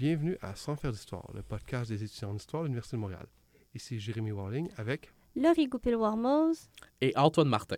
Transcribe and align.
Bienvenue 0.00 0.38
à 0.40 0.54
Sans 0.54 0.76
faire 0.76 0.92
d'histoire, 0.92 1.30
le 1.34 1.42
podcast 1.42 1.90
des 1.90 2.02
étudiants 2.02 2.32
d'histoire 2.32 2.62
de 2.62 2.68
l'Université 2.68 2.96
de 2.96 3.02
Montréal. 3.02 3.26
Ici 3.74 4.00
Jérémy 4.00 4.32
Warling 4.32 4.70
avec 4.78 5.12
Laurie 5.36 5.66
Goupil-Warmose 5.66 6.70
et 7.02 7.14
Antoine 7.18 7.50
Martin. 7.50 7.76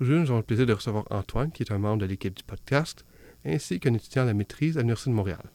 Aujourd'hui, 0.00 0.22
nous 0.22 0.30
avons 0.30 0.38
le 0.38 0.42
plaisir 0.42 0.64
de 0.64 0.72
recevoir 0.72 1.04
Antoine, 1.10 1.52
qui 1.52 1.64
est 1.64 1.70
un 1.70 1.76
membre 1.76 2.00
de 2.00 2.06
l'équipe 2.06 2.32
du 2.32 2.42
podcast, 2.42 3.04
ainsi 3.44 3.78
qu'un 3.78 3.92
étudiant 3.92 4.22
à 4.22 4.24
la 4.24 4.32
maîtrise 4.32 4.78
à 4.78 4.80
l'Université 4.80 5.10
de 5.10 5.14
Montréal. 5.16 5.50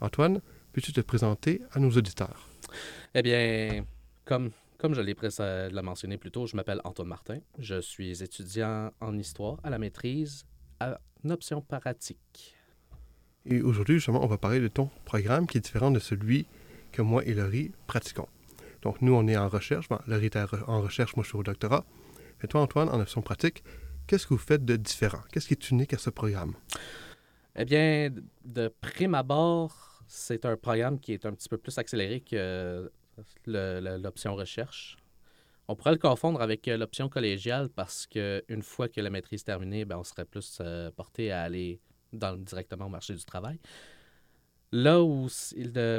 Antoine, 0.00 0.40
peux-tu 0.72 0.92
te 0.92 1.00
présenter 1.00 1.62
à 1.70 1.78
nos 1.78 1.90
auditeurs? 1.92 2.48
Eh 3.14 3.22
bien, 3.22 3.86
comme, 4.24 4.50
comme 4.78 4.94
je 4.94 5.00
l'ai 5.00 5.14
mentionné 5.80 6.18
plus 6.18 6.32
tôt, 6.32 6.48
je 6.48 6.56
m'appelle 6.56 6.80
Antoine 6.82 7.06
Martin. 7.06 7.38
Je 7.60 7.80
suis 7.80 8.20
étudiant 8.20 8.90
en 9.00 9.16
histoire 9.16 9.60
à 9.62 9.70
la 9.70 9.78
maîtrise 9.78 10.44
à 10.80 11.00
une 11.22 11.30
option 11.30 11.62
pratique. 11.62 12.56
Et 13.46 13.62
aujourd'hui, 13.62 13.96
justement, 13.96 14.22
on 14.22 14.26
va 14.26 14.38
parler 14.38 14.60
de 14.60 14.68
ton 14.68 14.90
programme 15.04 15.46
qui 15.46 15.58
est 15.58 15.60
différent 15.60 15.90
de 15.90 15.98
celui 15.98 16.46
que 16.92 17.02
moi 17.02 17.24
et 17.24 17.34
Laurie 17.34 17.72
pratiquons. 17.86 18.28
Donc, 18.82 19.00
nous, 19.02 19.14
on 19.14 19.26
est 19.28 19.36
en 19.36 19.48
recherche. 19.48 19.88
Bon, 19.88 19.98
Laurie 20.06 20.26
est 20.26 20.36
en 20.36 20.80
recherche, 20.80 21.16
moi, 21.16 21.22
je 21.22 21.28
suis 21.28 21.38
au 21.38 21.42
doctorat. 21.42 21.84
Mais 22.42 22.48
toi, 22.48 22.60
Antoine, 22.62 22.88
en 22.88 23.00
option 23.00 23.22
pratique, 23.22 23.62
qu'est-ce 24.06 24.26
que 24.26 24.34
vous 24.34 24.40
faites 24.40 24.64
de 24.64 24.76
différent? 24.76 25.20
Qu'est-ce 25.32 25.46
qui 25.48 25.54
est 25.54 25.70
unique 25.70 25.92
à 25.94 25.98
ce 25.98 26.10
programme? 26.10 26.54
Eh 27.56 27.64
bien, 27.64 28.10
de 28.44 28.68
prime 28.80 29.14
abord, 29.14 30.02
c'est 30.06 30.44
un 30.44 30.56
programme 30.56 30.98
qui 30.98 31.12
est 31.12 31.26
un 31.26 31.32
petit 31.32 31.48
peu 31.48 31.58
plus 31.58 31.76
accéléré 31.78 32.20
que 32.20 32.90
l'option 33.46 34.34
recherche. 34.34 34.96
On 35.68 35.76
pourrait 35.76 35.92
le 35.92 35.98
confondre 35.98 36.40
avec 36.42 36.66
l'option 36.66 37.08
collégiale 37.08 37.68
parce 37.68 38.06
qu'une 38.06 38.62
fois 38.62 38.88
que 38.88 39.00
la 39.00 39.10
maîtrise 39.10 39.42
est 39.42 39.44
terminée, 39.44 39.84
ben, 39.84 39.98
on 39.98 40.04
serait 40.04 40.24
plus 40.24 40.58
euh, 40.60 40.90
porté 40.90 41.30
à 41.30 41.42
aller 41.42 41.80
directement 42.12 42.86
au 42.86 42.90
marché 42.90 43.14
du 43.14 43.24
travail. 43.24 43.58
Là 44.72 45.02
où 45.02 45.28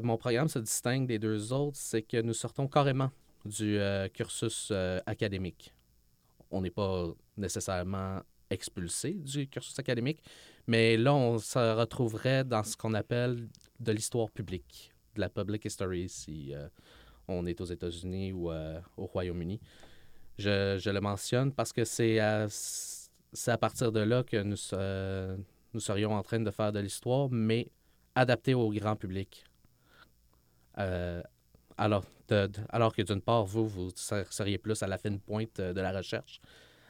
mon 0.03 0.17
programme 0.17 0.47
se 0.47 0.59
distingue 0.59 1.05
des 1.05 1.19
deux 1.19 1.51
autres, 1.51 1.77
c'est 1.77 2.01
que 2.03 2.21
nous 2.21 2.33
sortons 2.33 2.67
carrément 2.67 3.11
du 3.43 3.77
euh, 3.77 4.07
cursus 4.07 4.69
euh, 4.71 4.99
académique. 5.05 5.73
On 6.51 6.61
n'est 6.61 6.71
pas 6.71 7.07
nécessairement 7.35 8.21
expulsé 8.49 9.13
du 9.13 9.47
cursus 9.47 9.77
académique, 9.77 10.23
mais 10.67 10.95
là, 10.95 11.13
on 11.13 11.37
se 11.37 11.59
retrouverait 11.59 12.43
dans 12.43 12.63
ce 12.63 12.77
qu'on 12.77 12.93
appelle 12.93 13.49
de 13.79 13.91
l'histoire 13.91 14.29
publique, 14.29 14.93
de 15.15 15.21
la 15.21 15.29
public 15.29 15.65
history, 15.65 16.07
si 16.07 16.53
euh, 16.53 16.67
on 17.27 17.45
est 17.45 17.59
aux 17.59 17.65
États-Unis 17.65 18.31
ou 18.31 18.51
au 18.51 19.05
Royaume-Uni. 19.05 19.59
Je, 20.37 20.77
je, 20.79 20.89
le 20.89 21.01
mentionne 21.01 21.51
parce 21.53 21.71
que 21.71 21.85
c'est 21.85 22.19
à, 22.19 22.47
à, 23.47 23.57
partir 23.57 23.91
de 23.91 23.99
là 23.99 24.23
que 24.23 24.41
nous, 24.41 24.57
nous 25.73 25.79
serions 25.79 26.13
en 26.13 26.23
train 26.23 26.39
de 26.39 26.51
faire 26.51 26.71
de 26.71 26.79
l'histoire, 26.79 27.29
mais 27.29 27.71
adaptée 28.15 28.53
au 28.53 28.69
grand 28.71 28.95
public. 28.95 29.45
Euh, 30.77 31.21
alors, 31.77 32.05
alors 32.69 32.93
que 32.93 33.01
d'une 33.01 33.21
part, 33.21 33.45
vous, 33.45 33.67
vous 33.67 33.89
seriez 33.95 34.57
plus 34.57 34.81
à 34.83 34.87
la 34.87 34.97
fine 34.97 35.19
pointe 35.19 35.59
euh, 35.59 35.73
de 35.73 35.81
la 35.81 35.91
recherche, 35.91 36.41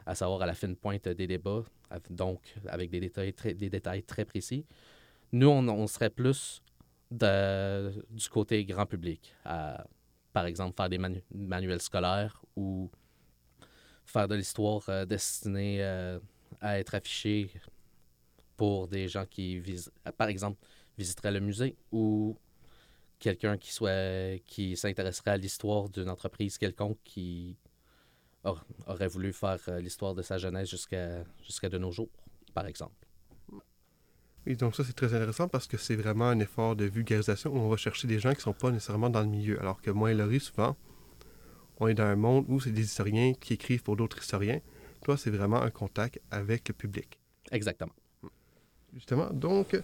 à 0.06 0.16
savoir 0.16 0.42
à 0.42 0.46
la 0.46 0.54
fine 0.54 0.76
pointe 0.76 1.08
des 1.08 1.28
débats, 1.28 1.64
donc 2.10 2.56
avec 2.68 2.90
des 2.90 3.00
détails 3.00 3.34
très, 3.34 3.54
des 3.54 3.70
détails 3.70 4.04
très 4.04 4.26
précis. 4.26 4.66
Nous, 5.32 5.48
on, 5.48 5.88
serait 5.88 6.10
plus 6.10 6.62
de, 7.10 7.92
du 8.10 8.30
côté 8.30 8.66
grand 8.66 8.86
public, 8.86 9.34
à, 9.46 9.86
par 10.34 10.46
exemple, 10.46 10.76
faire 10.76 10.90
des 10.90 11.00
manuels 11.32 11.82
scolaires 11.82 12.42
ou 12.56 12.92
faire 14.06 14.28
de 14.28 14.36
l'histoire 14.36 14.84
euh, 14.90 15.06
destinée 15.06 15.82
à 16.60 16.80
être 16.80 16.96
affichée 16.96 17.50
pour 18.62 18.88
des 18.88 19.08
gens 19.08 19.26
qui, 19.26 19.60
visent, 19.60 19.92
par 20.20 20.28
exemple, 20.28 20.60
visiteraient 20.96 21.32
le 21.32 21.40
musée 21.40 21.76
ou 21.92 22.38
quelqu'un 23.18 23.58
qui, 23.58 23.74
soit, 23.74 24.40
qui 24.46 24.78
s'intéresserait 24.78 25.32
à 25.32 25.38
l'histoire 25.38 25.90
d'une 25.90 26.08
entreprise 26.08 26.60
quelconque 26.60 27.00
qui 27.04 27.58
aurait 28.86 29.08
voulu 29.08 29.34
faire 29.34 29.58
euh, 29.68 29.80
l'histoire 29.80 30.14
de 30.14 30.22
sa 30.22 30.38
jeunesse 30.38 30.70
jusqu'à 30.70 31.24
jusqu'à 31.42 31.70
de 31.70 31.80
nos 31.80 31.92
jours, 31.92 32.12
par 32.54 32.68
exemple. 32.68 33.08
Oui, 34.46 34.56
donc 34.56 34.76
ça, 34.76 34.84
c'est 34.84 34.94
très 34.94 35.12
intéressant 35.16 35.48
parce 35.48 35.66
que 35.66 35.78
c'est 35.78 35.96
vraiment 35.96 36.30
un 36.30 36.40
effort 36.40 36.76
de 36.76 36.86
vulgarisation 36.86 37.52
où 37.52 37.58
on 37.58 37.70
va 37.70 37.78
chercher 37.78 38.08
des 38.08 38.20
gens 38.20 38.30
qui 38.30 38.38
ne 38.38 38.42
sont 38.42 38.54
pas 38.54 38.70
nécessairement 38.70 39.10
dans 39.10 39.22
le 39.22 39.28
milieu. 39.38 39.60
Alors 39.60 39.82
que 39.82 39.90
moi 39.90 40.12
et 40.12 40.14
Laurie, 40.14 40.40
souvent, 40.40 40.78
on 41.80 41.88
est 41.88 41.96
dans 41.96 42.04
un 42.04 42.16
monde 42.16 42.46
où 42.48 42.60
c'est 42.60 42.70
des 42.70 42.84
historiens 42.84 43.34
qui 43.34 43.54
écrivent 43.54 43.82
pour 43.82 43.96
d'autres 43.96 44.20
historiens. 44.20 44.62
Toi, 45.04 45.18
c'est 45.18 45.32
vraiment 45.32 45.64
un 45.64 45.72
contact 45.72 46.22
avec 46.30 46.68
le 46.68 46.76
public. 46.76 47.20
Exactement. 47.52 47.94
Justement, 48.94 49.30
donc, 49.32 49.80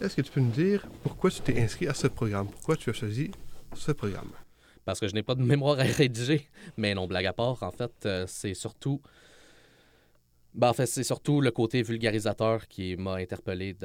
est-ce 0.00 0.16
que 0.16 0.22
tu 0.22 0.32
peux 0.32 0.40
nous 0.40 0.50
dire 0.50 0.86
pourquoi 1.02 1.30
tu 1.30 1.40
t'es 1.40 1.60
inscrit 1.60 1.86
à 1.86 1.94
ce 1.94 2.08
programme? 2.08 2.48
Pourquoi 2.48 2.76
tu 2.76 2.90
as 2.90 2.92
choisi 2.92 3.30
ce 3.74 3.92
programme? 3.92 4.30
Parce 4.84 4.98
que 4.98 5.06
je 5.06 5.14
n'ai 5.14 5.22
pas 5.22 5.34
de 5.34 5.42
mémoire 5.42 5.78
à 5.78 5.84
rédiger. 5.84 6.48
Mais 6.76 6.94
non, 6.94 7.06
blague 7.06 7.26
à 7.26 7.32
part, 7.32 7.62
en 7.62 7.70
fait, 7.70 7.92
euh, 8.06 8.24
c'est 8.26 8.54
surtout. 8.54 9.00
Ben, 10.54 10.70
en 10.70 10.72
fait, 10.72 10.86
c'est 10.86 11.04
surtout 11.04 11.40
le 11.40 11.52
côté 11.52 11.82
vulgarisateur 11.82 12.66
qui 12.66 12.96
m'a 12.96 13.14
interpellé 13.14 13.76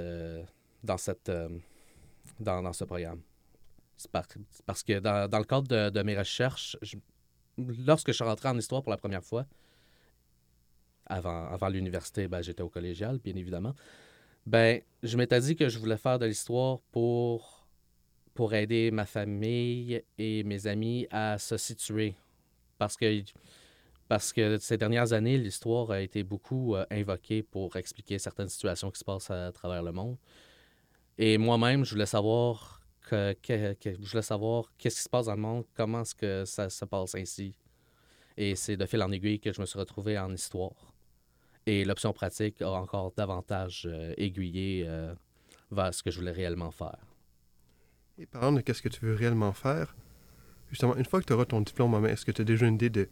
dans, 0.83 0.97
cette, 0.97 1.29
euh, 1.29 1.49
dans, 2.39 2.73
ce 2.73 2.85
programme. 2.85 3.21
parce 4.65 4.81
que 4.81 4.97
dans, 4.99 5.37
le 5.37 5.43
cadre 5.43 5.67
de, 5.67 5.89
de 5.91 6.01
mes 6.01 6.17
recherches, 6.17 6.75
lorsque 7.57 8.07
je 8.07 8.13
suis 8.13 8.23
rentré 8.23 8.49
en 8.49 8.57
histoire 8.57 8.81
pour 8.81 8.89
la 8.89 8.97
première 8.97 9.23
fois, 9.23 9.45
avant, 11.05 11.45
avant 11.49 11.69
l'université, 11.69 12.27
ben, 12.27 12.41
j'étais 12.41 12.63
au 12.63 12.69
collégial, 12.69 13.19
bien 13.19 13.35
évidemment. 13.35 13.75
Ben, 14.45 14.81
je 15.01 15.17
m'étais 15.17 15.39
dit 15.39 15.55
que 15.55 15.69
je 15.69 15.79
voulais 15.79 15.97
faire 15.97 16.19
de 16.19 16.27
l'histoire 16.27 16.79
pour, 16.91 17.67
pour 18.35 18.53
aider 18.53 18.91
ma 18.91 19.05
famille 19.05 20.03
et 20.19 20.43
mes 20.43 20.67
amis 20.67 21.07
à 21.09 21.39
se 21.39 21.57
situer. 21.57 22.15
Parce 22.77 22.95
que, 22.95 23.23
parce 24.07 24.31
que 24.31 24.59
ces 24.59 24.77
dernières 24.77 25.13
années, 25.13 25.37
l'histoire 25.39 25.89
a 25.89 26.01
été 26.01 26.21
beaucoup 26.23 26.75
euh, 26.75 26.85
invoquée 26.91 27.41
pour 27.41 27.75
expliquer 27.75 28.19
certaines 28.19 28.49
situations 28.49 28.91
qui 28.91 28.99
se 28.99 29.05
passent 29.05 29.31
à, 29.31 29.51
travers 29.51 29.81
le 29.81 29.91
monde. 29.91 30.17
Et 31.17 31.39
moi-même, 31.39 31.83
je 31.83 31.91
voulais 31.91 32.05
savoir 32.05 32.81
que, 33.09 33.35
je 33.49 34.09
voulais 34.09 34.21
savoir 34.21 34.71
qu'est-ce 34.77 34.97
qui 34.97 35.03
se 35.03 35.09
passe 35.09 35.25
dans 35.25 35.35
le 35.35 35.41
monde, 35.41 35.65
comment 35.73 36.01
est-ce 36.01 36.13
que 36.13 36.45
ça 36.45 36.69
se 36.69 36.85
passe 36.85 37.15
ainsi. 37.15 37.55
Et 38.37 38.55
c'est 38.55 38.77
de 38.77 38.85
fil 38.85 39.01
en 39.01 39.11
aiguille 39.11 39.39
que 39.39 39.53
je 39.53 39.61
me 39.61 39.65
suis 39.65 39.79
retrouvé 39.79 40.19
en 40.19 40.31
histoire. 40.31 40.94
Et 41.67 41.83
l'option 41.83 42.13
pratique 42.13 42.61
a 42.61 42.69
encore 42.71 43.11
davantage 43.17 43.87
euh, 43.89 44.13
aiguillé 44.17 44.83
euh, 44.87 45.13
vers 45.71 45.93
ce 45.93 46.03
que 46.03 46.11
je 46.11 46.19
voulais 46.19 46.31
réellement 46.31 46.71
faire. 46.71 46.97
Et 48.19 48.27
parlant 48.27 48.51
de 48.51 48.61
qu'est-ce 48.61 48.83
que 48.83 48.89
tu 48.89 49.03
veux 49.03 49.15
réellement 49.15 49.51
faire, 49.51 49.95
justement, 50.69 50.95
une 50.95 51.05
fois 51.05 51.21
que 51.21 51.25
tu 51.25 51.33
auras 51.33 51.45
ton 51.45 51.61
diplôme 51.61 52.05
est-ce 52.05 52.23
que 52.23 52.31
tu 52.31 52.41
as 52.41 52.45
déjà 52.45 52.67
une 52.67 52.75
idée 52.75 52.91
de 52.91 53.09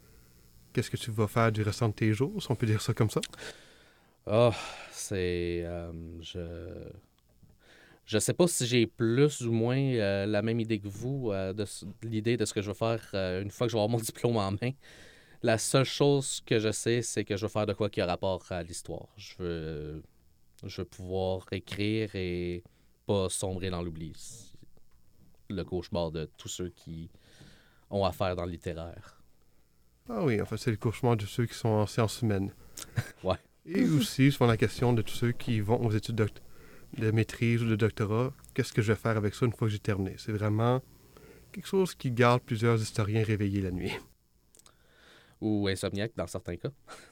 qu'est-ce 0.72 0.92
que 0.92 0.98
tu 0.98 1.10
vas 1.12 1.28
faire 1.28 1.52
du 1.52 1.64
restant 1.64 1.90
de 1.90 1.94
tes 1.94 2.14
jours, 2.14 2.42
si 2.42 2.52
on 2.52 2.56
peut 2.56 2.68
dire 2.68 2.82
ça 2.82 2.94
comme 2.94 3.10
ça? 3.10 3.22
Oh, 4.28 4.52
c'est. 4.92 5.64
Euh, 5.66 5.92
je. 6.22 6.40
Je 8.06 8.20
sais 8.20 8.34
pas 8.34 8.48
si 8.48 8.68
j'ai 8.68 8.86
plus 8.86 9.42
ou 9.48 9.54
moins 9.54 9.96
la 10.26 10.42
même 10.42 10.60
idée 10.60 10.78
que 10.78 10.90
vous 10.90 11.32
de, 11.32 11.66
l'idée 12.04 12.36
de 12.36 12.44
ce 12.44 12.54
que 12.54 12.62
je 12.62 12.70
vais 12.70 12.78
faire 12.78 13.00
une 13.42 13.50
fois 13.50 13.66
que 13.66 13.72
je 13.72 13.78
vais 13.78 13.82
avoir 13.82 13.88
mon 13.88 13.98
diplôme 14.04 14.36
en 14.36 14.52
main. 14.52 14.72
La 15.46 15.58
seule 15.58 15.84
chose 15.84 16.42
que 16.46 16.58
je 16.58 16.72
sais, 16.72 17.02
c'est 17.02 17.26
que 17.26 17.36
je 17.36 17.42
veux 17.42 17.50
faire 17.50 17.66
de 17.66 17.74
quoi 17.74 17.90
qui 17.90 18.00
a 18.00 18.06
rapport 18.06 18.46
à 18.50 18.64
l'histoire. 18.64 19.10
Je 19.18 19.34
veux, 19.40 20.04
je 20.64 20.82
veux 20.82 20.88
pouvoir 20.88 21.46
écrire 21.52 22.16
et 22.16 22.64
pas 23.06 23.28
sombrer 23.28 23.70
dans 23.70 23.82
l'oubli. 23.82 24.14
Le 25.50 25.66
cauchemar 25.66 26.12
de 26.12 26.30
tous 26.38 26.48
ceux 26.48 26.70
qui 26.70 27.10
ont 27.90 28.06
affaire 28.06 28.38
dans 28.38 28.46
le 28.46 28.52
littéraire. 28.52 29.22
Ah 30.08 30.24
oui, 30.24 30.42
en 30.42 30.46
fait, 30.46 30.56
c'est 30.56 30.72
le 30.72 30.78
cauchemar 30.78 31.18
de 31.18 31.26
ceux 31.26 31.46
qui 31.46 31.56
sont 31.56 31.68
en 31.68 31.88
sciences 31.88 32.22
humaines. 32.22 32.54
ouais. 33.26 33.36
Et 33.66 33.84
aussi, 33.84 34.32
souvent 34.32 34.48
la 34.48 34.56
question 34.56 34.94
de 34.94 35.02
tous 35.02 35.14
ceux 35.14 35.34
qui 35.34 35.60
vont 35.60 35.86
aux 35.86 35.92
études 35.92 36.16
de, 36.98 37.12
maîtrise 37.12 37.62
ou 37.62 37.68
de 37.68 37.76
doctorat, 37.76 38.32
qu'est-ce 38.54 38.72
que 38.72 38.82
je 38.82 38.94
vais 38.94 39.00
faire 39.00 39.18
avec 39.18 39.36
ça 39.36 39.46
une 39.46 39.52
fois 39.52 39.68
que 39.68 39.74
j'ai 39.74 39.80
terminé? 39.80 40.16
C'est 40.18 40.32
vraiment 40.32 40.82
quelque 41.52 41.68
chose 41.68 41.96
qui 41.96 42.12
garde 42.12 42.42
plusieurs 42.42 42.82
historiens 42.82 43.26
réveillés 43.26 43.62
la 43.62 43.72
nuit 43.72 43.92
ou 45.44 45.68
insomniaque 45.68 46.14
dans 46.16 46.28
certains 46.28 46.56
cas. 46.56 46.72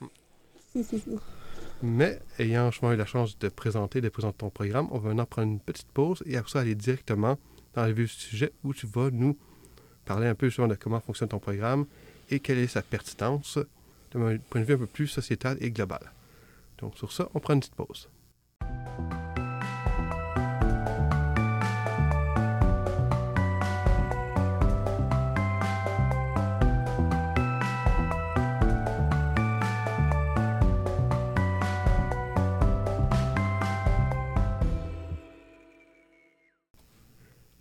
Mais 1.82 2.20
ayant 2.38 2.70
eu 2.70 2.96
la 2.96 3.04
chance 3.04 3.38
de 3.38 3.48
présenter, 3.48 4.00
de 4.00 4.08
présenter 4.08 4.38
ton 4.38 4.50
programme, 4.50 4.88
on 4.90 4.98
va 4.98 5.08
maintenant 5.08 5.26
prendre 5.26 5.48
une 5.48 5.60
petite 5.60 5.88
pause 5.88 6.22
et 6.26 6.36
après 6.36 6.50
ça 6.50 6.60
aller 6.60 6.74
directement 6.74 7.38
dans 7.74 7.84
le 7.86 7.92
vif 7.92 8.06
du 8.16 8.22
sujet 8.22 8.52
où 8.64 8.72
tu 8.72 8.86
vas 8.86 9.10
nous 9.10 9.36
parler 10.04 10.28
un 10.28 10.34
peu 10.34 10.48
sur 10.48 10.66
de 10.68 10.74
comment 10.74 11.00
fonctionne 11.00 11.28
ton 11.28 11.38
programme 11.38 11.86
et 12.30 12.40
quelle 12.40 12.58
est 12.58 12.68
sa 12.68 12.82
pertinence 12.82 13.58
d'un 14.12 14.38
point 14.38 14.60
de 14.60 14.66
vue 14.66 14.74
un 14.74 14.78
peu 14.78 14.86
plus 14.86 15.08
sociétal 15.08 15.56
et 15.60 15.70
global. 15.70 16.12
Donc 16.78 16.96
sur 16.96 17.12
ça, 17.12 17.28
on 17.34 17.40
prend 17.40 17.54
une 17.54 17.60
petite 17.60 17.74
pause. 17.74 18.08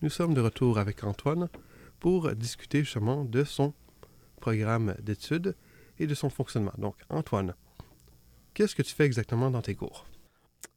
Nous 0.01 0.09
sommes 0.09 0.33
de 0.33 0.42
retour 0.42 0.80
avec 0.80 1.03
Antoine 1.03 1.48
pour 2.00 2.33
discuter 2.33 2.80
justement 2.80 3.24
de 3.24 3.44
son 3.44 3.71
programme 4.39 4.95
d'études 5.00 5.56
et 6.00 6.07
de 6.07 6.15
son 6.15 6.31
fonctionnement. 6.31 6.74
Donc, 6.80 6.95
Antoine, 7.09 7.53
qu'est-ce 8.56 8.74
que 8.74 8.81
tu 8.81 8.95
fais 8.95 9.06
exactement 9.06 9.51
dans 9.51 9.62
tes 9.62 9.75
cours? 9.75 10.07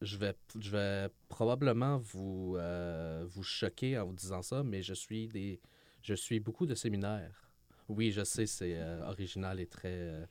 Je 0.02 0.18
vais, 0.18 0.34
je 0.60 0.70
vais 0.70 1.08
probablement 1.30 1.96
vous, 1.96 2.56
euh, 2.58 3.26
choquer 3.40 3.98
en 3.98 4.04
vous 4.04 4.12
disant 4.12 4.42
ça, 4.42 4.62
mais 4.62 4.82
je 4.82 4.92
suis, 4.92 5.26
des, 5.28 5.58
je 6.02 6.12
suis 6.12 6.38
beaucoup 6.38 6.66
de 6.66 6.74
séminaires. 6.74 7.50
Oui, 7.88 8.10
je 8.10 8.24
sais, 8.24 8.44
c'est 8.44 8.74
euh, 8.76 9.08
original 9.08 9.58
et 9.58 9.66
très 9.66 9.88
euh, 9.88 10.26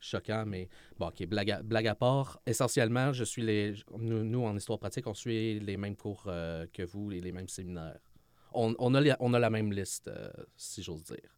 choquant, 0.00 0.44
mais 0.46 0.68
bon, 0.98 1.08
OK, 1.08 1.26
blague 1.26 1.86
à, 1.86 1.94
part. 1.94 2.38
Essentiellement, 2.44 3.14
je 3.14 3.24
suis 3.24 3.42
les, 3.42 3.74
nous, 3.96 4.44
en 4.44 4.54
histoire 4.54 4.78
pratique, 4.78 5.06
on 5.06 5.14
suit 5.14 5.60
les 5.60 5.78
mêmes 5.78 5.96
cours 5.96 6.24
que 6.24 6.82
vous 6.82 7.10
et 7.10 7.22
les 7.22 7.32
mêmes 7.32 7.48
séminaires. 7.48 8.00
On, 8.54 8.74
on 8.78 8.94
a, 8.94 9.00
les- 9.00 9.14
on 9.20 9.34
a 9.34 9.38
la 9.38 9.50
même 9.50 9.72
liste, 9.72 10.08
euh, 10.08 10.28
si 10.56 10.82
j'ose 10.82 11.04
dire. 11.04 11.36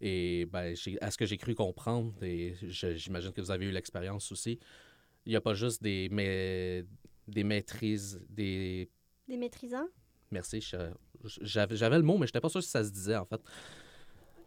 Et 0.00 0.46
ben, 0.46 0.74
à 1.00 1.10
ce 1.10 1.16
que 1.18 1.26
j'ai 1.26 1.36
cru 1.38 1.54
comprendre, 1.54 2.12
et 2.22 2.54
j'imagine 2.62 3.32
que 3.32 3.40
vous 3.40 3.50
avez 3.50 3.66
eu 3.66 3.70
l'expérience 3.70 4.30
aussi, 4.32 4.58
il 5.24 5.30
n'y 5.30 5.36
a 5.36 5.40
pas 5.40 5.54
juste 5.54 5.82
des, 5.82 6.08
mais, 6.10 6.84
des 7.28 7.44
maîtrises, 7.44 8.20
des 8.28 8.90
Des 9.28 9.36
maîtrisants? 9.36 9.88
Merci. 10.30 10.60
J'avais 11.40 11.96
le 11.96 12.02
mot, 12.02 12.18
mais 12.18 12.26
je 12.26 12.30
n'étais 12.30 12.40
pas 12.40 12.48
sûr 12.48 12.62
si 12.62 12.68
ça 12.68 12.84
se 12.84 12.90
disait, 12.90 13.16
en 13.16 13.24
fait. 13.24 13.40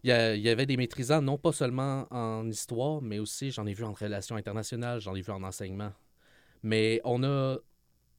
Il 0.03 0.10
y, 0.10 0.13
a- 0.13 0.36
il 0.36 0.42
y 0.42 0.50
avait 0.50 0.65
des 0.65 0.77
maîtrisants, 0.77 1.21
non 1.21 1.38
pas 1.38 1.51
seulement 1.51 2.07
en 2.12 2.48
histoire, 2.48 3.01
mais 3.01 3.19
aussi, 3.19 3.51
j'en 3.51 3.65
ai 3.65 3.74
vu 3.74 3.83
en 3.83 3.94
relations 3.94 4.36
internationales, 4.36 5.01
j'en 5.01 5.15
ai 5.15 5.21
vu 5.21 5.31
en 5.31 5.44
enseignement. 5.44 5.92
Mais 6.62 7.01
on 7.03 7.24
a 7.24 7.57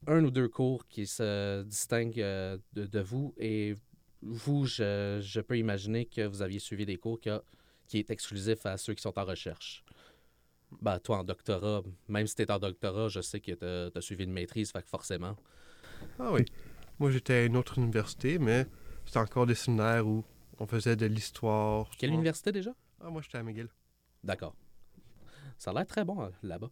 un 0.07 0.25
ou 0.25 0.31
deux 0.31 0.49
cours 0.49 0.87
qui 0.87 1.07
se 1.07 1.63
distinguent 1.63 2.21
euh, 2.21 2.59
de, 2.73 2.87
de 2.87 3.01
vous. 3.01 3.35
Et 3.37 3.75
vous, 4.23 4.67
je, 4.67 5.21
je 5.23 5.41
peux 5.41 5.59
imaginer 5.59 6.07
que 6.07 6.27
vous 6.27 6.43
aviez 6.43 6.59
suivi 6.59 6.87
des 6.87 6.97
cours 6.97 7.21
qui 7.21 7.99
est 7.99 8.11
exclusif 8.11 8.67
à 8.67 8.77
ceux 8.77 8.95
qui 8.95 9.03
sont 9.03 9.19
en 9.19 9.25
recherche. 9.25 9.85
Ben, 10.83 10.99
toi, 10.99 11.19
en 11.19 11.25
doctorat, 11.25 11.83
même 12.09 12.27
si 12.27 12.35
tu 12.35 12.43
es 12.43 12.51
en 12.51 12.59
doctorat, 12.59 13.09
je 13.09 13.21
sais 13.21 13.41
que 13.41 13.53
tu 13.53 13.99
as, 13.99 14.01
suivi 14.03 14.25
une 14.25 14.33
maîtrise, 14.33 14.71
fait 14.71 14.83
que 14.83 14.89
forcément. 14.89 15.37
Ah 16.19 16.31
oui. 16.33 16.45
Moi, 16.99 17.11
j'étais 17.11 17.35
à 17.35 17.45
une 17.45 17.57
autre 17.57 17.79
université, 17.79 18.39
mais 18.39 18.67
c'était 19.07 19.19
encore 19.19 19.47
des 19.47 19.55
séminaires 19.55 20.07
où 20.07 20.25
on 20.59 20.67
faisait 20.67 20.97
de 20.97 21.07
l'histoire. 21.07 21.89
Quelle 21.99 22.13
université 22.13 22.53
déjà? 22.53 22.75
Ah, 23.01 23.09
moi, 23.09 23.23
j'étais 23.23 23.39
à 23.39 23.43
McGill. 23.43 23.69
D'accord. 24.23 24.55
Ça 25.57 25.71
a 25.71 25.75
l'air 25.75 25.87
très 25.87 26.05
bon 26.05 26.23
euh, 26.23 26.29
là-bas. 26.43 26.71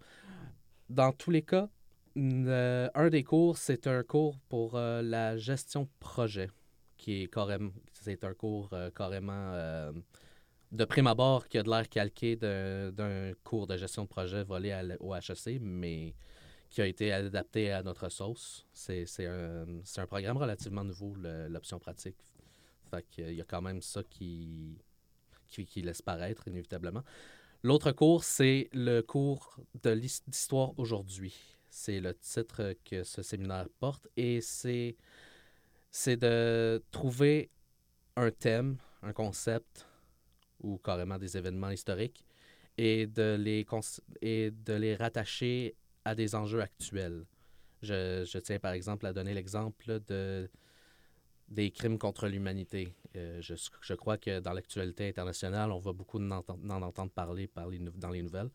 Dans 0.91 1.13
tous 1.13 1.31
les 1.31 1.43
cas, 1.43 1.69
le- 2.17 2.91
un 2.95 3.09
des 3.11 3.23
cours, 3.23 3.59
c'est 3.59 3.87
un 3.87 4.03
cours 4.03 4.39
pour 4.49 4.77
euh, 4.77 5.03
la 5.03 5.37
gestion 5.37 5.89
projet, 6.01 6.51
qui 6.97 7.23
est 7.23 7.33
carrément, 7.33 7.71
c'est 7.93 8.25
un 8.25 8.35
cours 8.35 8.71
euh, 8.73 8.91
carrément 8.91 9.53
euh, 9.53 9.93
de 10.73 10.85
prime 10.85 11.07
abord 11.07 11.47
qui 11.49 11.59
a 11.59 11.63
de 11.63 11.71
l'air 11.71 11.89
calqué 11.89 12.37
d'un 12.37 13.33
cours 13.45 13.67
de 13.67 13.77
gestion 13.77 14.05
de 14.05 14.09
projet 14.09 14.43
volé 14.45 14.73
à 14.73 14.83
au 15.01 15.15
HEC, 15.15 15.61
mais 15.61 16.15
qui 16.71 16.81
a 16.81 16.87
été 16.87 17.13
adapté 17.13 17.71
à 17.71 17.83
notre 17.83 18.09
sauce. 18.09 18.67
C'est 18.73 19.05
un, 19.27 20.07
programme 20.07 20.39
relativement 20.39 20.85
nouveau, 20.85 21.15
l'option 21.49 21.79
pratique. 21.79 22.19
Fait 22.91 23.35
y 23.35 23.41
a 23.41 23.45
quand 23.45 23.63
même 23.63 23.83
ça 23.83 24.03
qui, 24.03 24.79
qui, 25.49 25.83
laisse 25.83 26.03
paraître, 26.03 26.49
inévitablement. 26.49 27.03
L'autre 27.63 27.93
cours, 27.93 28.25
c'est 28.25 28.69
le 28.73 29.01
cours 29.03 29.59
de 29.83 29.91
aujourd'hui. 30.77 31.56
C'est 31.79 32.01
le 32.01 32.15
titre 32.15 32.75
que 32.87 33.05
ce 33.05 33.21
séminaire 33.21 33.69
porte 33.79 34.09
et 34.17 34.41
c'est 34.41 34.97
de 36.07 36.83
trouver 36.91 37.51
un 38.17 38.31
thème, 38.31 38.79
un 39.03 39.13
concept 39.13 39.87
ou 40.63 40.79
carrément 40.79 41.19
des 41.19 41.37
événements 41.37 41.69
historiques 41.69 42.25
et 42.79 43.07
de 43.07 43.37
les, 43.37 44.97
rattacher 44.97 45.77
à 46.07 46.15
des 46.15 46.35
enjeux 46.35 46.63
actuels. 46.63 47.27
Je, 47.83 48.39
tiens 48.39 48.59
par 48.59 48.73
exemple 48.73 49.05
à 49.05 49.13
donner 49.13 49.35
l'exemple 49.35 50.01
de, 50.09 50.49
des 51.49 51.71
crimes 51.71 51.99
contre 51.99 52.27
l'humanité. 52.27 52.95
Euh, 53.17 53.43
je, 53.43 53.95
crois 53.95 54.17
que 54.17 54.41
dans 54.41 54.55
l'actualité 54.55 55.11
internationale, 55.11 55.71
on 55.71 55.79
va 55.79 55.93
beaucoup 55.93 56.19
en 56.19 56.31
entendre, 56.31 56.75
en 56.75 56.81
entendre 56.81 57.13
parler 57.13 57.51
dans 57.97 58.11
les 58.11 58.23
nouvelles. 58.23 58.51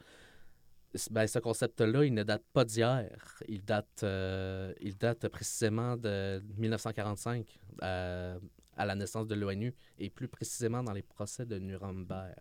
Ben, 1.09 1.25
ce 1.27 1.39
concept-là, 1.39 2.03
il 2.03 2.13
ne 2.13 2.23
date 2.23 2.43
pas 2.51 2.65
d'hier. 2.65 3.09
Il 3.47 3.63
date, 3.63 4.01
euh, 4.03 4.73
il 4.81 4.97
date 4.97 5.27
précisément 5.29 5.95
de 5.95 6.41
1945, 6.57 7.45
euh, 7.83 8.37
à 8.75 8.85
la 8.85 8.95
naissance 8.95 9.25
de 9.27 9.35
l'ONU, 9.35 9.73
et 9.99 10.09
plus 10.09 10.27
précisément 10.27 10.83
dans 10.83 10.91
les 10.91 11.01
procès 11.01 11.45
de 11.45 11.57
Nuremberg. 11.59 12.35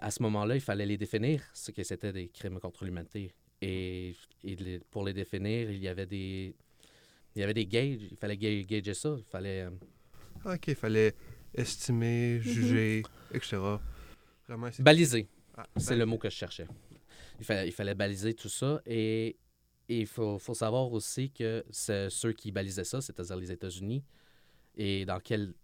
À 0.00 0.10
ce 0.10 0.22
moment-là, 0.22 0.54
il 0.54 0.60
fallait 0.60 0.84
les 0.84 0.98
définir, 0.98 1.42
ce 1.54 1.70
que 1.70 1.82
c'était 1.82 2.12
des 2.12 2.28
crimes 2.28 2.60
contre 2.60 2.84
l'humanité. 2.84 3.32
Et, 3.62 4.14
et 4.44 4.56
les- 4.56 4.80
pour 4.80 5.04
les 5.04 5.14
définir, 5.14 5.70
il 5.70 5.78
y 5.78 5.88
avait 5.88 6.04
des, 6.06 6.54
il 7.34 7.40
y 7.40 7.42
avait 7.42 7.54
des 7.54 7.64
gages. 7.66 8.02
Il 8.10 8.16
fallait 8.18 8.36
ga- 8.36 8.62
gager 8.64 8.92
ça. 8.94 9.14
Il 9.16 9.24
fallait. 9.24 9.62
euh, 9.62 9.70
OK, 10.54 10.68
il 10.68 10.74
fallait 10.74 11.14
estimer, 11.54 12.38
juger, 12.40 13.02
etc. 13.32 13.56
Vraiment. 14.46 14.68
Baliser, 14.78 15.26
Ah, 15.56 15.66
c'est 15.78 15.96
le 15.96 16.04
mot 16.04 16.18
que 16.18 16.28
je 16.28 16.36
cherchais. 16.36 16.66
Il 17.38 17.72
fallait, 17.72 17.94
baliser 17.94 18.34
tout 18.34 18.48
ça 18.48 18.80
et 18.84 19.38
il 19.88 20.06
faut, 20.06 20.38
faut 20.38 20.54
savoir 20.54 20.92
aussi 20.92 21.30
que 21.30 21.64
ceux 21.70 22.32
qui 22.32 22.52
balisaient 22.52 22.84
ça, 22.84 23.00
c'est-à-dire 23.00 23.36
les 23.36 23.52
États-Unis, 23.52 24.04
et 24.76 25.04
dans 25.06 25.20
quel, 25.20 25.54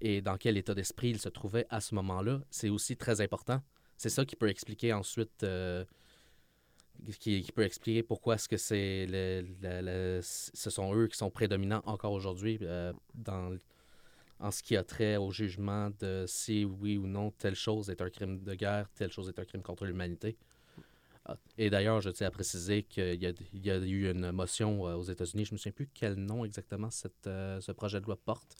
et 0.00 0.20
dans 0.20 0.36
quel 0.36 0.56
état 0.56 0.74
d'esprit 0.74 1.10
ils 1.10 1.20
se 1.20 1.28
trouvaient 1.28 1.66
à 1.70 1.80
ce 1.80 1.94
moment-là, 1.94 2.40
c'est 2.50 2.68
aussi 2.68 2.96
très 2.96 3.20
important. 3.20 3.62
C'est 3.96 4.08
ça 4.08 4.24
qui 4.24 4.36
peut 4.36 4.48
expliquer 4.48 4.92
ensuite, 4.92 5.42
euh, 5.42 5.84
qui, 7.18 7.46
peut 7.54 7.62
expliquer 7.62 8.02
pourquoi 8.02 8.34
est-ce 8.34 8.48
que 8.48 8.56
c'est 8.56 9.06
ce 10.22 10.70
sont 10.70 10.94
eux 10.94 11.06
qui 11.06 11.16
sont 11.16 11.30
prédominants 11.30 11.82
encore 11.86 12.12
aujourd'hui 12.12 12.58
euh, 12.62 12.92
dans 13.14 13.56
en 14.40 14.50
ce 14.50 14.60
qui 14.62 14.76
a 14.76 14.82
trait 14.82 15.16
au 15.16 15.30
jugement 15.30 15.90
de 16.00 16.24
si 16.26 16.64
oui 16.64 16.96
ou 16.96 17.06
non 17.06 17.30
telle 17.30 17.54
chose 17.54 17.90
est 17.90 18.02
un 18.02 18.10
crime 18.10 18.42
de 18.42 18.54
guerre, 18.54 18.90
telle 18.94 19.12
chose 19.12 19.28
est 19.28 19.38
un 19.38 19.44
crime 19.44 19.62
contre 19.62 19.84
l'humanité. 19.84 20.36
Et 21.56 21.70
d'ailleurs, 21.70 22.00
je 22.00 22.10
tiens 22.10 22.26
à 22.26 22.30
préciser 22.30 22.82
qu'il 22.82 23.22
y, 23.22 23.26
a- 23.26 23.32
il 23.52 23.64
y 23.64 23.70
a 23.70 23.76
eu 23.78 24.10
une 24.10 24.32
motion 24.32 24.88
euh, 24.88 24.94
aux 24.96 25.04
États-Unis, 25.04 25.44
je 25.44 25.50
ne 25.52 25.54
me 25.54 25.58
souviens 25.58 25.72
plus 25.72 25.88
quel 25.94 26.14
nom 26.16 26.44
exactement 26.44 26.90
cette, 26.90 27.26
euh, 27.26 27.60
ce 27.60 27.70
projet 27.72 28.00
de 28.00 28.06
loi 28.06 28.16
porte, 28.16 28.56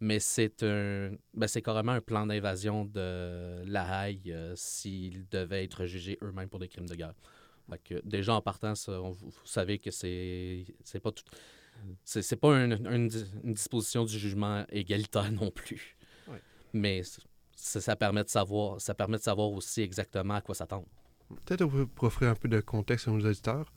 mais 0.00 0.18
c'est 0.18 0.64
un, 0.64 1.12
ben, 1.32 1.46
c'est 1.46 1.62
carrément 1.62 1.92
un 1.92 2.00
plan 2.00 2.26
d'invasion 2.26 2.84
de 2.86 3.62
la 3.66 4.08
Haye 4.08 4.20
euh, 4.32 4.54
s'ils 4.56 5.28
devaient 5.28 5.62
être 5.62 5.86
jugés 5.86 6.18
eux-mêmes 6.22 6.48
pour 6.48 6.58
des 6.58 6.68
crimes 6.68 6.88
de 6.88 6.94
guerre. 6.96 7.14
Fait 7.70 7.78
que, 7.78 8.00
déjà 8.04 8.34
en 8.34 8.42
partant, 8.42 8.74
ça, 8.74 9.00
on- 9.00 9.12
vous, 9.12 9.32
savez 9.44 9.78
que 9.78 9.92
c'est 9.92 10.64
c'est 10.82 11.00
pas 11.00 11.12
tout. 11.12 11.24
C'est 12.04 12.36
pas 12.36 12.54
une, 12.56 12.84
une 12.90 13.08
di- 13.08 13.24
une 13.44 13.54
disposition 13.54 14.04
du 14.04 14.18
jugement 14.18 14.64
égalitaire 14.70 15.30
non 15.32 15.50
plus. 15.50 15.96
Ouais. 16.26 16.40
Mais 16.72 17.02
ça, 17.54 17.80
ça 17.80 17.96
permet 17.96 18.24
de 18.24 18.28
savoir, 18.28 18.80
ça 18.80 18.94
permet 18.94 19.18
de 19.18 19.22
savoir 19.22 19.50
aussi 19.52 19.82
exactement 19.82 20.34
à 20.34 20.40
quoi 20.40 20.54
s'attendre. 20.54 20.86
Peut-être 21.44 21.66
pour- 21.66 22.04
offrir 22.04 22.30
un 22.30 22.34
peu 22.34 22.48
de 22.48 22.60
contexte 22.60 23.08
à 23.08 23.10
nos 23.10 23.24
auditeurs, 23.26 23.72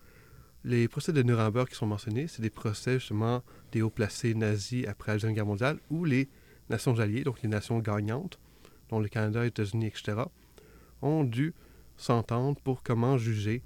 les 0.64 0.88
procès 0.88 1.14
de 1.14 1.22
Nuremberg 1.22 1.68
qui 1.70 1.76
sont 1.76 1.86
mentionnés, 1.86 2.28
c'est 2.28 2.42
des 2.42 2.50
procès 2.50 3.00
justement 3.00 3.44
des 3.72 3.82
hauts 3.82 3.90
placés 3.90 4.34
nazis 4.34 4.88
après 4.88 5.12
la 5.12 5.16
Deuxième 5.16 5.34
Guerre 5.34 5.46
mondiale 5.46 5.80
où 5.90 6.06
les 6.06 6.28
nations 6.70 7.00
alliées, 7.00 7.24
donc 7.24 7.42
les 7.44 7.50
nations 7.50 7.80
gagnantes, 7.80 8.40
dont 8.90 9.00
le 9.00 9.08
Canada, 9.08 9.42
les 9.42 9.48
États-Unis, 9.50 9.88
etc., 9.88 10.18
ont 11.02 11.24
dû 11.24 11.54
s'entendre 11.98 12.60
pour 12.62 12.82
comment 12.82 13.18
juger 13.18 13.62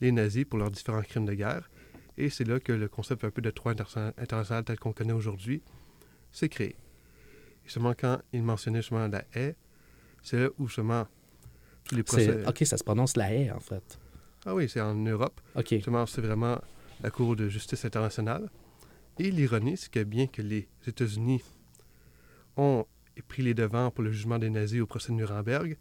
les 0.00 0.12
nazis 0.12 0.44
pour 0.44 0.58
leurs 0.58 0.70
différents 0.70 1.02
crimes 1.02 1.26
de 1.26 1.34
guerre. 1.34 1.68
Et 2.16 2.30
c'est 2.30 2.44
là 2.44 2.60
que 2.60 2.72
le 2.72 2.88
concept 2.88 3.24
un 3.24 3.30
peu 3.30 3.42
de 3.42 3.50
droit 3.50 3.72
interna- 3.72 4.12
international 4.16 4.64
tel 4.64 4.78
qu'on 4.78 4.92
connaît 4.92 5.12
aujourd'hui 5.12 5.62
s'est 6.30 6.48
créé. 6.48 6.70
Et 6.70 6.76
justement, 7.64 7.92
quand 7.98 8.20
il 8.32 8.42
mentionnait 8.44 8.82
justement 8.82 9.08
la 9.08 9.24
haie, 9.34 9.56
c'est 10.22 10.38
là 10.40 10.48
où 10.58 10.68
justement 10.68 11.06
les 11.96 12.02
procès... 12.02 12.46
Ok, 12.46 12.58
ça 12.64 12.76
se 12.76 12.84
prononce 12.84 13.16
la 13.16 13.32
haie, 13.32 13.50
en 13.50 13.60
fait. 13.60 13.98
Ah 14.46 14.54
oui, 14.54 14.68
c'est 14.68 14.80
en 14.80 14.94
Europe. 14.94 15.40
Ok. 15.54 15.68
Justement, 15.70 16.06
c'est 16.06 16.20
vraiment 16.20 16.58
la 17.02 17.10
Cour 17.10 17.34
de 17.36 17.48
justice 17.48 17.84
internationale. 17.84 18.50
Et 19.18 19.30
l'ironie, 19.30 19.76
c'est 19.76 19.90
que 19.90 20.02
bien 20.02 20.26
que 20.26 20.42
les 20.42 20.68
États-Unis 20.86 21.42
ont 22.56 22.84
pris 23.28 23.42
les 23.42 23.54
devants 23.54 23.90
pour 23.90 24.02
le 24.04 24.10
jugement 24.12 24.38
des 24.38 24.50
nazis 24.50 24.80
au 24.80 24.86
procès 24.86 25.12
de 25.12 25.16
Nuremberg, 25.16 25.76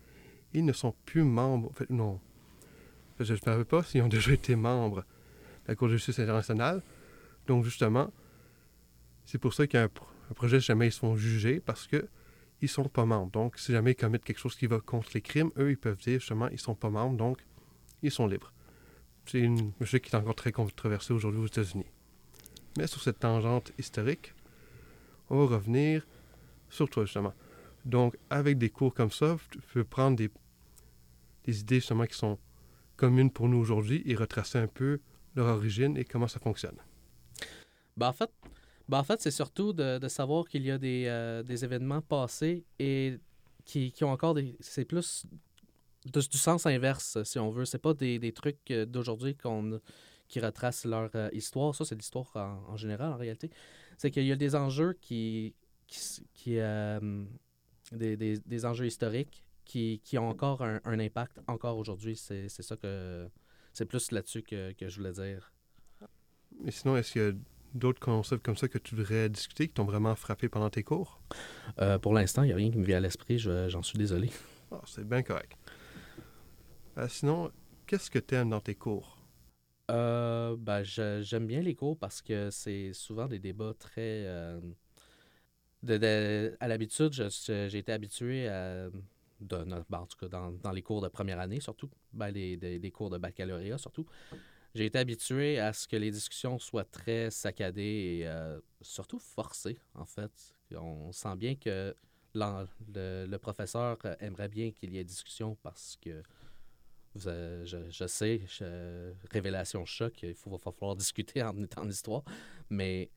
ils 0.53 0.63
ne 0.63 0.73
sont 0.73 0.93
plus 1.05 1.23
membres. 1.23 1.69
En 1.69 1.73
fait, 1.73 1.89
non. 1.89 2.19
Je 3.19 3.33
ne 3.33 3.37
savais 3.37 3.65
pas 3.65 3.83
s'ils 3.83 4.01
ont 4.01 4.07
déjà 4.07 4.31
été 4.39 4.55
membres 4.55 4.97
de 5.01 5.69
la 5.69 5.75
Cour 5.75 5.87
de 5.87 5.93
justice 5.93 6.19
internationale. 6.19 6.81
Donc, 7.47 7.63
justement, 7.65 8.11
c'est 9.25 9.37
pour 9.39 9.53
ça 9.53 9.67
qu'il 9.67 9.77
y 9.79 9.81
a 9.81 9.85
un, 9.85 9.89
pro- 9.89 10.05
un 10.29 10.33
projet, 10.33 10.59
jamais 10.59 10.87
ils 10.87 10.91
se 10.91 10.99
font 10.99 11.15
juger, 11.17 11.59
parce 11.59 11.87
que 11.87 12.07
ils 12.63 12.69
sont 12.69 12.85
pas 12.85 13.05
membres. 13.05 13.29
Donc, 13.31 13.57
si 13.59 13.73
jamais 13.73 13.91
ils 13.91 13.95
commettent 13.95 14.23
quelque 14.23 14.39
chose 14.39 14.55
qui 14.55 14.67
va 14.67 14.79
contre 14.79 15.09
les 15.13 15.21
crimes, 15.21 15.51
eux, 15.57 15.71
ils 15.71 15.77
peuvent 15.77 15.97
dire, 15.97 16.21
justement, 16.21 16.47
ils 16.47 16.59
sont 16.59 16.75
pas 16.75 16.89
membres, 16.89 17.17
donc 17.17 17.39
ils 18.01 18.09
sont 18.09 18.25
libres. 18.25 18.53
C'est 19.25 19.39
une 19.39 19.73
sujet 19.79 19.99
qui 19.99 20.09
est 20.09 20.15
encore 20.15 20.35
très 20.35 20.53
controversé 20.53 21.11
aujourd'hui 21.11 21.41
aux 21.41 21.47
États-Unis. 21.47 21.85
Mais 22.77 22.87
sur 22.87 23.01
cette 23.01 23.19
tangente 23.19 23.73
historique, 23.77 24.33
on 25.29 25.45
va 25.45 25.57
revenir 25.57 26.07
sur 26.69 26.89
toi, 26.89 27.03
justement. 27.03 27.33
Donc, 27.83 28.15
avec 28.29 28.57
des 28.57 28.69
cours 28.69 28.93
comme 28.93 29.11
ça, 29.11 29.37
tu 29.51 29.59
peux 29.73 29.83
prendre 29.83 30.15
des, 30.15 30.29
des 31.43 31.59
idées, 31.59 31.81
justement, 31.81 32.05
qui 32.05 32.15
sont 32.15 32.39
communes 32.95 33.29
pour 33.29 33.49
nous 33.49 33.57
aujourd'hui 33.57 34.03
et 34.05 34.15
retracer 34.15 34.57
un 34.57 34.67
peu 34.67 35.01
leur 35.35 35.47
origine 35.47 35.97
et 35.97 36.05
comment 36.05 36.29
ça 36.29 36.39
fonctionne. 36.39 36.77
Ben, 37.97 38.07
en 38.07 38.13
fait, 38.13 38.31
ben, 38.89 38.99
en 38.99 39.03
fait 39.03 39.21
c'est 39.21 39.31
surtout 39.31 39.73
de, 39.73 39.97
de 39.97 40.07
savoir 40.07 40.47
qu'il 40.47 40.65
y 40.65 40.71
a 40.71 40.77
des, 40.77 41.05
euh, 41.07 41.43
des 41.43 41.63
événements 41.63 42.01
passés 42.01 42.65
et 42.79 43.17
qui, 43.65 43.91
qui 43.91 44.03
ont 44.03 44.11
encore 44.11 44.33
des... 44.33 44.55
C'est 44.59 44.85
plus 44.85 45.25
du 46.05 46.37
sens 46.37 46.65
inverse, 46.65 47.23
si 47.23 47.39
on 47.39 47.49
veut. 47.49 47.65
C'est 47.65 47.77
pas 47.77 47.93
des, 47.93 48.19
des 48.19 48.33
trucs 48.33 48.71
euh, 48.71 48.85
d'aujourd'hui 48.85 49.35
qu'on 49.35 49.79
qui 50.27 50.39
retracent 50.39 50.85
leur 50.85 51.09
euh, 51.15 51.29
histoire. 51.31 51.75
Ça, 51.75 51.85
c'est 51.85 51.95
l'histoire 51.95 52.29
en, 52.35 52.73
en 52.73 52.77
général, 52.77 53.13
en 53.13 53.17
réalité. 53.17 53.49
C'est 53.97 54.11
qu'il 54.11 54.25
y 54.25 54.31
a 54.31 54.35
des 54.35 54.55
enjeux 54.55 54.97
qui... 54.99 55.53
qui, 55.87 56.25
qui, 56.33 56.55
des, 57.91 58.17
des, 58.17 58.39
des 58.39 58.65
enjeux 58.65 58.87
historiques 58.87 59.45
qui, 59.65 60.01
qui 60.03 60.17
ont 60.17 60.27
encore 60.29 60.61
un, 60.63 60.99
impact 60.99 61.39
encore 61.47 61.77
aujourd'hui. 61.77 62.17
C'est 62.17 62.49
ça 62.49 62.75
que... 62.75 63.29
C'est 63.71 63.85
plus 63.85 64.11
là-dessus 64.11 64.43
que, 64.43 64.71
que 64.73 64.87
je 64.89 64.97
voulais 64.97 65.13
dire. 65.13 65.51
Mais 66.59 66.71
sinon, 66.71 66.97
est-ce 66.97 67.11
qu'il 67.13 67.21
y 67.21 67.25
a 67.25 67.33
d'autres 67.73 67.99
concepts 67.99 68.43
comme 68.45 68.57
ça 68.57 68.67
que 68.67 68.77
tu 68.77 68.95
voudrais 68.95 69.29
discuter, 69.29 69.67
qui 69.67 69.73
t'ont 69.73 69.85
vraiment 69.85 70.15
frappé 70.15 70.49
pendant 70.49 70.69
tes 70.69 70.83
cours? 70.83 71.19
Euh, 71.79 71.97
pour 71.99 72.13
l'instant, 72.13 72.43
il 72.43 72.47
n'y 72.47 72.53
a 72.53 72.55
rien 72.55 72.71
qui 72.71 72.77
me 72.77 72.85
vient 72.85 72.97
à 72.97 73.01
l'esprit. 73.01 73.39
je- 73.39 73.69
J'en 73.69 73.83
suis 73.83 73.97
désolé. 73.97 74.29
Ah, 74.71 74.81
c'est 74.85 75.07
bien 75.07 75.21
correct. 75.23 75.53
Euh, 76.97 77.07
sinon, 77.07 77.51
qu'est-ce 77.87 78.09
que 78.11 78.19
tu 78.19 78.35
aimes 78.35 78.49
dans 78.49 78.59
tes 78.59 78.75
cours? 78.75 79.17
Euh, 79.91 80.55
ben, 80.57 80.83
j'aime 80.83 81.45
bien 81.47 81.61
les 81.61 81.75
cours 81.75 81.97
parce 81.97 82.21
que 82.21 82.49
c'est 82.51 82.93
souvent 82.93 83.27
des 83.27 83.39
débats 83.39 83.73
très. 83.77 84.25
euh, 84.25 84.59
de, 85.83 85.97
de- 85.97 86.57
à 86.59 86.67
l'habitude, 86.67 87.11
j'ai 87.13 87.77
été 87.77 87.91
habitué 87.91 88.47
à. 88.47 88.89
De, 89.41 89.57
ben, 89.89 89.97
en 89.99 90.05
tout 90.05 90.17
cas, 90.17 90.29
dans, 90.29 90.51
dans 90.51 90.71
les 90.71 90.81
cours 90.81 91.01
de 91.01 91.09
première 91.09 91.39
année, 91.39 91.59
surtout. 91.59 91.89
Ben, 92.13 92.29
les, 92.31 92.55
des- 92.55 92.91
cours 92.91 93.09
de 93.09 93.17
baccalauréat, 93.17 93.77
surtout. 93.77 94.05
J'ai 94.75 94.85
été 94.85 94.97
habitué 94.97 95.59
à 95.59 95.71
ce 95.71 95.87
que 95.87 95.95
les 95.95 96.09
discussions 96.09 96.57
soient 96.57 96.83
très 96.85 97.29
saccadées 97.29 98.19
et 98.19 98.27
euh, 98.27 98.59
surtout 98.81 99.19
forcées, 99.19 99.77
en 99.93 100.05
fait. 100.05 100.31
On 100.75 101.11
sent 101.11 101.35
bien 101.35 101.55
que 101.55 101.95
le, 102.33 103.37
professeur 103.37 103.97
aimerait 104.19 104.49
bien 104.49 104.71
qu'il 104.71 104.91
y 104.93 104.97
ait 104.97 105.03
discussion 105.03 105.55
parce 105.61 105.97
que 106.01 106.23
vous, 107.13 107.27
euh, 107.27 107.63
je, 107.65 108.07
sais, 108.07 108.41
révélation 109.31 109.85
choc, 109.85 110.23
il 110.23 110.33
faut, 110.33 110.49
va 110.49 110.57
falloir 110.57 110.95
discuter 110.95 111.43
en 111.43 111.61
étant 111.61 111.83
en 111.83 111.89
histoire, 111.89 112.23
mais 112.69 113.11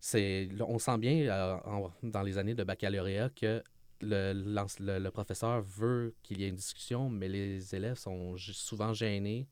c'est, 0.00 0.48
on 0.60 0.78
sent 0.78 0.98
bien 0.98 1.26
euh, 1.28 1.56
en- 1.64 1.92
dans 2.02 2.22
les 2.22 2.36
années 2.36 2.54
de 2.54 2.64
baccalauréat 2.64 3.30
que 3.30 3.62
le, 4.02 5.08
professeur 5.08 5.62
veut 5.62 6.14
qu'il 6.22 6.40
y 6.40 6.44
ait 6.44 6.48
une 6.48 6.56
discussion, 6.56 7.08
mais 7.08 7.28
les 7.28 7.74
élèves 7.74 7.96
sont 7.96 8.36
souvent 8.36 8.92
gênés. 8.92 9.46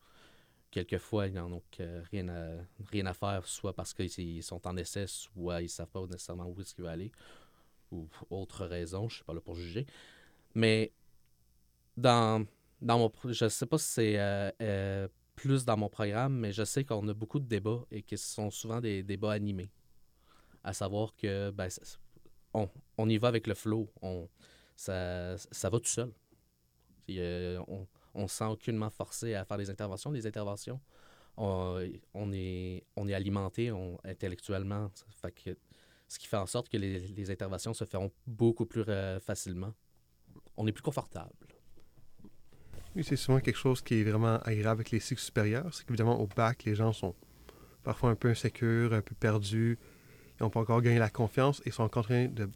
Quelquefois, 0.73 1.27
ils 1.27 1.35
n'en 1.35 1.53
ont 1.53 1.63
rien 2.11 2.29
à, 2.29 2.57
rien 2.91 3.05
à 3.05 3.13
faire, 3.13 3.47
soit 3.47 3.75
parce 3.75 3.93
qu'ils 3.93 4.43
sont 4.43 4.67
en 4.67 4.75
essai, 4.79 5.07
soit 5.07 5.61
ils 5.61 5.65
ne 5.65 5.69
savent 5.69 5.91
pas 5.91 6.07
nécessairement 6.07 6.47
où 6.47 6.59
est-ce 6.63 6.75
qu'il 6.75 6.83
va 6.83 6.93
aller, 6.93 7.13
ou 7.91 8.09
autre 8.31 8.65
raison, 8.65 9.01
je 9.01 9.15
ne 9.15 9.17
suis 9.17 9.25
pas 9.25 9.35
là 9.35 9.43
pour 9.43 9.55
juger. 9.55 9.85
Mais 10.55 10.91
dans, 11.99 12.47
dans 12.81 12.99
mon, 12.99 13.13
je 13.27 13.49
sais 13.51 13.67
pas 13.67 13.77
si 13.77 13.87
c'est 13.87 14.19
euh, 14.19 14.51
euh, 14.63 15.09
plus 15.37 15.67
dans 15.67 15.77
mon 15.77 15.91
programme, 15.91 16.39
mais 16.39 16.53
je 16.53 16.65
sais 16.65 16.85
qu'on 16.85 17.07
a 17.07 17.13
beaucoup 17.13 17.39
de 17.39 17.47
débats 17.47 17.85
et 17.91 18.01
que 18.01 18.17
ce 18.17 18.33
sont 18.33 18.51
souvent 18.51 18.81
des 18.81 19.03
débats 19.03 19.33
animés. 19.33 19.71
À 20.65 20.73
savoir 20.73 21.15
que 21.17 21.51
ben, 21.51 21.69
on, 22.55 22.71
on 22.97 23.11
y 23.11 23.19
va 23.19 23.29
avec 23.29 23.47
le 23.47 23.55
flow, 23.55 23.93
on, 24.01 24.27
ça, 24.75 25.37
ça 25.37 25.69
va 25.69 25.79
tout 25.79 25.87
seul. 25.87 26.11
On 28.15 28.29
se 28.29 28.37
sent 28.37 28.45
aucunement 28.45 28.91
forcé 28.91 29.35
à 29.35 29.45
faire 29.45 29.59
des 29.59 29.71
interventions. 29.71 30.13
Interventions, 30.13 30.81
on, 31.37 31.79
est, 32.33 32.85
alimenté 32.97 33.73
intellectuellement. 34.05 34.91
Que- 35.45 35.57
ce 36.13 36.19
qui 36.19 36.27
fait 36.27 36.37
en 36.37 36.47
sorte 36.47 36.69
que 36.69 36.77
les, 36.77 37.31
interventions 37.31 37.73
se 37.73 37.85
feront 37.85 38.13
beaucoup 38.27 38.67
plus 38.67 38.85
euh, 38.87 39.19
facilement. 39.19 39.73
On 40.59 40.67
est 40.67 40.73
plus 40.73 40.83
confortable. 40.83 41.33
Oui, 42.95 43.03
c'est 43.03 43.17
souvent 43.17 43.41
quelque 43.41 43.57
chose 43.57 43.81
qui 43.81 43.95
est 43.95 44.05
vraiment 44.05 44.37
agréable 44.41 44.81
avec 44.81 44.91
les 44.91 45.01
cycles 45.01 45.23
supérieurs. 45.23 45.73
C'est 45.73 45.87
qu'évidemment, 45.87 46.21
au 46.21 46.27
bac, 46.27 46.65
les 46.65 46.75
gens 46.75 46.93
sont 46.93 47.15
parfois 47.83 48.11
un 48.11 48.15
peu 48.15 48.29
insécures, 48.29 48.93
un 48.93 49.01
peu 49.01 49.15
perdus. 49.15 49.79
Ils 50.39 50.43
n'ont 50.43 50.51
pas 50.51 50.61
encore 50.61 50.83
gagné 50.83 50.99
la 50.99 51.09
confiance 51.09 51.63
et 51.65 51.71
sont 51.71 51.83
encore 51.83 52.03
en 52.05 52.09
train 52.09 52.27
de 52.27 52.51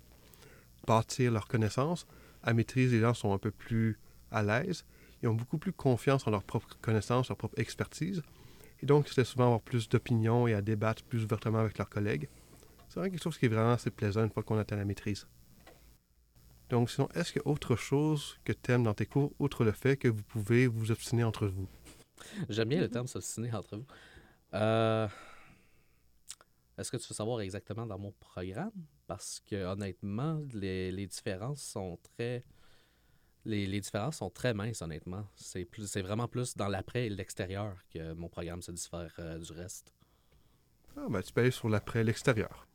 bâtir 0.87 1.33
leur 1.33 1.49
connaissance. 1.49 2.07
À 2.43 2.53
maîtrise, 2.53 2.93
les 2.93 3.01
gens 3.01 3.15
sont 3.15 3.33
un 3.33 3.39
peu 3.39 3.51
plus 3.51 3.99
à 4.31 4.43
l'aise. 4.43 4.85
Ils 5.23 5.28
ont 5.28 5.35
beaucoup 5.35 5.58
plus 5.58 5.73
confiance 5.73 6.26
en 6.26 6.30
leur 6.30 6.42
propre 6.42 6.76
connaissance, 6.80 7.28
leur 7.28 7.38
propre 7.38 7.58
expertise. 7.58 8.23
Et 8.80 8.87
donc, 8.87 9.08
c'est 9.08 9.25
souvent 9.25 9.46
avoir 9.46 9.61
plus 9.61 9.88
d'opinions 9.88 10.46
et 10.46 10.54
à 10.54 10.61
débattre 10.61 11.02
plus 11.04 11.25
ouvertement 11.25 11.58
avec 11.58 11.78
leurs 11.78 11.88
collègues. 11.88 12.28
C'est 12.88 13.00
vraiment 13.00 13.11
quelque 13.11 13.23
chose 13.23 13.38
qui 13.38 13.46
est 13.46 13.49
vraiment 13.49 13.73
assez 13.73 13.90
plaisant 13.90 14.23
une 14.25 14.30
fois 14.30 14.42
qu'on 14.42 14.58
atteint 14.58 14.76
la 14.76 14.85
maîtrise. 14.85 15.26
Donc, 16.68 16.90
sinon, 16.90 17.08
est-ce 17.14 17.32
qu'il 17.32 17.42
y 17.44 17.49
a 17.49 17.49
autre 17.49 17.76
chose 17.76 18.38
que 18.44 18.52
tu 18.52 18.73
aimes 18.73 18.82
dans 18.82 18.94
tes 18.94 19.06
cours, 19.06 19.32
outre 19.38 19.64
le 19.64 19.73
fait 19.73 19.96
que 19.96 20.08
vous 20.08 20.23
pouvez 20.23 20.66
vous 20.66 20.90
obstiner 20.90 21.25
entre 21.25 21.46
vous? 21.46 21.68
J'aime 22.49 22.68
bien 22.68 22.80
le 22.80 22.88
terme 22.88 23.06
s'obstiner 23.06 23.52
entre 23.54 23.76
vous. 23.76 23.87
Euh, 24.54 25.08
Est-ce 26.76 26.90
que 26.90 26.96
tu 26.96 27.08
veux 27.08 27.14
savoir 27.14 27.40
exactement 27.40 27.87
dans 27.87 27.99
mon 27.99 28.12
programme? 28.12 28.73
Parce 29.06 29.40
que 29.40 29.64
honnêtement, 29.64 30.42
les, 30.52 30.92
les 30.92 31.06
différences 31.06 31.62
sont 31.62 31.99
très. 32.02 32.44
Les, 33.47 33.65
les 33.67 33.81
différences 33.81 34.17
sont 34.17 34.29
très 34.31 34.53
minces, 34.55 34.83
honnêtement. 34.83 35.25
C'est 35.37 35.65
plus 35.65 35.87
c'est 35.88 36.03
vraiment 36.03 36.26
plus 36.26 36.57
dans 36.57 36.69
l'après 36.69 37.07
et 37.07 37.11
l'extérieur 37.11 37.76
que 37.93 38.12
mon 38.12 38.29
programme 38.29 38.61
se 38.61 38.73
diffère 38.73 39.15
euh, 39.21 39.38
du 39.38 39.53
reste. 39.53 39.93
Ah, 40.97 41.07
ben, 41.09 41.23
tu 41.23 41.33
peux 41.33 41.43
aller 41.43 41.50
sur 41.53 41.69
l'après 41.69 42.03
l'extérieur. 42.03 42.67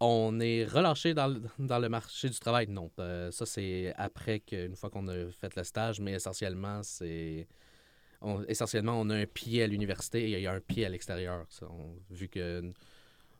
On 0.00 0.40
est 0.40 0.64
relâché 0.64 1.14
dans 1.14 1.28
le, 1.28 1.40
dans 1.58 1.78
le 1.78 1.88
marché 1.88 2.28
du 2.28 2.38
travail, 2.38 2.66
non. 2.68 2.90
Euh, 2.98 3.30
ça, 3.30 3.46
c'est 3.46 3.94
après 3.96 4.40
qu'une 4.40 4.74
fois 4.76 4.90
qu'on 4.90 5.06
a 5.08 5.30
fait 5.30 5.54
le 5.56 5.62
stage, 5.64 6.00
mais 6.00 6.12
essentiellement, 6.12 6.82
c'est. 6.82 7.46
on- 8.20 8.42
essentiellement, 8.48 9.00
on 9.00 9.08
a 9.10 9.14
un 9.14 9.26
pied 9.26 9.62
à 9.62 9.66
l'université 9.66 10.28
et 10.30 10.32
il 10.38 10.40
y 10.42 10.46
a 10.46 10.52
un 10.52 10.60
pied 10.60 10.84
à 10.84 10.88
l'extérieur. 10.88 11.46
Vu 12.10 12.28
que 12.28 12.72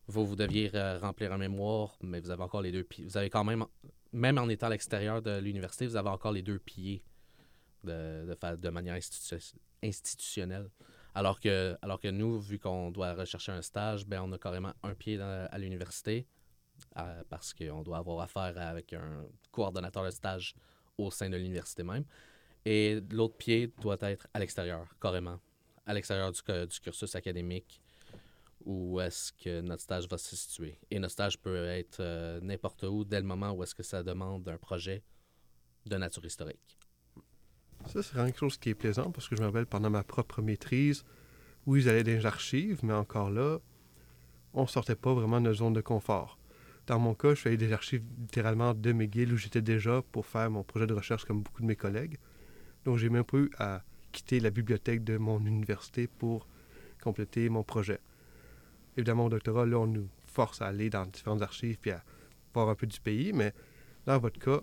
vous, 0.06 0.24
vous 0.24 0.36
deviez 0.36 0.70
euh, 0.74 0.98
remplir 0.98 1.32
un 1.32 1.38
mémoire, 1.38 1.98
mais 2.00 2.20
vous 2.20 2.30
avez 2.30 2.42
encore 2.44 2.62
les 2.62 2.72
deux 2.72 2.84
pieds. 2.84 3.04
Vous 3.04 3.16
avez 3.18 3.28
quand 3.28 3.44
même, 3.44 3.64
même 4.16 4.38
en 4.38 4.48
étant 4.48 4.68
à 4.68 4.70
l'extérieur 4.70 5.20
de 5.20 5.38
l'université, 5.38 5.86
vous 5.86 5.96
avez 5.96 6.08
encore 6.08 6.32
les 6.32 6.42
deux 6.42 6.58
pieds 6.58 7.04
de, 7.84 8.34
de, 8.56 8.70
manière 8.70 8.94
institu- 8.94 9.54
institutionnelle. 9.82 10.70
Alors 11.14 11.38
que, 11.38 12.10
nous, 12.10 12.40
vu 12.40 12.58
qu'on 12.58 12.90
doit 12.90 13.12
rechercher 13.12 13.52
un 13.52 13.62
stage, 13.62 14.06
ben, 14.06 14.22
on 14.22 14.32
a 14.32 14.38
carrément 14.38 14.72
un 14.82 14.94
pied 14.94 15.20
à 15.20 15.58
l'université 15.58 16.26
euh, 16.96 17.22
parce 17.28 17.52
qu'on 17.52 17.82
doit 17.82 17.98
avoir 17.98 18.20
affaire 18.20 18.58
avec 18.58 18.94
un 18.94 19.26
coordonnateur 19.50 20.04
de 20.04 20.10
stage 20.10 20.54
au 20.96 21.10
sein 21.10 21.28
de 21.28 21.36
l'université 21.36 21.82
même. 21.82 22.04
Et 22.64 23.00
l'autre 23.10 23.36
pied 23.36 23.72
doit 23.80 23.98
être 24.00 24.26
à 24.32 24.38
l'extérieur, 24.38 24.88
carrément, 25.00 25.38
à 25.84 25.92
l'extérieur 25.92 26.32
du, 26.32 26.40
du 26.42 26.80
cursus 26.80 27.14
académique 27.14 27.82
où 28.66 29.00
est-ce 29.00 29.32
que 29.32 29.60
notre 29.60 29.82
stage 29.82 30.08
va 30.08 30.18
se 30.18 30.34
situer. 30.36 30.78
Et 30.90 30.98
notre 30.98 31.12
stage 31.12 31.38
peut 31.38 31.66
être 31.66 32.00
euh, 32.00 32.40
n'importe 32.42 32.82
où 32.82 33.04
dès 33.04 33.20
le 33.20 33.26
moment 33.26 33.52
où 33.52 33.62
est-ce 33.62 33.74
que 33.74 33.84
ça 33.84 34.02
demande 34.02 34.46
un 34.48 34.58
projet 34.58 35.04
de 35.86 35.96
nature 35.96 36.24
historique. 36.24 36.76
Ça, 37.86 38.02
c'est 38.02 38.14
quelque 38.14 38.38
chose 38.38 38.58
qui 38.58 38.70
est 38.70 38.74
plaisant 38.74 39.12
parce 39.12 39.28
que 39.28 39.36
je 39.36 39.40
me 39.40 39.46
rappelle 39.46 39.66
pendant 39.66 39.88
ma 39.88 40.02
propre 40.02 40.42
maîtrise, 40.42 41.04
oui, 41.66 41.82
ils 41.82 41.88
allaient 41.88 42.02
dans 42.02 42.10
les 42.10 42.26
archives, 42.26 42.80
mais 42.82 42.92
encore 42.92 43.30
là, 43.30 43.58
on 44.52 44.66
sortait 44.66 44.96
pas 44.96 45.14
vraiment 45.14 45.40
de 45.40 45.44
notre 45.44 45.58
zone 45.58 45.72
de 45.72 45.80
confort. 45.80 46.38
Dans 46.88 46.98
mon 46.98 47.14
cas, 47.14 47.34
je 47.34 47.46
allé 47.46 47.56
des 47.56 47.72
archives 47.72 48.02
littéralement 48.18 48.74
de 48.74 48.92
McGill 48.92 49.32
où 49.32 49.36
j'étais 49.36 49.62
déjà 49.62 50.02
pour 50.10 50.26
faire 50.26 50.50
mon 50.50 50.64
projet 50.64 50.86
de 50.86 50.94
recherche 50.94 51.24
comme 51.24 51.42
beaucoup 51.42 51.62
de 51.62 51.66
mes 51.66 51.76
collègues. 51.76 52.18
Donc, 52.84 52.98
j'ai 52.98 53.10
même 53.10 53.24
pas 53.24 53.38
eu 53.38 53.50
à 53.58 53.82
quitter 54.12 54.40
la 54.40 54.50
bibliothèque 54.50 55.04
de 55.04 55.18
mon 55.18 55.44
université 55.44 56.06
pour 56.06 56.48
compléter 57.02 57.48
mon 57.48 57.62
projet. 57.62 58.00
Évidemment, 58.96 59.26
au 59.26 59.28
doctorat, 59.28 59.66
là, 59.66 59.78
on 59.78 59.86
nous 59.86 60.08
force 60.26 60.62
à 60.62 60.66
aller 60.66 60.90
dans 60.90 61.06
différentes 61.06 61.42
archives 61.42 61.78
puis 61.78 61.90
à 61.90 62.02
voir 62.54 62.68
un 62.68 62.74
peu 62.74 62.86
du 62.86 63.00
pays, 63.00 63.32
mais 63.32 63.52
dans 64.06 64.18
votre 64.18 64.38
cas, 64.38 64.60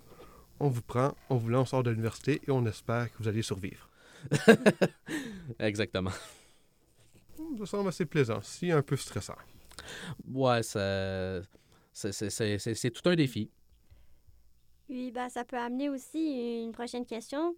on 0.60 0.70
vous 0.70 0.82
prend, 0.82 1.14
on 1.30 1.38
vous 1.38 1.50
lance 1.50 1.74
hors 1.74 1.84
de 1.84 1.92
l'université 1.92 2.42
et 2.48 2.52
on 2.52 2.66
espère 2.66 3.12
que 3.12 3.18
vous 3.20 3.28
allez 3.28 3.42
survivre. 3.42 3.90
Exactement. 5.60 6.12
Ça 7.60 7.66
semble 7.66 7.90
assez 7.90 8.06
plaisant, 8.06 8.42
si 8.42 8.72
un 8.72 8.82
peu 8.82 8.96
stressant. 8.96 9.36
Ouais, 10.28 10.64
ça, 10.64 11.42
c'est, 11.92 12.92
tout 12.92 13.10
un 13.10 13.16
défi. 13.16 13.52
Oui, 14.90 15.12
ben, 15.12 15.30
ça 15.30 15.44
peut 15.44 15.58
amener 15.58 15.90
aussi 15.90 16.64
une 16.64 16.72
prochaine 16.72 17.06
question. 17.06 17.56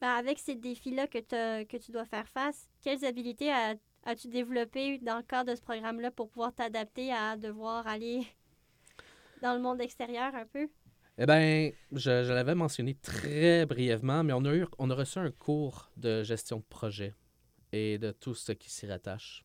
Ben, 0.00 0.10
avec 0.10 0.38
ces 0.38 0.54
défis-là 0.54 1.06
que, 1.06 1.64
que 1.64 1.76
tu 1.76 1.90
dois 1.90 2.04
faire 2.04 2.28
face, 2.28 2.68
quelles 2.82 3.04
habilités 3.04 3.50
as-tu 4.04 4.28
développées 4.28 4.98
dans 4.98 5.16
le 5.16 5.22
cadre 5.22 5.50
de 5.50 5.56
ce 5.56 5.62
programme-là 5.62 6.10
pour 6.10 6.28
pouvoir 6.28 6.54
t'adapter 6.54 7.12
à 7.12 7.36
devoir 7.36 7.86
aller 7.86 8.26
dans 9.42 9.54
le 9.54 9.60
monde 9.60 9.80
extérieur 9.80 10.34
un 10.34 10.46
peu? 10.46 10.68
Eh 11.20 11.26
bien, 11.26 11.72
je, 11.92 12.32
l'avais 12.32 12.54
mentionné 12.54 12.94
très 12.94 13.66
brièvement, 13.66 14.22
mais 14.22 14.32
on 14.32 14.44
a, 14.44 14.54
eu, 14.54 14.66
on 14.78 14.88
a 14.88 14.94
reçu 14.94 15.18
un 15.18 15.32
cours 15.32 15.90
de 15.96 16.22
gestion 16.22 16.58
de 16.58 16.64
projet 16.68 17.14
et 17.72 17.98
de 17.98 18.12
tout 18.12 18.34
ce 18.34 18.52
qui 18.52 18.70
s'y 18.70 18.86
rattache. 18.86 19.44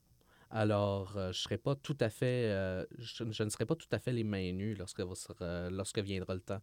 Alors, 0.52 1.18
euh, 1.18 1.32
je 1.32 1.40
serai 1.40 1.58
pas 1.58 1.76
tout 1.76 1.98
à 2.00 2.12
fait, 2.12 2.52
euh, 2.52 2.86
je, 3.00 3.24
ne 3.24 3.50
serai 3.50 3.66
pas 3.66 3.76
tout 3.76 3.88
à 3.92 3.98
fait 3.98 4.14
les 4.14 4.24
mains 4.24 4.52
nues 4.52 4.76
lorsque, 4.76 5.02
lorsque 5.42 5.98
viendra 5.98 6.36
le 6.36 6.42
temps 6.42 6.62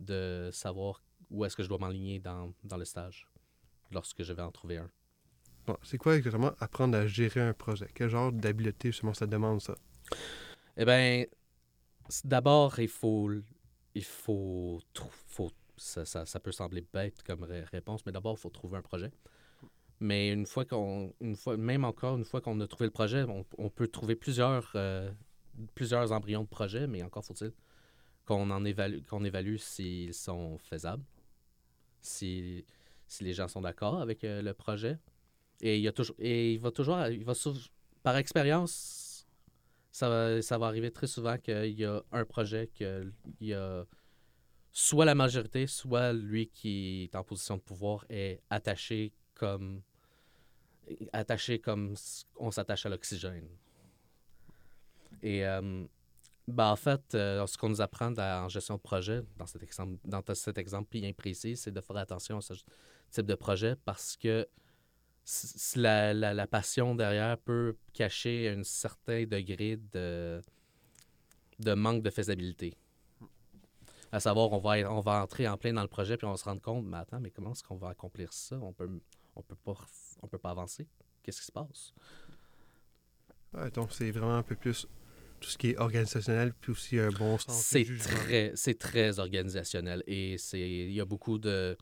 de 0.00 0.50
savoir 0.52 1.02
où 1.30 1.46
est-ce 1.46 1.56
que 1.56 1.62
je 1.62 1.68
dois 1.68 1.78
m'enligner 1.78 2.18
dans, 2.18 2.52
dans 2.62 2.76
le 2.76 2.84
stage, 2.84 3.26
lorsque 3.90 4.22
je 4.22 4.34
vais 4.34 4.42
en 4.42 4.52
trouver 4.52 4.76
un. 4.76 4.90
Bon, 5.66 5.76
c'est 5.82 5.98
quoi 5.98 6.16
exactement 6.16 6.52
apprendre 6.60 6.96
à 6.96 7.06
gérer 7.08 7.40
un 7.40 7.52
projet? 7.52 7.88
Quel 7.94 8.08
genre 8.10 8.30
d'habileté, 8.32 8.90
justement, 8.92 9.14
ça 9.14 9.26
demande, 9.26 9.60
ça? 9.60 9.74
Eh 10.76 10.84
bien, 10.84 11.24
d'abord, 12.24 12.78
il 12.78 12.88
faut, 12.88 13.30
il 13.94 14.04
faut, 14.04 14.80
faut 15.28 15.50
ça, 15.76 16.04
ça, 16.04 16.26
ça 16.26 16.40
peut 16.40 16.52
sembler 16.52 16.86
bête 16.92 17.22
comme 17.22 17.42
ré- 17.44 17.64
réponse, 17.64 18.04
mais 18.06 18.12
d'abord, 18.12 18.36
il 18.38 18.40
faut 18.40 18.50
trouver 18.50 18.78
un 18.78 18.82
projet. 18.82 19.10
Mais 20.00 20.32
une 20.32 20.46
fois 20.46 20.64
qu'on, 20.66 21.14
même 21.58 21.84
encore 21.84 22.16
une 22.16 22.24
fois 22.24 22.40
qu'on 22.40 22.60
a 22.60 22.66
trouvé 22.68 22.86
le 22.86 22.92
projet, 22.92 23.24
on, 23.24 23.46
on 23.58 23.70
peut 23.70 23.88
trouver 23.88 24.16
plusieurs, 24.16 24.72
euh, 24.76 25.10
plusieurs 25.74 26.12
embryons 26.12 26.42
de 26.44 26.48
projet, 26.48 26.86
mais 26.88 27.02
encore 27.02 27.24
faut-il 27.24 27.52
qu'on 28.26 28.50
en 28.50 28.64
évalue, 28.64 29.00
qu'on 29.08 29.24
évalue 29.24 29.56
s'ils 29.56 30.14
sont 30.14 30.58
faisables, 30.58 31.04
si, 32.00 32.64
si 33.08 33.24
les 33.24 33.34
gens 33.34 33.48
sont 33.48 33.62
d'accord 33.62 34.00
avec 34.00 34.24
euh, 34.24 34.42
le 34.42 34.54
projet. 34.54 34.98
Et 35.62 35.78
il 35.78 35.88
a 35.88 35.92
toujours, 35.92 36.16
et 36.18 36.54
il 36.54 36.60
va 36.60 36.70
toujours, 36.70 36.98
il 37.06 37.24
va 37.24 37.34
par 38.02 38.16
expérience, 38.16 39.26
ça 39.92 40.08
va, 40.08 40.42
ça 40.42 40.58
va 40.58 40.66
arriver 40.66 40.90
très 40.90 41.06
souvent 41.06 41.38
qu'il 41.38 41.78
y 41.78 41.84
a 41.84 42.02
un 42.10 42.24
projet 42.24 42.68
qu'il 42.74 43.12
y 43.40 43.54
a 43.54 43.86
soit 44.72 45.04
la 45.04 45.14
majorité, 45.14 45.66
soit 45.66 46.12
lui 46.12 46.48
qui 46.48 47.04
est 47.04 47.14
en 47.14 47.22
position 47.22 47.56
de 47.56 47.62
pouvoir 47.62 48.04
est 48.08 48.40
attaché 48.50 49.12
comme 49.34 49.82
attaché 51.12 51.60
comme 51.60 51.94
on 52.36 52.50
s'attache 52.50 52.86
à 52.86 52.88
l'oxygène. 52.88 53.48
Et 55.22 55.46
euh, 55.46 55.84
ben, 56.48 56.70
en 56.70 56.76
fait, 56.76 57.14
euh, 57.14 57.46
ce 57.46 57.56
qu'on 57.56 57.68
nous 57.68 57.80
apprend 57.80 58.12
en 58.18 58.48
gestion 58.48 58.74
de 58.74 58.80
projet, 58.80 59.22
dans 59.36 59.46
cet 59.46 59.62
exemple, 59.62 59.98
dans 60.04 60.22
cet 60.34 60.58
exemple 60.58 60.88
bien 60.90 61.12
précis, 61.12 61.56
c'est 61.56 61.70
de 61.70 61.80
faire 61.80 61.96
attention 61.98 62.38
à 62.38 62.40
ce 62.40 62.54
type 63.10 63.26
de 63.26 63.34
projet 63.34 63.76
parce 63.84 64.16
que 64.16 64.48
la, 65.76 66.12
la- 66.14 66.34
la 66.34 66.46
passion 66.46 66.94
derrière 66.94 67.38
peut 67.38 67.76
cacher 67.92 68.48
un 68.48 68.62
certain 68.64 69.24
degré 69.24 69.76
de, 69.92 70.40
de 71.58 71.74
manque 71.74 72.02
de 72.02 72.10
faisabilité. 72.10 72.74
À 74.10 74.20
savoir, 74.20 74.52
on 74.52 74.58
va, 74.58 74.92
on 74.92 75.00
va 75.00 75.22
entrer 75.22 75.48
en 75.48 75.56
plein 75.56 75.72
dans 75.72 75.82
le 75.82 75.88
projet 75.88 76.16
puis 76.16 76.26
on 76.26 76.32
va 76.32 76.36
se 76.36 76.44
rendre 76.44 76.60
compte, 76.60 76.84
mais 76.84 76.98
attends, 76.98 77.20
mais 77.20 77.30
comment 77.30 77.52
est-ce 77.52 77.62
qu'on 77.62 77.76
va 77.76 77.88
accomplir 77.90 78.32
ça? 78.32 78.58
On 78.60 78.72
peut, 78.72 78.90
on 79.36 79.42
peut 79.42 79.56
pas, 79.56 79.74
on 80.22 80.28
peut 80.28 80.38
pas 80.38 80.50
avancer. 80.50 80.86
Qu'est-ce 81.22 81.40
qui 81.40 81.46
se 81.46 81.52
passe? 81.52 81.94
Ouais, 83.54 83.70
donc, 83.70 83.92
c'est 83.92 84.10
vraiment 84.10 84.36
un 84.36 84.42
peu 84.42 84.54
plus 84.56 84.86
tout 85.40 85.48
ce 85.48 85.58
qui 85.58 85.70
est 85.70 85.78
organisationnel, 85.78 86.52
puis 86.54 86.72
aussi 86.72 86.98
un 86.98 87.10
bon 87.10 87.36
sens 87.36 87.62
C'est 87.64 87.84
très, 87.84 88.52
c'est 88.54 88.78
très 88.78 89.18
organisationnel 89.18 90.02
et 90.06 90.38
c'est, 90.38 90.60
il 90.60 90.92
y 90.92 91.00
a 91.00 91.04
beaucoup 91.04 91.38
de, 91.38 91.76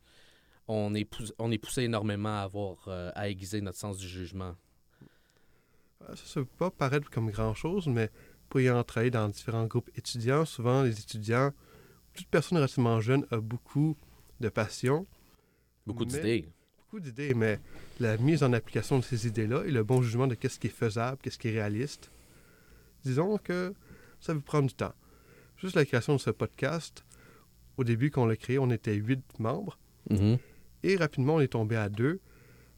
on 0.69 0.95
est, 0.95 1.05
poussé, 1.05 1.33
on 1.39 1.51
est 1.51 1.59
poussé 1.59 1.83
énormément 1.83 2.39
à 2.41 2.43
avoir, 2.43 2.77
euh, 2.89 3.11
à 3.15 3.29
aiguiser 3.29 3.61
notre 3.61 3.79
sens 3.79 3.99
du 3.99 4.07
jugement. 4.09 4.55
Ah, 6.07 6.17
Ça, 6.17 6.25
ça 6.25 6.41
peut 6.41 6.47
pas 6.59 6.71
paraître 6.71 7.11
comme 7.11 7.31
grand-chose, 7.31 7.87
mais 7.89 8.11
pour 8.49 8.61
y 8.61 8.69
avoir 8.69 8.85
travaillé 8.85 9.11
dans 9.11 9.29
différents 9.29 9.67
groupes 9.67 9.91
étudiants, 9.97 10.45
souvent, 10.45 10.83
les 10.83 10.99
étudiants, 11.01 11.53
toute 12.15 12.27
personne 12.29 12.59
relativement 12.59 13.01
jeune 13.01 13.27
a 13.31 13.39
beaucoup 13.41 13.97
de 14.41 14.49
passion, 14.49 15.07
Beaucoup 15.87 16.05
d'idées. 16.05 16.49
beaucoup 16.79 17.01
d'idées, 17.01 17.35
mais 17.35 17.59
la 18.01 18.17
mise 18.17 18.43
en 18.43 18.53
application 18.53 18.99
de 18.99 19.05
ces 19.05 19.27
idées-là 19.27 19.65
et 19.67 19.71
le 19.71 19.83
bon 19.85 20.03
jugement 20.03 20.27
de 20.27 20.35
qu'est-ce 20.35 20.59
qui 20.59 20.67
est 20.69 20.71
faisable, 20.71 21.19
qu'est-ce 21.23 21.39
qui 21.39 21.49
est 21.49 21.53
réaliste, 21.53 22.11
disons 23.05 23.39
que 23.39 23.75
ça 24.21 24.35
peut 24.35 24.41
prendre 24.41 24.69
du 24.69 24.75
temps. 24.75 24.95
Juste 25.57 25.77
la 25.77 25.85
création 25.85 26.15
de 26.15 26.19
ce 26.21 26.31
podcast, 26.31 27.05
au 27.77 27.85
début, 27.85 28.11
quand 28.11 28.23
on 28.23 28.27
l'a 28.27 28.37
créé, 28.37 28.59
on 28.59 28.71
était 28.71 28.95
huit 28.95 29.23
membres, 29.39 29.79
Mhm. 30.09 30.39
Et 30.83 30.97
rapidement, 30.97 31.37
on 31.37 31.41
est 31.41 31.49
tombé 31.49 31.77
à 31.77 31.89
deux, 31.89 32.21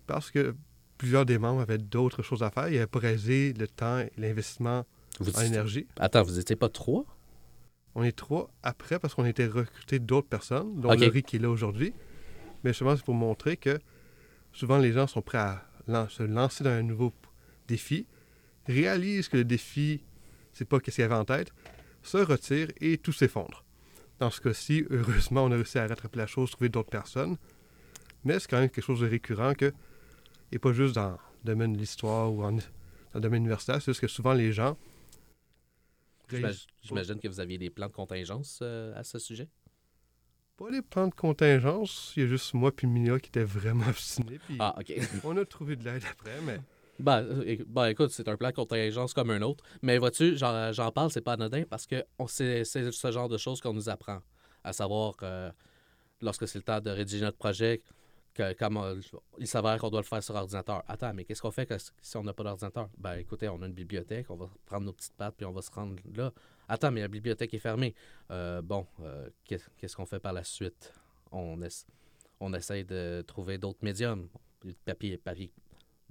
parce 0.06 0.30
que 0.30 0.54
plusieurs 0.98 1.24
des 1.26 1.38
membres 1.38 1.60
avaient 1.60 1.78
d'autres 1.78 2.22
choses 2.22 2.42
à 2.42 2.50
faire. 2.50 2.68
Ils 2.68 2.76
avaient 2.76 2.86
pas 2.86 2.98
réalisé 3.00 3.52
le 3.52 3.66
temps 3.68 3.98
et 3.98 4.10
l'investissement 4.16 4.84
en 5.20 5.40
énergie. 5.42 5.86
Attends, 5.98 6.22
vous 6.22 6.38
étiez 6.38 6.56
pas 6.56 6.68
trois? 6.68 7.04
On 7.94 8.02
est 8.02 8.12
trois 8.16 8.50
après 8.62 8.98
parce 8.98 9.14
qu'on 9.14 9.24
a 9.24 9.28
été 9.28 9.46
recruté 9.46 9.98
d'autres 9.98 10.28
personnes, 10.28 10.80
dont 10.80 10.92
Ok. 10.92 11.00
Laurie 11.00 11.22
qui 11.22 11.36
est 11.36 11.38
là 11.40 11.50
aujourd'hui. 11.50 11.92
Mais 12.64 12.70
justement, 12.70 12.96
c'est 12.96 13.04
pour 13.04 13.14
montrer 13.14 13.56
que 13.56 13.78
souvent 14.52 14.78
les 14.78 14.92
gens 14.92 15.06
sont 15.06 15.20
prêts 15.22 15.38
à 15.38 15.68
lan- 15.88 16.08
se 16.08 16.22
lancer 16.22 16.64
dans 16.64 16.70
un 16.70 16.82
nouveau 16.82 17.12
défi, 17.68 18.06
réalisent 18.66 19.28
que 19.28 19.36
le 19.36 19.44
défi, 19.44 20.00
c'est 20.52 20.64
pas 20.64 20.78
ce 20.78 20.90
qu'il 20.90 21.04
avait 21.04 21.14
en 21.14 21.24
tête, 21.24 21.52
se 22.02 22.16
retirent 22.18 22.68
et 22.80 22.96
tout 22.98 23.12
s'effondre. 23.12 23.64
Dans 24.18 24.30
ce 24.30 24.40
cas-ci, 24.40 24.84
heureusement, 24.90 25.44
on 25.44 25.50
a 25.52 25.56
réussi 25.56 25.78
à 25.78 25.86
rattraper 25.86 26.18
la 26.18 26.26
chose, 26.26 26.50
trouver 26.50 26.68
d'autres 26.68 26.90
personnes. 26.90 27.36
Mais 28.24 28.38
c'est 28.38 28.48
quand 28.48 28.60
même 28.60 28.70
quelque 28.70 28.84
chose 28.84 29.00
de 29.00 29.08
récurrent 29.08 29.54
que, 29.54 29.72
et 30.52 30.58
pas 30.58 30.72
juste 30.72 30.94
dans 30.94 31.10
le 31.12 31.16
domaine 31.44 31.72
de 31.72 31.78
l'histoire 31.78 32.32
ou 32.32 32.42
en- 32.44 32.52
dans 32.52 32.60
le 33.14 33.20
domaine 33.20 33.42
universitaire, 33.42 33.80
c'est 33.82 33.90
juste 33.92 34.00
que 34.00 34.06
souvent 34.08 34.32
les 34.32 34.52
gens. 34.52 34.76
J'imagine 36.82 37.20
que 37.20 37.28
vous 37.28 37.40
aviez 37.40 37.58
des 37.58 37.70
plans 37.70 37.88
de 37.88 37.92
contingence 37.92 38.60
euh, 38.62 38.94
à 38.98 39.04
ce 39.04 39.18
sujet? 39.18 39.48
Pas 40.56 40.70
les 40.70 40.82
plans 40.82 41.08
de 41.08 41.14
contingence, 41.14 42.12
il 42.16 42.22
y 42.22 42.26
a 42.26 42.28
juste 42.28 42.54
moi 42.54 42.72
puis 42.74 42.86
Mia 42.86 43.18
qui 43.18 43.28
étaient 43.28 43.44
vraiment 43.44 43.86
obstinés. 43.88 44.38
Puis 44.46 44.56
Ah, 44.58 44.74
OK. 44.78 44.92
on 45.24 45.36
a 45.36 45.44
trouvé 45.44 45.76
de 45.76 45.84
l'aide 45.84 46.02
après, 46.10 46.40
mais 46.42 46.58
Ben, 46.98 47.22
euh, 47.22 47.56
ben, 47.66 47.86
écoute, 47.86 48.10
c'est 48.12 48.28
un 48.28 48.36
plan 48.36 48.50
de 48.50 48.54
contingence 48.54 49.12
comme 49.12 49.30
un 49.30 49.42
autre. 49.42 49.64
Mais 49.82 49.98
vois-tu, 49.98 50.36
j'en 50.36 50.72
j'en 50.72 50.90
parle, 50.92 51.10
c'est 51.10 51.20
pas 51.22 51.32
anodin 51.34 51.64
parce 51.68 51.86
que 51.86 52.04
c'est 52.28 52.64
ce 52.64 53.10
genre 53.12 53.28
de 53.28 53.38
choses 53.38 53.60
qu'on 53.60 53.72
nous 53.74 53.88
apprend. 53.88 54.20
À 54.64 54.72
savoir, 54.72 55.16
euh, 55.22 55.50
lorsque 56.20 56.46
c'est 56.46 56.58
le 56.58 56.64
temps 56.64 56.80
de 56.80 56.90
rédiger 56.90 57.24
notre 57.24 57.38
projet, 57.38 57.82
que, 58.34 58.52
comme 58.54 58.76
euh, 58.78 59.00
il 59.38 59.46
s'avère 59.46 59.78
qu'on 59.78 59.90
doit 59.90 60.00
le 60.00 60.06
faire 60.06 60.22
sur 60.22 60.34
ordinateur. 60.34 60.82
Attends, 60.88 61.12
mais 61.14 61.24
qu'est-ce 61.24 61.42
qu'on 61.42 61.50
fait 61.50 61.66
que- 61.66 61.76
si 62.00 62.16
on 62.16 62.22
n'a 62.24 62.32
pas 62.32 62.42
d'ordinateur? 62.44 62.88
Ben 62.98 63.14
écoutez, 63.14 63.48
on 63.48 63.60
a 63.62 63.66
une 63.66 63.72
bibliothèque, 63.74 64.30
on 64.30 64.36
va 64.36 64.48
prendre 64.66 64.86
nos 64.86 64.92
petites 64.92 65.14
pattes 65.14 65.34
puis 65.36 65.44
on 65.46 65.52
va 65.52 65.62
se 65.62 65.70
rendre 65.70 65.96
là. 66.14 66.32
Attends, 66.68 66.90
mais 66.90 67.00
la 67.00 67.08
bibliothèque 67.08 67.52
est 67.54 67.58
fermée. 67.58 67.94
Euh, 68.30 68.62
bon, 68.62 68.86
euh, 69.00 69.28
qu'est- 69.44 69.68
qu'est-ce 69.76 69.96
qu'on 69.96 70.06
fait 70.06 70.20
par 70.20 70.32
la 70.32 70.44
suite? 70.44 70.92
On, 71.30 71.60
essa- 71.62 71.86
on 72.40 72.52
essaye 72.54 72.84
de 72.84 73.22
trouver 73.26 73.58
d'autres 73.58 73.80
médiums, 73.82 74.28
papier, 74.84 75.18
papier, 75.18 75.52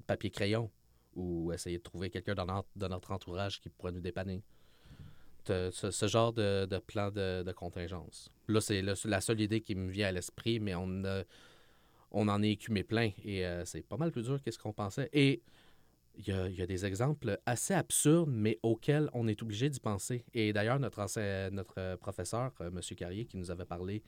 papier 0.05 0.29
crayon 0.29 0.69
ou 1.15 1.51
essayer 1.51 1.77
de 1.77 1.84
trouver 1.84 2.10
quelqu'un 2.10 2.36
dans 2.36 2.45
notre, 2.45 2.69
de 2.75 2.88
notre 2.88 3.12
entourage 3.12 3.60
qui 3.60 3.69
pourrait 3.69 3.91
nous 3.91 3.99
dépanner. 4.01 4.43
Ce, 5.43 6.07
genre 6.07 6.31
de, 6.34 6.67
plan 6.86 7.10
de, 7.10 7.41
de 7.43 7.51
contingence. 7.51 8.29
Là, 8.47 8.62
c'est 8.62 8.81
la 8.81 9.21
seule 9.21 9.41
idée 9.41 9.60
qui 9.62 9.73
me 9.73 9.89
vient 9.89 10.10
à 10.10 10.12
l'esprit, 10.12 10.60
mais 10.60 10.75
on, 10.75 11.03
a- 11.03 11.23
on 12.12 12.28
en 12.28 12.43
a 12.43 12.47
écumé 12.47 12.84
plein 12.84 13.12
et 13.24 13.45
euh, 13.45 13.65
c'est 13.65 13.82
pas 13.82 13.97
mal 13.97 14.12
plus 14.12 14.24
dur 14.24 14.41
que 14.43 14.52
ce 14.52 14.60
qu'on 14.60 14.74
pensait. 14.74 15.10
Et 15.13 15.41
il 16.15 16.28
y 16.28 16.62
a, 16.62 16.67
des 16.67 16.86
exemples 16.86 17.39
assez 17.45 17.74
absurdes, 17.74 18.30
mais 18.30 18.60
auxquels 18.63 19.10
on 19.13 19.28
est 19.28 19.41
obligé 19.41 19.69
d'y 19.69 19.80
penser. 19.80 20.26
Et 20.34 20.52
d'ailleurs, 20.52 20.80
notre, 20.80 21.50
notre 21.52 21.80
euh, 21.80 21.95
professeur, 21.95 22.52
euh, 22.60 22.67
M. 22.67 22.82
Carrier, 22.97 23.26
qui 23.26 23.38
nous 23.38 23.50
avait 23.50 23.65
parlé 23.65 24.04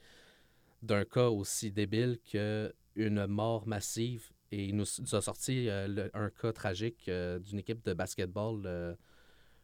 d'un 0.81 1.05
cas 1.05 1.29
aussi 1.29 1.71
débile 1.71 2.19
qu'une 2.19 3.25
mort 3.27 3.65
massive, 3.67 4.29
et 4.51 4.65
il 4.65 4.75
nous, 4.75 4.85
a 5.13 5.21
sorti 5.21 5.69
un 5.69 6.29
cas 6.29 6.51
tragique 6.51 7.09
d'une 7.09 7.57
équipe 7.57 7.83
de 7.83 7.93
basketball, 7.93 8.61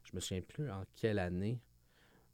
je 0.04 0.16
me 0.16 0.20
souviens 0.20 0.42
plus 0.42 0.72
en 0.72 0.84
quelle 0.96 1.20
année. 1.20 1.60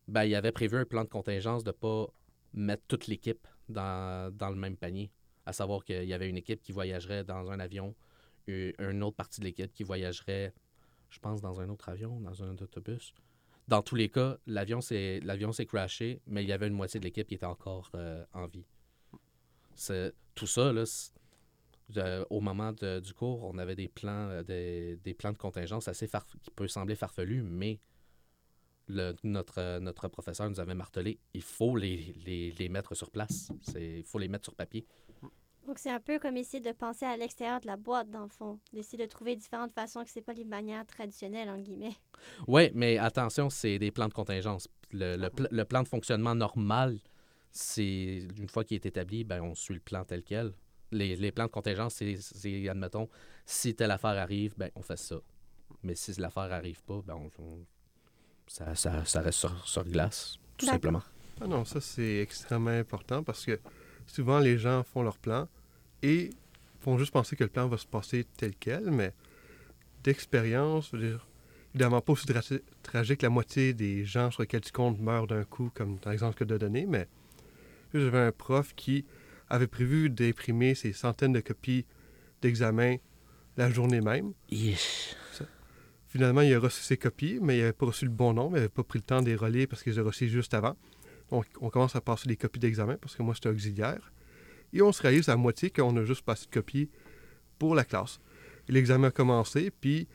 Ben, 0.07 0.23
il 0.23 0.35
avait 0.35 0.53
prévu 0.53 0.77
un 0.77 0.85
plan 0.85 1.03
de 1.03 1.09
contingence 1.09 1.65
de 1.65 1.71
ne 1.71 1.73
pas 1.73 2.07
mettre 2.53 2.83
toute 2.87 3.07
l'équipe 3.07 3.45
dans 3.67 4.31
le 4.39 4.55
même 4.55 4.77
panier. 4.77 5.11
À 5.45 5.53
savoir 5.53 5.83
qu'il 5.83 6.05
y 6.05 6.13
avait 6.13 6.29
une 6.29 6.37
équipe 6.37 6.61
qui 6.61 6.71
voyagerait 6.71 7.23
dans 7.23 7.51
un 7.51 7.59
avion, 7.59 7.95
une 8.47 9.03
autre 9.03 9.15
partie 9.15 9.39
de 9.39 9.45
l'équipe 9.45 9.71
qui 9.73 9.83
voyagerait, 9.83 10.53
je 11.09 11.19
pense, 11.19 11.41
dans 11.41 11.59
un 11.61 11.69
autre 11.69 11.89
avion, 11.89 12.19
dans 12.19 12.43
un 12.43 12.55
autobus. 12.57 13.13
Dans 13.67 13.81
tous 13.81 13.95
les 13.95 14.09
cas, 14.09 14.37
l'avion 14.45 14.81
s'est 14.81 15.21
crashé, 15.67 16.21
mais 16.27 16.43
il 16.43 16.49
y 16.49 16.51
avait 16.51 16.67
une 16.67 16.73
moitié 16.73 16.99
de 16.99 17.05
l'équipe 17.05 17.27
qui 17.27 17.35
était 17.35 17.45
encore 17.45 17.91
euh, 17.95 18.23
en 18.33 18.47
vie. 18.47 18.65
Tout 20.35 20.47
ça, 20.47 20.71
là, 20.71 22.25
au 22.29 22.41
moment 22.41 22.73
du 22.73 23.13
cours, 23.13 23.43
on 23.43 23.57
avait 23.57 23.75
des 23.75 23.87
plans, 23.87 24.29
euh, 24.29 24.43
des, 24.43 25.13
plans 25.13 25.31
de 25.31 25.37
contingence 25.37 25.87
assez 25.87 26.07
farf- 26.07 26.37
qui 26.41 26.51
peut 26.51 26.67
sembler 26.67 26.95
farfelus, 26.95 27.41
mais 27.41 27.79
notre, 29.23 29.59
euh, 29.59 29.79
notre 29.79 30.07
professeur 30.09 30.47
nous 30.47 30.59
avait 30.59 30.75
martelé, 30.75 31.19
il 31.33 31.41
faut 31.41 31.75
les, 31.75 32.13
les, 32.25 32.51
les 32.51 32.69
mettre 32.69 32.93
sur 32.93 33.09
place. 33.09 33.51
Il 33.75 34.03
faut 34.03 34.19
les 34.19 34.27
mettre 34.27 34.45
sur 34.45 34.53
papier. 34.53 34.85
Donc, 35.65 35.79
c'est 35.79 35.89
un 35.89 35.99
peu 35.99 36.19
comme 36.19 36.37
essayer 36.37 36.61
de 36.61 36.71
penser 36.71 37.05
à 37.05 37.17
l'extérieur 37.17 37.59
de 37.59 37.67
la 37.67 37.75
boîte, 37.77 38.09
dans 38.11 38.23
le 38.23 38.29
fond. 38.29 38.59
D'essayer 38.71 39.03
de 39.03 39.09
trouver 39.09 39.35
différentes 39.35 39.73
façons 39.73 40.03
que 40.03 40.09
c'est 40.11 40.21
pas 40.21 40.33
les 40.33 40.45
manières 40.45 40.85
traditionnelles, 40.85 41.49
en 41.49 41.57
guillemets. 41.57 41.95
Oui, 42.47 42.69
mais 42.75 42.97
attention, 42.97 43.49
c'est 43.49 43.79
des 43.79 43.91
plans 43.91 44.07
de 44.07 44.13
contingence. 44.13 44.67
le, 44.91 45.15
le 45.17 45.29
pl- 45.29 45.47
le 45.51 45.65
plan 45.65 45.81
de 45.81 45.87
fonctionnement 45.87 46.35
normal, 46.35 46.99
c'est 47.51 48.27
une 48.37 48.47
fois 48.49 48.63
qu'il 48.63 48.75
est 48.75 48.85
établi, 48.85 49.23
ben, 49.23 49.41
on 49.41 49.55
suit 49.55 49.73
le 49.75 49.79
plan 49.79 50.03
tel 50.05 50.23
quel. 50.23 50.53
Les, 50.91 51.15
les 51.15 51.31
plans 51.31 51.45
de 51.45 51.51
contingence, 51.51 51.95
c'est, 51.95 52.69
admettons, 52.69 53.09
si 53.45 53.73
telle 53.75 53.91
affaire 53.91 54.11
arrive, 54.21 54.53
ben, 54.57 54.69
on 54.75 54.81
fait 54.83 54.97
ça. 54.97 55.15
Mais 55.81 55.95
si 55.95 56.13
l'affaire 56.19 56.51
arrive 56.53 56.83
pas, 56.83 57.01
ben, 57.05 57.15
on, 57.15 57.43
on- 57.43 57.65
ça, 58.47 58.75
ça, 58.75 59.03
ça 59.05 59.21
reste 59.21 59.39
sur, 59.39 59.67
sur 59.67 59.83
glace, 59.83 60.37
tout 60.57 60.67
simplement. 60.67 61.01
Ah 61.41 61.47
non, 61.47 61.65
ça 61.65 61.81
c'est 61.81 62.19
extrêmement 62.19 62.69
important 62.69 63.23
parce 63.23 63.43
que 63.45 63.59
souvent 64.07 64.39
les 64.39 64.57
gens 64.57 64.83
font 64.83 65.03
leur 65.03 65.17
plan 65.17 65.47
et 66.01 66.29
font 66.81 66.97
juste 66.97 67.11
penser 67.11 67.35
que 67.35 67.43
le 67.43 67.49
plan 67.49 67.67
va 67.67 67.77
se 67.77 67.87
passer 67.87 68.25
tel 68.37 68.53
quel, 68.59 68.91
mais 68.91 69.13
d'expérience, 70.03 70.91
évidemment 71.73 72.01
pas 72.01 72.13
aussi 72.13 72.27
tragique 72.83 73.21
la 73.21 73.29
moitié 73.29 73.73
des 73.73 74.05
gens 74.05 74.31
sur 74.31 74.43
lesquels 74.43 74.61
tu 74.61 74.71
comptes 74.71 74.99
meurent 74.99 75.27
d'un 75.27 75.43
coup, 75.43 75.71
comme 75.73 75.97
dans 76.01 76.11
l'exemple 76.11 76.35
que 76.35 76.43
tu 76.43 76.53
as 76.53 76.57
donné, 76.57 76.85
mais 76.85 77.07
j'avais 77.93 78.19
un 78.19 78.31
prof 78.31 78.73
qui 78.75 79.05
avait 79.49 79.67
prévu 79.67 80.09
d'imprimer 80.09 80.75
ses 80.75 80.93
centaines 80.93 81.33
de 81.33 81.39
copies 81.39 81.85
d'examen 82.41 82.97
la 83.57 83.69
journée 83.71 84.01
même. 84.01 84.33
Yeesh. 84.49 85.15
Finalement, 86.07 86.41
il 86.41 86.53
a 86.53 86.59
reçu 86.59 86.81
ses 86.81 86.95
copies, 86.95 87.39
mais 87.41 87.57
il 87.57 87.59
n'avait 87.59 87.73
pas 87.73 87.87
reçu 87.87 88.05
le 88.05 88.11
bon 88.11 88.33
nombre. 88.33 88.51
Il 88.51 88.61
n'avait 88.61 88.69
pas 88.69 88.83
pris 88.83 88.99
le 88.99 89.03
temps 89.03 89.21
de 89.21 89.27
les 89.27 89.35
relayer 89.35 89.67
parce 89.67 89.83
qu'il 89.83 89.91
les 89.91 89.99
a 89.99 90.03
reçus 90.03 90.29
juste 90.29 90.53
avant. 90.53 90.77
On 91.31 91.69
commence 91.69 91.95
à 91.95 92.01
passer 92.01 92.27
des 92.27 92.37
copies 92.37 92.59
d'examen 92.59 92.97
parce 92.97 93.15
que 93.15 93.23
moi, 93.23 93.33
j'étais 93.33 93.49
auxiliaire. 93.49 94.11
Et 94.73 94.81
on 94.81 94.91
se 94.91 95.01
réalise 95.01 95.29
à 95.29 95.35
moitié 95.35 95.69
qu'on 95.69 95.95
a 95.97 96.03
juste 96.03 96.21
passé 96.21 96.45
de 96.45 96.51
copies 96.51 96.89
pour 97.57 97.75
la 97.75 97.83
classe. 97.83 98.19
L'examen 98.67 99.07
a 99.07 99.11
commencé, 99.11 99.71
puis 99.71 100.07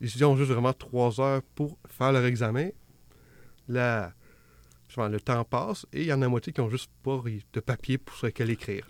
les 0.00 0.08
étudiants 0.08 0.32
ont 0.32 0.36
juste 0.36 0.50
vraiment 0.50 0.72
trois 0.72 1.20
heures 1.20 1.42
pour 1.54 1.78
faire 1.88 2.12
leur 2.12 2.24
examen. 2.24 2.70
La... 3.68 4.12
le 4.96 5.18
temps 5.18 5.44
passe 5.44 5.86
et 5.92 6.02
il 6.02 6.06
y 6.06 6.12
en 6.12 6.22
a 6.22 6.28
moitié 6.28 6.52
qui 6.52 6.60
n'ont 6.60 6.70
juste 6.70 6.90
pas 7.02 7.22
de 7.52 7.60
papier 7.60 7.98
pour 7.98 8.16
sur 8.16 8.26
lequel 8.26 8.50
écrire. 8.50 8.86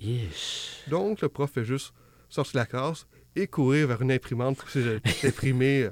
Donc, 0.88 1.20
le 1.20 1.28
prof 1.28 1.50
fait 1.50 1.64
juste 1.64 1.94
sortir 2.28 2.54
de 2.54 2.58
la 2.58 2.66
classe 2.66 3.06
et 3.34 3.46
courir 3.46 3.88
vers 3.88 4.02
une 4.02 4.12
imprimante 4.12 4.56
pour 4.56 4.68
essayer 4.68 5.00
d'imprimer 5.22 5.84
euh, 5.84 5.90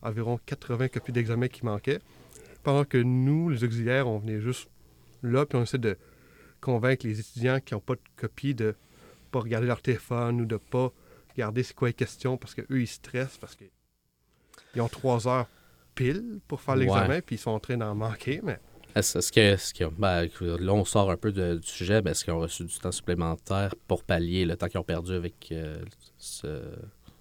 environ 0.00 0.38
80 0.44 0.88
copies 0.88 1.12
d'examen 1.12 1.48
qui 1.48 1.64
manquaient. 1.64 2.00
Pendant 2.62 2.84
que 2.84 2.98
nous, 2.98 3.50
les 3.50 3.62
auxiliaires, 3.64 4.08
on 4.08 4.18
venait 4.18 4.40
juste 4.40 4.68
là, 5.22 5.46
puis 5.46 5.58
on 5.58 5.62
essaie 5.62 5.78
de 5.78 5.96
convaincre 6.60 7.06
les 7.06 7.18
étudiants 7.20 7.58
qui 7.60 7.74
n'ont 7.74 7.80
pas 7.80 7.94
de 7.94 8.00
copie 8.16 8.54
de 8.54 8.74
pas 9.30 9.40
regarder 9.40 9.66
leur 9.66 9.80
téléphone 9.82 10.40
ou 10.42 10.44
de 10.46 10.56
pas 10.56 10.92
regarder 11.32 11.62
c'est 11.62 11.74
quoi 11.74 11.88
les 11.88 11.94
questions 11.94 12.36
parce 12.36 12.54
qu'eux, 12.54 12.80
ils 12.80 12.86
stressent 12.86 13.38
parce 13.38 13.56
qu'ils 13.56 14.80
ont 14.82 14.88
trois 14.88 15.26
heures 15.28 15.46
pile 15.94 16.40
pour 16.48 16.60
faire 16.60 16.74
l'examen, 16.76 17.20
puis 17.20 17.36
ils 17.36 17.38
sont 17.38 17.50
en 17.50 17.60
train 17.60 17.76
d'en 17.76 17.94
manquer, 17.94 18.40
mais 18.42 18.58
Est-ce, 18.94 19.32
que, 19.32 19.40
est-ce 19.40 19.72
que- 19.72 19.84
ben, 19.84 20.28
là, 20.40 20.72
on 20.74 20.84
sort 20.84 21.10
un 21.10 21.16
peu 21.16 21.32
de- 21.32 21.56
du 21.56 21.66
sujet, 21.66 22.02
mais 22.02 22.10
est-ce 22.10 22.24
qu'ils 22.24 22.32
ont 22.34 22.40
reçu 22.40 22.64
du 22.64 22.78
temps 22.78 22.92
supplémentaire 22.92 23.74
pour 23.88 24.04
pallier 24.04 24.44
le 24.44 24.54
temps 24.56 24.68
qu'ils 24.68 24.80
ont 24.80 24.84
perdu 24.84 25.12
avec 25.14 25.48
euh, 25.50 25.82
ce... 26.18 26.62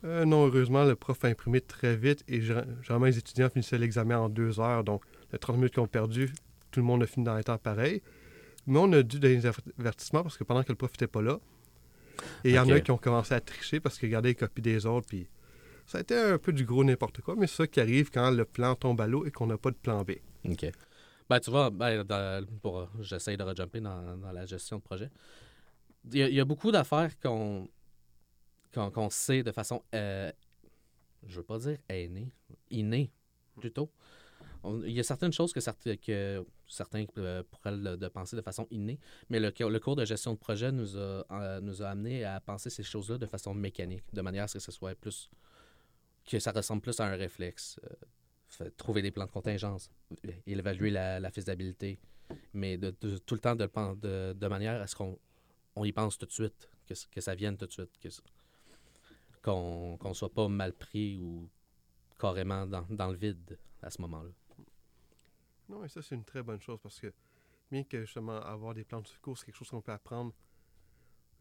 Euh, 0.04 0.26
non, 0.26 0.48
heureusement, 0.48 0.84
le 0.84 0.96
prof 0.98 1.24
a 1.24 1.28
imprimé 1.30 1.62
très 1.62 1.96
vite 1.96 2.24
et 2.28 2.40
gé- 2.42 2.66
généralement, 2.82 3.06
les 3.06 3.18
étudiants 3.18 3.50
finissaient 3.50 3.78
l'examen 3.78 4.20
en 4.20 4.28
deux 4.30 4.60
heures. 4.60 4.84
Donc, 4.84 5.04
les 5.32 5.40
30 5.40 5.56
minutes 5.58 5.74
qu'ils 5.74 5.84
ont 5.84 5.88
perdu, 5.88 6.34
tout 6.72 6.80
le 6.80 6.86
monde 6.86 7.04
a 7.04 7.08
fini 7.08 7.26
dans 7.26 7.36
les 7.36 7.44
temps 7.44 7.58
pareils. 7.58 8.02
Mais 8.68 8.80
on 8.80 8.92
a 8.94 9.02
dû 9.04 9.20
donner 9.20 9.36
des 9.38 9.46
aver- 9.48 9.62
avertissements 9.80 10.24
parce 10.24 10.38
que 10.38 10.44
pendant 10.44 10.64
que 10.64 10.72
le 10.72 10.76
prof 10.76 10.92
n'était 10.92 11.08
pas 11.08 11.22
là, 11.22 11.40
et 12.44 12.50
il 12.50 12.56
y 12.56 12.60
en 12.60 12.70
a 12.70 12.80
qui 12.80 12.92
ont 12.92 12.98
commencé 12.98 13.34
à 13.34 13.40
tricher 13.42 13.80
parce 13.80 13.98
qu'ils 13.98 14.10
regardaient 14.10 14.30
les 14.30 14.36
copies 14.36 14.62
des 14.62 14.86
autres. 14.86 15.08
Puis 15.08 15.28
ça 15.88 15.98
a 15.98 16.02
été 16.02 16.16
un 16.16 16.38
peu 16.38 16.54
du 16.54 16.64
gros 16.66 16.84
n'importe 16.84 17.22
quoi, 17.22 17.36
mais 17.36 17.48
c'est 17.48 17.56
ça 17.58 17.68
qui 17.68 17.80
arrive 17.80 18.12
quand 18.12 18.30
le 18.30 18.46
plan 18.46 18.76
tombe 18.76 19.02
à 19.02 19.08
l'eau 19.08 19.26
et 19.26 19.32
qu'on 19.32 19.48
n'a 19.48 19.58
pas 19.58 19.72
de 19.72 19.76
plan 19.78 20.04
B. 20.04 20.12
OK. 20.46 20.66
Ben, 21.30 21.40
tu 21.40 21.50
vois, 21.50 21.70
ben, 21.70 22.06
pour, 22.62 22.88
j'essaye 23.00 23.38
de 23.38 23.44
rejumper 23.44 23.80
dans, 23.80 24.18
dans 24.18 24.32
la 24.32 24.46
gestion 24.46 24.78
de 24.78 24.82
projet. 24.84 25.10
Il 26.12 26.18
y 26.20 26.24
a, 26.24 26.30
il 26.30 26.36
y 26.36 26.40
a 26.40 26.46
beaucoup 26.46 26.72
d'affaires 26.72 27.18
qu'on, 27.20 27.68
qu'on, 28.74 28.92
qu'on 28.92 29.10
sait 29.10 29.42
de 29.42 29.52
façon, 29.52 29.82
euh, 29.96 30.32
je 31.26 31.38
veux 31.38 31.44
pas 31.44 31.58
dire 31.58 31.78
innée, 31.90 32.32
innée 32.70 33.12
plutôt. 33.60 33.90
Il 34.64 34.92
y 34.92 35.00
a 35.00 35.04
certaines 35.04 35.34
choses 35.34 35.54
que, 35.54 35.60
certains- 35.60 35.96
que 35.98 36.46
certains 36.68 37.06
euh, 37.18 37.44
pourraient 37.50 37.78
de 37.98 38.08
penser 38.08 38.36
de 38.36 38.42
façon 38.42 38.68
innée, 38.70 39.00
mais 39.30 39.40
le, 39.40 39.52
le 39.58 39.80
cours 39.80 39.96
de 39.96 40.06
gestion 40.06 40.34
de 40.34 40.38
projet 40.38 40.72
nous 40.72 40.98
a, 40.98 41.26
euh, 41.32 41.62
nous 41.62 41.82
a 41.82 41.88
amené 41.90 42.24
à 42.24 42.40
penser 42.40 42.70
ces 42.70 42.84
choses-là 42.84 43.18
de 43.18 43.26
façon 43.26 43.54
mécanique, 43.54 44.04
de 44.14 44.22
manière 44.22 44.44
à 44.44 44.48
ce 44.48 44.56
que 44.56 44.64
ce 44.64 44.72
soit 44.72 44.94
plus, 44.96 45.30
que 46.26 46.38
ça 46.40 46.52
ressemble 46.52 46.82
plus 46.82 47.00
à 47.00 47.06
un 47.06 47.16
réflexe. 47.16 47.80
Euh, 47.84 48.70
trouver 48.78 49.02
des 49.02 49.12
plans 49.12 49.26
de 49.26 49.32
contingence, 49.32 49.90
évaluer 50.46 50.90
la, 50.92 51.32
faisabilité, 51.32 52.00
mais 52.54 52.78
de, 52.78 52.92
tout 52.92 53.36
le 53.36 53.40
temps 53.40 53.56
de, 53.56 54.34
de, 54.34 54.48
manière 54.48 54.82
à 54.82 54.88
ce 54.88 54.96
qu'on 54.96 55.18
on 55.76 55.86
y 55.86 55.92
pense 55.94 56.18
tout 56.18 56.26
de 56.26 56.32
suite, 56.32 56.70
que, 56.86 56.94
que 57.10 57.22
ça 57.22 57.34
vienne 57.34 57.56
tout 57.56 57.66
de 57.66 57.72
suite, 57.72 57.92
qu'on 59.42 59.98
ne 60.04 60.14
soit 60.14 60.34
pas 60.34 60.50
mal 60.50 60.74
pris 60.74 61.18
ou 61.18 61.50
carrément 62.20 62.68
dans, 62.68 62.86
dans 62.90 63.08
le 63.08 63.18
vide 63.18 63.58
à 63.82 63.90
ce 63.90 64.02
moment-là. 64.02 64.32
Non, 65.72 65.86
et 65.86 65.90
ça, 65.90 66.02
c'est 66.02 66.16
une 66.16 66.26
très 66.26 66.44
bonne 66.44 66.60
chose 66.60 66.80
parce 66.84 67.00
que 67.00 67.14
bien 67.72 67.86
que 67.86 68.02
justement 68.02 68.42
avoir 68.42 68.74
des 68.74 68.84
plans 68.84 69.00
de 69.02 69.08
secours, 69.08 69.38
c'est 69.38 69.46
quelque 69.46 69.56
chose 69.56 69.70
qu'on 69.70 69.82
peut 69.82 69.94
apprendre 69.94 70.34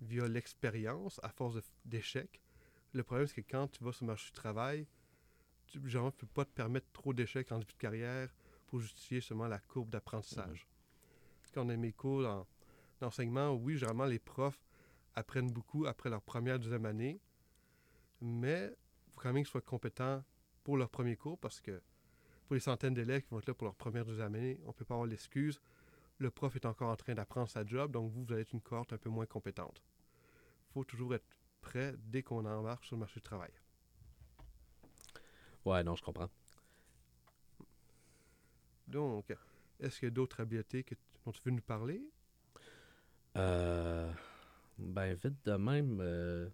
via 0.00 0.28
l'expérience 0.28 1.18
à 1.24 1.30
force 1.30 1.58
d'échecs. 1.84 2.40
Le 2.92 3.02
problème, 3.02 3.26
c'est 3.26 3.42
que 3.42 3.50
quand 3.50 3.66
tu 3.66 3.82
vas 3.82 3.92
sur 3.92 4.04
le 4.04 4.12
marché 4.12 4.26
du 4.26 4.32
travail, 4.32 4.86
tu 5.66 5.78
ne 5.80 6.10
peux 6.10 6.26
pas 6.28 6.44
te 6.44 6.52
permettre 6.52 6.86
trop 6.92 7.12
d'échecs 7.12 7.50
en 7.50 7.58
début 7.58 7.72
de 7.72 7.78
carrière 7.78 8.32
pour 8.68 8.78
justifier 8.80 9.20
seulement 9.20 9.48
la 9.48 9.58
courbe 9.58 9.90
d'apprentissage. 9.90 10.68
Quand 11.52 11.66
on 11.66 11.68
a 11.70 11.76
mes 11.76 11.92
cours 11.92 12.24
en- 12.24 12.46
d'enseignement, 13.00 13.52
oui, 13.54 13.74
généralement, 13.74 14.04
les 14.06 14.20
profs 14.20 14.62
apprennent 15.14 15.50
beaucoup 15.50 15.86
après 15.86 16.08
leur 16.08 16.22
première, 16.22 16.60
deuxième 16.60 16.86
année, 16.86 17.20
mais 18.20 18.66
il 19.08 19.12
faut 19.12 19.20
quand 19.20 19.32
même 19.32 19.42
qu'ils 19.42 19.50
soient 19.50 19.60
compétents 19.60 20.22
pour 20.62 20.76
leur 20.76 20.88
premier 20.88 21.16
cours 21.16 21.38
parce 21.38 21.60
que 21.60 21.82
pour 22.50 22.56
les 22.56 22.60
centaines 22.60 22.94
d'élèves 22.94 23.22
qui 23.22 23.30
vont 23.30 23.38
être 23.38 23.46
là 23.46 23.54
pour 23.54 23.66
leur 23.66 23.76
première, 23.76 24.04
deuxième 24.04 24.34
année, 24.34 24.58
on 24.64 24.68
ne 24.68 24.72
peut 24.72 24.84
pas 24.84 24.94
avoir 24.94 25.06
l'excuse. 25.06 25.60
Le 26.18 26.32
prof 26.32 26.56
est 26.56 26.66
encore 26.66 26.90
en 26.90 26.96
train 26.96 27.14
d'apprendre 27.14 27.48
sa 27.48 27.64
job, 27.64 27.92
donc 27.92 28.10
vous, 28.10 28.24
vous 28.24 28.32
allez 28.32 28.42
être 28.42 28.52
une 28.52 28.60
cohorte 28.60 28.92
un 28.92 28.98
peu 28.98 29.08
moins 29.08 29.24
compétente. 29.24 29.80
Il 30.68 30.72
faut 30.72 30.82
toujours 30.82 31.14
être 31.14 31.24
prêt 31.60 31.94
dès 31.96 32.24
qu'on 32.24 32.44
embarque 32.44 32.84
sur 32.84 32.96
le 32.96 33.00
marché 33.00 33.20
du 33.20 33.22
travail. 33.22 33.52
Ouais, 35.64 35.84
non, 35.84 35.94
je 35.94 36.02
comprends. 36.02 36.28
Donc, 38.88 39.32
est-ce 39.78 40.00
qu'il 40.00 40.06
y 40.06 40.10
a 40.10 40.10
d'autres 40.10 40.40
habiletés 40.40 40.82
que, 40.82 40.96
dont 41.24 41.30
tu 41.30 41.40
veux 41.44 41.52
nous 41.52 41.62
parler? 41.62 42.02
Euh, 43.36 44.12
ben, 44.76 45.14
vite 45.14 45.36
de 45.44 45.52
même. 45.52 46.00
euh, 46.00 46.48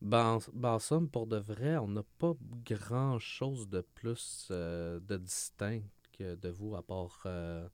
ben, 0.00 0.36
en- 0.36 0.38
ben, 0.52 0.70
en 0.74 0.78
somme, 0.78 1.08
pour 1.08 1.26
de 1.26 1.36
vrai, 1.36 1.76
on 1.78 1.88
n'a 1.88 2.02
pas 2.18 2.34
grand-chose 2.64 3.68
de 3.68 3.80
plus 3.94 4.48
euh, 4.50 5.00
de 5.00 5.16
distinct 5.16 5.82
que 6.12 6.34
de 6.36 6.48
vous, 6.48 6.76
à 6.76 6.82
part, 6.82 7.22
euh, 7.26 7.68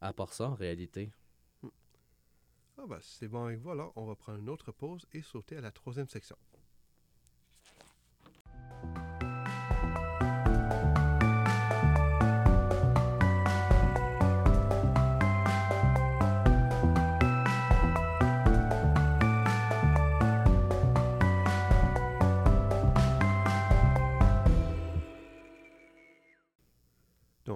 à 0.00 0.12
part 0.14 0.32
ça, 0.34 0.50
en 0.50 0.54
réalité. 0.54 1.12
Ah 2.78 2.84
ben, 2.88 2.98
c'est 3.00 3.28
bon 3.28 3.44
avec 3.44 3.60
vous, 3.60 3.70
alors 3.70 3.92
on 3.94 4.06
va 4.06 4.16
prendre 4.16 4.40
une 4.40 4.48
autre 4.48 4.72
pause 4.72 5.06
et 5.12 5.22
sauter 5.22 5.56
à 5.56 5.60
la 5.60 5.70
troisième 5.70 6.08
section. 6.08 6.36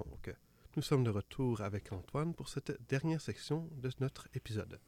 Donc, 0.03 0.35
nous 0.75 0.81
sommes 0.81 1.05
de 1.05 1.09
retour 1.09 1.61
avec 1.61 1.93
Antoine 1.93 2.33
pour 2.33 2.49
cette 2.49 2.85
dernière 2.89 3.21
section 3.21 3.69
de 3.77 3.89
notre 4.01 4.27
épisode 4.33 4.81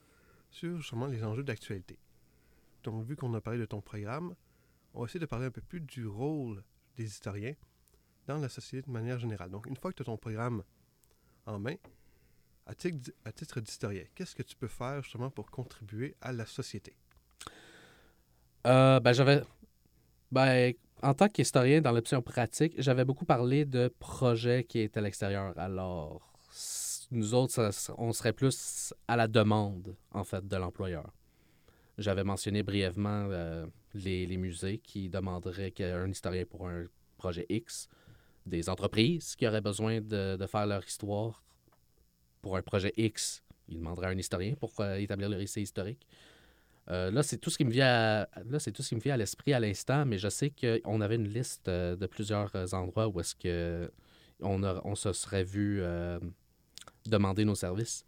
sur 0.52 0.78
justement 0.78 1.08
les 1.08 1.24
enjeux 1.24 1.43
d'actualité. 1.43 1.98
Donc, 2.84 3.06
vu 3.06 3.15
qu'on 3.15 3.34
a 3.34 3.39
parlé 3.39 3.58
de 3.60 3.65
ton 3.65 3.80
programme, 3.80 4.36
on 4.93 5.00
va 5.00 5.06
essayer 5.06 5.20
de 5.22 5.26
parler 5.26 5.46
un 5.46 5.52
peu 5.52 5.62
plus 5.62 5.80
du 5.80 6.06
rôle 6.06 6.62
des 6.98 7.06
historiens 7.06 7.56
dans 8.26 8.38
la 8.38 8.50
société 8.50 8.86
de 8.86 8.91
manière 8.91 9.17
générale. 9.17 9.50
Donc, 9.50 9.65
une 9.65 9.78
fois 9.78 9.91
que 9.91 9.96
tu 9.96 10.02
as 10.02 10.06
ton 10.06 10.17
programme 10.17 10.63
en 11.46 11.58
main, 11.58 11.76
à 12.65 12.76
titre, 12.76 13.62
d'historien, 13.62 14.04
qu'est-ce 14.13 14.36
que 14.36 14.43
tu 14.43 14.58
peux 14.58 14.67
faire 14.67 15.02
justement 15.02 15.30
pour 15.30 15.50
contribuer 15.50 16.17
à 16.20 16.34
la 16.34 16.46
société? 16.46 16.98
Euh, 18.65 19.00
ben, 19.00 19.13
j'avais. 19.13 19.41
Ben, 20.34 20.74
en 21.04 21.14
tant 21.14 21.30
qu'historien 21.30 21.82
dans 21.82 21.92
l'option 21.92 22.22
pratique, 22.22 22.74
j'avais 22.78 23.06
beaucoup 23.06 23.26
parlé 23.26 23.66
de 23.66 23.94
projets 24.00 24.64
qui 24.64 24.80
étaient 24.80 25.00
à 25.00 25.04
l'extérieur. 25.04 25.54
Alors, 25.58 26.34
nous 27.12 27.34
autres, 27.34 27.72
on 27.98 28.12
serait 28.14 28.34
plus 28.34 28.94
à 29.08 29.16
la 29.16 29.28
demande, 29.28 29.96
en 30.12 30.24
fait, 30.24 30.48
de 30.48 30.58
l'employeur. 30.58 31.14
J'avais 31.98 32.24
mentionné 32.24 32.64
brièvement 32.64 33.28
euh, 33.32 33.66
les, 33.94 34.38
musées 34.38 34.80
qui 34.80 35.10
demanderaient 35.10 35.72
qu'un 35.72 36.10
historien 36.10 36.46
pour 36.46 36.68
un 36.68 36.86
projet 37.18 37.46
X. 37.50 37.90
des 38.46 38.70
entreprises 38.70 39.36
qui 39.36 39.48
auraient 39.48 39.62
besoin 39.62 40.00
de, 40.02 40.38
faire 40.48 40.68
leur 40.68 40.86
histoire 40.86 41.44
pour 42.42 42.56
un 42.56 42.62
projet 42.62 42.94
X. 42.98 43.44
Ils 43.68 43.78
demanderaient 43.78 44.14
un 44.14 44.18
historien 44.18 44.54
pour 44.56 44.74
euh, 44.80 44.98
établir 44.98 45.30
le 45.30 45.38
récit 45.38 45.62
historique. 45.62 46.06
Euh, 46.89 47.12
là, 47.12 47.21
c'est 47.23 47.38
tout 47.38 47.50
ce 47.50 47.58
qui 47.58 47.65
me 47.65 47.71
vient 47.71 47.88
à, 47.88 48.28
là, 48.50 48.60
c'est 48.60 48.71
tout 48.71 48.82
ce 48.82 48.89
qui 48.89 48.95
me 48.95 49.02
vient 49.02 49.15
à 49.15 49.17
l'esprit 49.17 49.54
à 49.54 49.60
l'instant, 49.60 50.06
mais 50.06 50.17
je 50.17 50.30
sais 50.30 50.52
qu'on 50.52 51.02
avait 51.02 51.15
une 51.15 51.28
liste 51.28 51.67
euh, 51.67 51.95
de 51.97 52.06
plusieurs 52.06 52.56
euh, 52.56 52.65
endroits 52.71 53.08
où 53.10 53.19
est-ce 53.19 53.36
que 53.36 53.91
on, 54.39 54.63
a- 54.63 54.82
on 54.86 54.95
se 54.95 55.12
serait 55.13 55.43
vu 55.43 55.80
euh, 55.82 56.19
demander 57.06 57.43
nos 57.45 57.56
services. 57.56 58.06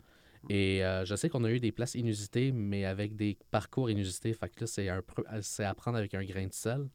Et 0.49 0.85
euh, 0.85 1.03
je 1.03 1.15
sais 1.15 1.27
qu'on 1.29 1.43
a 1.43 1.51
eu 1.51 1.59
des 1.59 1.73
places 1.73 1.95
inusitées, 1.95 2.53
mais 2.53 2.85
avec 2.85 3.15
des 3.17 3.37
parcours 3.51 3.89
inusités. 3.89 4.31
Fait 4.33 4.47
que 4.47 4.61
là, 4.61 4.67
c'est, 4.67 4.87
un, 4.87 5.01
c'est 5.41 5.65
à 5.65 5.73
prendre 5.73 5.97
avec 5.97 6.13
un 6.13 6.23
grain 6.23 6.47
de 6.47 6.53
sel. 6.53 6.87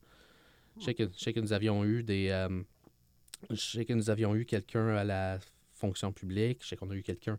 Je 0.79 0.85
sais 0.87 0.95
que, 0.95 1.05
je 1.05 1.19
sais 1.23 1.33
que 1.35 1.41
nous 1.41 1.53
avions 1.53 1.85
eu 1.85 2.03
des. 2.03 2.47
je 3.51 3.57
sais 3.57 3.85
que 3.85 3.93
nous 3.93 4.09
avions 4.11 4.35
eu 4.35 4.45
quelqu'un 4.47 4.89
à 4.97 5.05
la 5.05 5.39
fonction 5.75 6.13
publique. 6.13 6.61
Je 6.63 6.69
sais 6.69 6.77
qu'on 6.77 6.91
a 6.91 6.95
eu 6.95 7.03
quelqu'un 7.03 7.39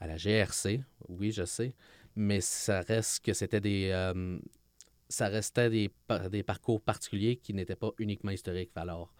à 0.00 0.06
la 0.06 0.16
GRC. 0.16 0.80
Oui, 1.08 1.32
je 1.32 1.44
sais 1.44 1.74
mais 2.16 2.40
ça 2.40 2.80
reste 2.80 3.24
que 3.24 3.32
c'était 3.32 3.60
des 3.60 3.90
euh, 3.92 4.38
ça 5.08 5.28
restait 5.28 5.70
des, 5.70 5.90
des 6.30 6.42
parcours 6.42 6.80
particuliers 6.80 7.36
qui 7.36 7.52
n'étaient 7.52 7.76
pas 7.76 7.90
uniquement 7.98 8.30
historiques. 8.30 8.70
Alors, 8.76 9.12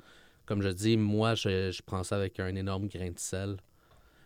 comme 0.47 0.63
je 0.63 0.71
dis, 0.71 0.97
moi, 0.97 1.35
je, 1.35 1.71
je 1.71 1.83
prends 1.83 2.03
ça 2.03 2.17
avec 2.17 2.41
un 2.41 2.55
énorme 2.55 2.89
grain 2.89 3.11
de 3.11 3.19
sel. 3.19 3.59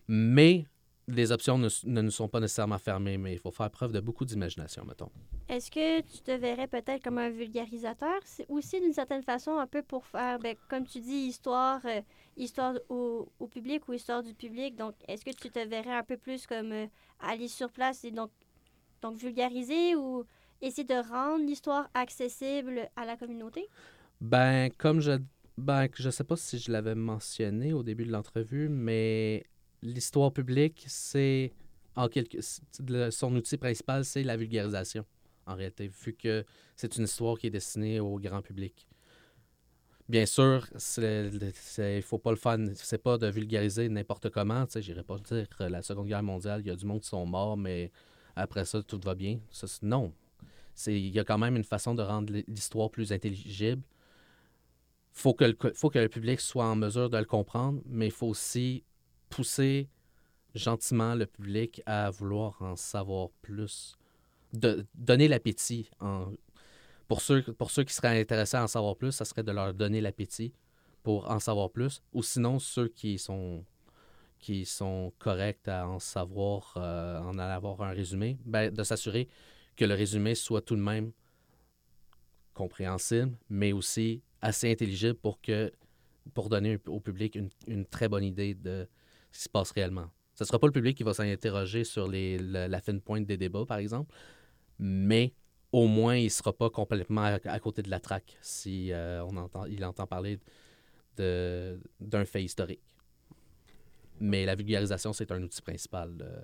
Mais 0.07 0.67
les 1.09 1.33
options 1.33 1.59
ne, 1.59 1.69
ne 1.85 2.03
nous 2.03 2.11
sont 2.11 2.29
pas 2.29 2.41
nécessairement 2.41 2.79
fermées, 2.79 3.19
mais 3.19 3.33
il 3.33 3.39
faut 3.39 3.51
faire 3.51 3.71
preuve 3.71 3.93
de 3.93 4.01
beaucoup 4.01 4.25
d'imagination, 4.25 4.85
mettons. 4.85 5.11
Est-ce 5.49 5.71
que 5.71 6.01
tu 6.03 6.21
te 6.21 6.33
verrais 6.33 6.67
peut-être 6.67 7.03
comme 7.03 7.19
un 7.19 7.31
vulgarisateur? 7.31 8.21
Aussi 8.49 8.81
d'une 8.81 8.93
certaine 8.93 9.23
façon 9.23 9.57
un 9.59 9.67
peu 9.67 9.83
pour 9.83 10.07
faire, 10.07 10.39
ben, 10.39 10.57
comme 10.69 10.87
tu 10.87 11.01
dis, 11.01 11.29
histoire, 11.29 11.81
euh, 11.85 12.01
histoire 12.37 12.75
au, 12.89 13.29
au 13.39 13.47
public 13.47 13.89
ou 13.89 13.93
histoire 13.93 14.23
du 14.23 14.35
public. 14.35 14.77
Donc, 14.77 14.95
est-ce 15.07 15.25
que 15.25 15.31
tu 15.31 15.51
te 15.51 15.61
verrais 15.61 15.95
un 15.95 16.03
peu 16.03 16.17
plus 16.17 16.47
comme 16.47 16.73
euh, 16.73 16.87
aller 17.21 17.49
sur 17.49 17.71
place 17.71 18.05
et 18.05 18.11
donc, 18.11 18.31
donc 19.03 19.17
vulgariser 19.17 19.95
ou 19.97 20.25
essayer 20.63 20.85
de 20.85 21.09
rendre 21.09 21.45
l'histoire 21.45 21.89
accessible 21.95 22.89
à 22.97 23.05
la 23.05 23.17
communauté? 23.17 23.69
Ben, 24.21 24.71
comme 24.79 25.01
je 25.01 25.19
ben, 25.59 25.89
je 25.95 26.11
sais 26.11 26.25
pas 26.25 26.37
si 26.37 26.59
je 26.59 26.71
l'avais 26.71 26.95
mentionné 26.95 27.73
au 27.73 27.83
début 27.83 28.05
de 28.05 28.13
l'entrevue, 28.13 28.69
mais 28.69 29.45
l'histoire 29.83 30.33
publique, 30.33 30.85
c'est 30.87 31.53
en 31.95 32.09
quelque 32.09 32.39
son 33.11 33.35
outil 33.35 33.57
principal, 33.57 34.05
c'est 34.05 34.23
la 34.23 34.37
vulgarisation, 34.37 35.07
en 35.47 35.55
réalité, 35.55 35.89
vu 35.89 36.13
que 36.13 36.45
c'est 36.77 36.97
une 36.99 37.05
histoire 37.05 37.39
qui 37.39 37.47
est 37.47 37.51
destinée 37.51 38.01
au 38.01 38.19
grand 38.19 38.43
public. 38.43 38.87
Bien 40.09 40.27
sûr, 40.27 40.69
il 40.99 42.03
faut 42.03 42.19
pas 42.19 42.31
le 42.31 42.37
faire, 42.37 42.59
c'est 42.75 43.03
pas 43.03 43.19
de 43.19 43.27
vulgariser 43.27 43.89
n'importe 43.89 44.31
comment, 44.31 44.67
sais, 44.69 44.83
j'irais 44.83 45.03
pas 45.03 45.19
dire 45.19 45.49
euh, 45.61 45.69
la 45.69 45.83
Seconde 45.83 46.07
Guerre 46.07 46.23
mondiale, 46.23 46.61
il 46.61 46.69
y 46.69 46.71
a 46.71 46.77
du 46.77 46.87
monde 46.87 47.01
qui 47.01 47.09
sont 47.09 47.27
morts, 47.27 47.57
mais 47.57 47.91
après 48.37 48.65
ça, 48.65 48.83
tout 48.83 49.01
va 49.03 49.15
bien. 49.15 49.39
Non. 49.83 50.13
Il 50.87 51.09
y 51.09 51.19
a 51.19 51.25
quand 51.25 51.39
même 51.39 51.57
une 51.57 51.65
façon 51.65 51.95
de 51.95 52.03
rendre 52.03 52.33
l'histoire 52.47 52.91
plus 52.91 53.13
intelligible 53.13 53.83
faut 55.17 55.33
que, 55.33 55.45
le, 55.45 55.57
faut 55.73 55.89
que 55.89 55.99
le 55.99 56.11
public 56.11 56.41
soit 56.41 56.67
en 56.67 56.77
mesure 56.77 57.09
de 57.09 57.17
le 57.17 57.25
comprendre, 57.25 57.81
mais 57.87 58.07
il 58.07 58.13
faut 58.13 58.27
aussi 58.27 58.85
pousser 59.31 59.89
gentiment 60.55 61.15
le 61.15 61.25
public 61.25 61.83
à 61.87 62.11
vouloir 62.11 62.61
en 62.61 62.77
savoir 62.77 63.31
plus. 63.41 63.97
De, 64.53 64.87
donner 64.95 65.27
l'appétit. 65.27 65.89
Pour, 67.09 67.23
ceux, 67.23 67.43
pour 67.43 67.71
ceux 67.71 67.85
qui 67.85 67.95
seraient 67.95 68.21
intéressés 68.21 68.59
à 68.59 68.63
en 68.63 68.67
savoir 68.67 68.95
plus, 68.97 69.13
ça 69.13 69.25
serait 69.25 69.43
de 69.43 69.53
leur 69.53 69.73
donner 69.73 70.03
l'appétit 70.03 70.53
pour 71.03 71.31
en 71.31 71.39
savoir 71.39 71.71
plus. 71.71 72.03
Ou 72.13 72.23
sinon, 72.23 72.59
ceux 72.59 72.89
qui 72.89 73.19
sont, 73.19 73.65
qui 74.47 74.65
sont 74.65 75.13
corrects 75.19 75.67
à 75.67 75.89
en 75.89 75.99
savoir, 75.99 76.75
euh, 76.77 77.19
en 77.19 77.37
avoir 77.37 77.83
un 77.83 77.91
résumé, 77.91 78.39
ben, 78.45 78.73
de 78.73 78.85
s'assurer 78.85 79.27
que 79.75 79.85
le 79.85 79.95
résumé 79.95 80.37
soit 80.37 80.61
tout 80.61 80.77
de 80.77 80.81
même 80.81 81.11
compréhensible, 82.55 83.37
mais 83.51 83.73
aussi 83.73 84.23
assez 84.41 84.71
intelligible 84.71 85.17
pour 85.17 85.41
que 85.41 85.73
pour 86.33 86.49
donner 86.49 86.79
au 86.87 87.01
public 87.01 87.37
une, 87.67 87.87
très 87.87 88.09
bonne 88.09 88.23
idée 88.23 88.55
de 88.55 88.87
ce 89.33 89.39
qui 89.39 89.45
se 89.45 89.49
passe 89.49 89.73
réellement. 89.73 90.11
Ce 90.35 90.45
ne 90.45 90.47
sera 90.47 90.61
pas 90.61 90.69
le 90.69 90.73
public 90.73 90.97
qui 90.97 91.03
va 91.03 91.13
s'interroger 91.13 91.83
sur 91.83 92.07
les, 92.07 92.39
la, 92.39 92.69
la 92.69 92.81
fine 92.81 93.01
pointe 93.01 93.27
des 93.27 93.37
débats, 93.37 93.67
par 93.67 93.79
exemple, 93.79 94.15
mais 94.79 95.35
au 95.73 95.89
moins 95.89 96.15
il 96.15 96.25
ne 96.25 96.29
sera 96.29 96.53
pas 96.53 96.71
complètement 96.71 97.25
à, 97.25 97.59
côté 97.59 97.83
de 97.83 97.91
la 97.91 97.99
traque 97.99 98.37
si 98.43 98.93
euh, 98.93 99.25
on 99.25 99.37
entend, 99.39 99.65
il 99.65 99.85
entend 99.85 100.07
parler 100.07 100.39
d'un 101.19 102.25
fait 102.27 102.45
historique. 102.45 102.83
Mais 104.21 104.45
la 104.45 104.55
vulgarisation, 104.55 105.13
c'est 105.13 105.31
un 105.31 105.43
outil 105.43 105.63
principal. 105.63 106.11
euh. 106.21 106.41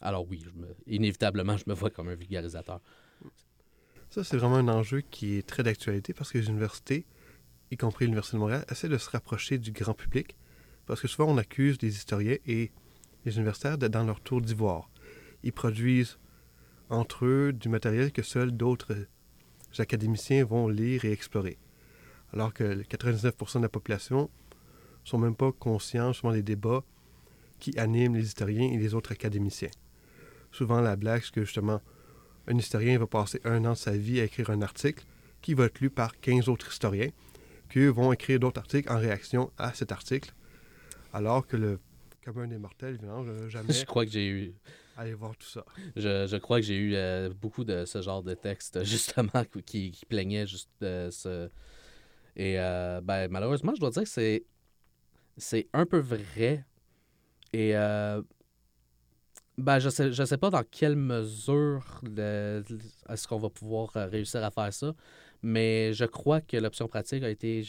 Alors 0.00 0.26
oui, 0.28 0.44
inévitablement, 0.86 1.56
je 1.56 1.64
me 1.66 1.74
vois 1.74 1.90
comme 1.90 2.08
un 2.08 2.14
vulgarisateur. 2.14 2.80
Ça, 4.10 4.24
c'est 4.24 4.36
vraiment 4.36 4.56
un 4.56 4.68
enjeu 4.68 5.00
qui 5.00 5.36
est 5.36 5.46
très 5.46 5.62
d'actualité 5.62 6.14
parce 6.14 6.32
que 6.32 6.38
les 6.38 6.48
universités, 6.48 7.04
y 7.70 7.76
compris 7.76 8.06
l'Université 8.06 8.36
de 8.36 8.40
Montréal, 8.40 8.64
essaient 8.70 8.88
de 8.88 8.96
se 8.96 9.10
rapprocher 9.10 9.58
du 9.58 9.72
grand 9.72 9.94
public 9.94 10.36
parce 10.86 11.00
que 11.00 11.08
souvent 11.08 11.30
on 11.30 11.36
accuse 11.36 11.76
les 11.82 11.94
historiens 11.94 12.38
et 12.46 12.72
les 13.24 13.36
universitaires 13.36 13.76
d'être 13.76 13.92
dans 13.92 14.04
leur 14.04 14.20
tour 14.20 14.40
d'ivoire. 14.40 14.90
Ils 15.42 15.52
produisent 15.52 16.18
entre 16.88 17.26
eux 17.26 17.52
du 17.52 17.68
matériel 17.68 18.12
que 18.12 18.22
seuls 18.22 18.52
d'autres 18.52 18.96
académiciens 19.78 20.44
vont 20.44 20.68
lire 20.68 21.04
et 21.04 21.12
explorer. 21.12 21.58
Alors 22.32 22.54
que 22.54 22.64
le 22.64 22.82
99% 22.84 23.58
de 23.58 23.62
la 23.62 23.68
population 23.68 24.30
sont 25.04 25.18
même 25.18 25.36
pas 25.36 25.52
conscients 25.52 26.12
justement 26.12 26.32
des 26.32 26.42
débats 26.42 26.84
qui 27.58 27.76
animent 27.78 28.16
les 28.16 28.24
historiens 28.24 28.70
et 28.70 28.78
les 28.78 28.94
autres 28.94 29.12
académiciens. 29.12 29.70
Souvent 30.52 30.80
la 30.80 30.96
blague, 30.96 31.22
c'est 31.22 31.32
que 31.32 31.44
justement 31.44 31.80
un 32.46 32.56
historien 32.56 32.98
va 32.98 33.06
passer 33.06 33.40
un 33.44 33.64
an 33.64 33.72
de 33.72 33.76
sa 33.76 33.96
vie 33.96 34.20
à 34.20 34.24
écrire 34.24 34.50
un 34.50 34.62
article 34.62 35.04
qui 35.42 35.54
va 35.54 35.66
être 35.66 35.80
lu 35.80 35.90
par 35.90 36.18
15 36.20 36.48
autres 36.48 36.68
historiens 36.68 37.10
qui 37.70 37.80
eux, 37.80 37.88
vont 37.88 38.12
écrire 38.12 38.40
d'autres 38.40 38.60
articles 38.60 38.90
en 38.90 38.98
réaction 38.98 39.50
à 39.58 39.74
cet 39.74 39.92
article, 39.92 40.32
alors 41.12 41.46
que 41.46 41.56
le 41.56 41.78
commun 42.24 42.46
des 42.46 42.58
mortels, 42.58 42.94
évidemment, 42.94 43.24
jamais 43.48 43.72
Je 43.72 43.84
crois 43.84 44.04
que 44.04 44.10
j'ai 44.10 44.26
eu 44.26 44.54
aller 44.96 45.14
voir 45.14 45.36
tout 45.36 45.46
ça. 45.46 45.64
Je, 45.96 46.26
je 46.26 46.36
crois 46.36 46.60
que 46.60 46.66
j'ai 46.66 46.76
eu 46.76 46.94
euh, 46.94 47.30
beaucoup 47.30 47.64
de 47.64 47.84
ce 47.84 48.02
genre 48.02 48.22
de 48.22 48.34
textes, 48.34 48.82
justement, 48.84 49.44
qui, 49.64 49.92
qui 49.92 50.06
plaignaient 50.06 50.46
juste 50.46 50.70
de 50.80 51.08
ce. 51.10 51.48
Et 52.36 52.58
euh, 52.58 53.00
ben, 53.02 53.28
malheureusement, 53.30 53.74
je 53.74 53.80
dois 53.80 53.90
dire 53.90 54.02
que 54.02 54.08
c'est, 54.08 54.44
c'est 55.38 55.68
un 55.72 55.86
peu 55.86 55.98
vrai. 55.98 56.64
Et 57.52 57.76
euh, 57.76 58.20
ben, 59.56 59.78
je 59.78 59.88
sais, 59.88 60.12
je 60.12 60.24
sais 60.24 60.36
pas 60.36 60.50
dans 60.50 60.62
quelle 60.62 60.96
mesure 60.96 62.00
est-ce 63.08 63.26
qu'on 63.26 63.38
va 63.38 63.50
pouvoir 63.50 63.96
euh, 63.96 64.06
réussir 64.06 64.44
à 64.44 64.50
faire 64.50 64.72
ça, 64.72 64.94
mais 65.42 65.92
je 65.94 66.04
crois 66.04 66.40
que 66.40 66.56
l'option 66.56 66.86
pratique 66.88 67.24
a 67.24 67.30
été, 67.30 67.64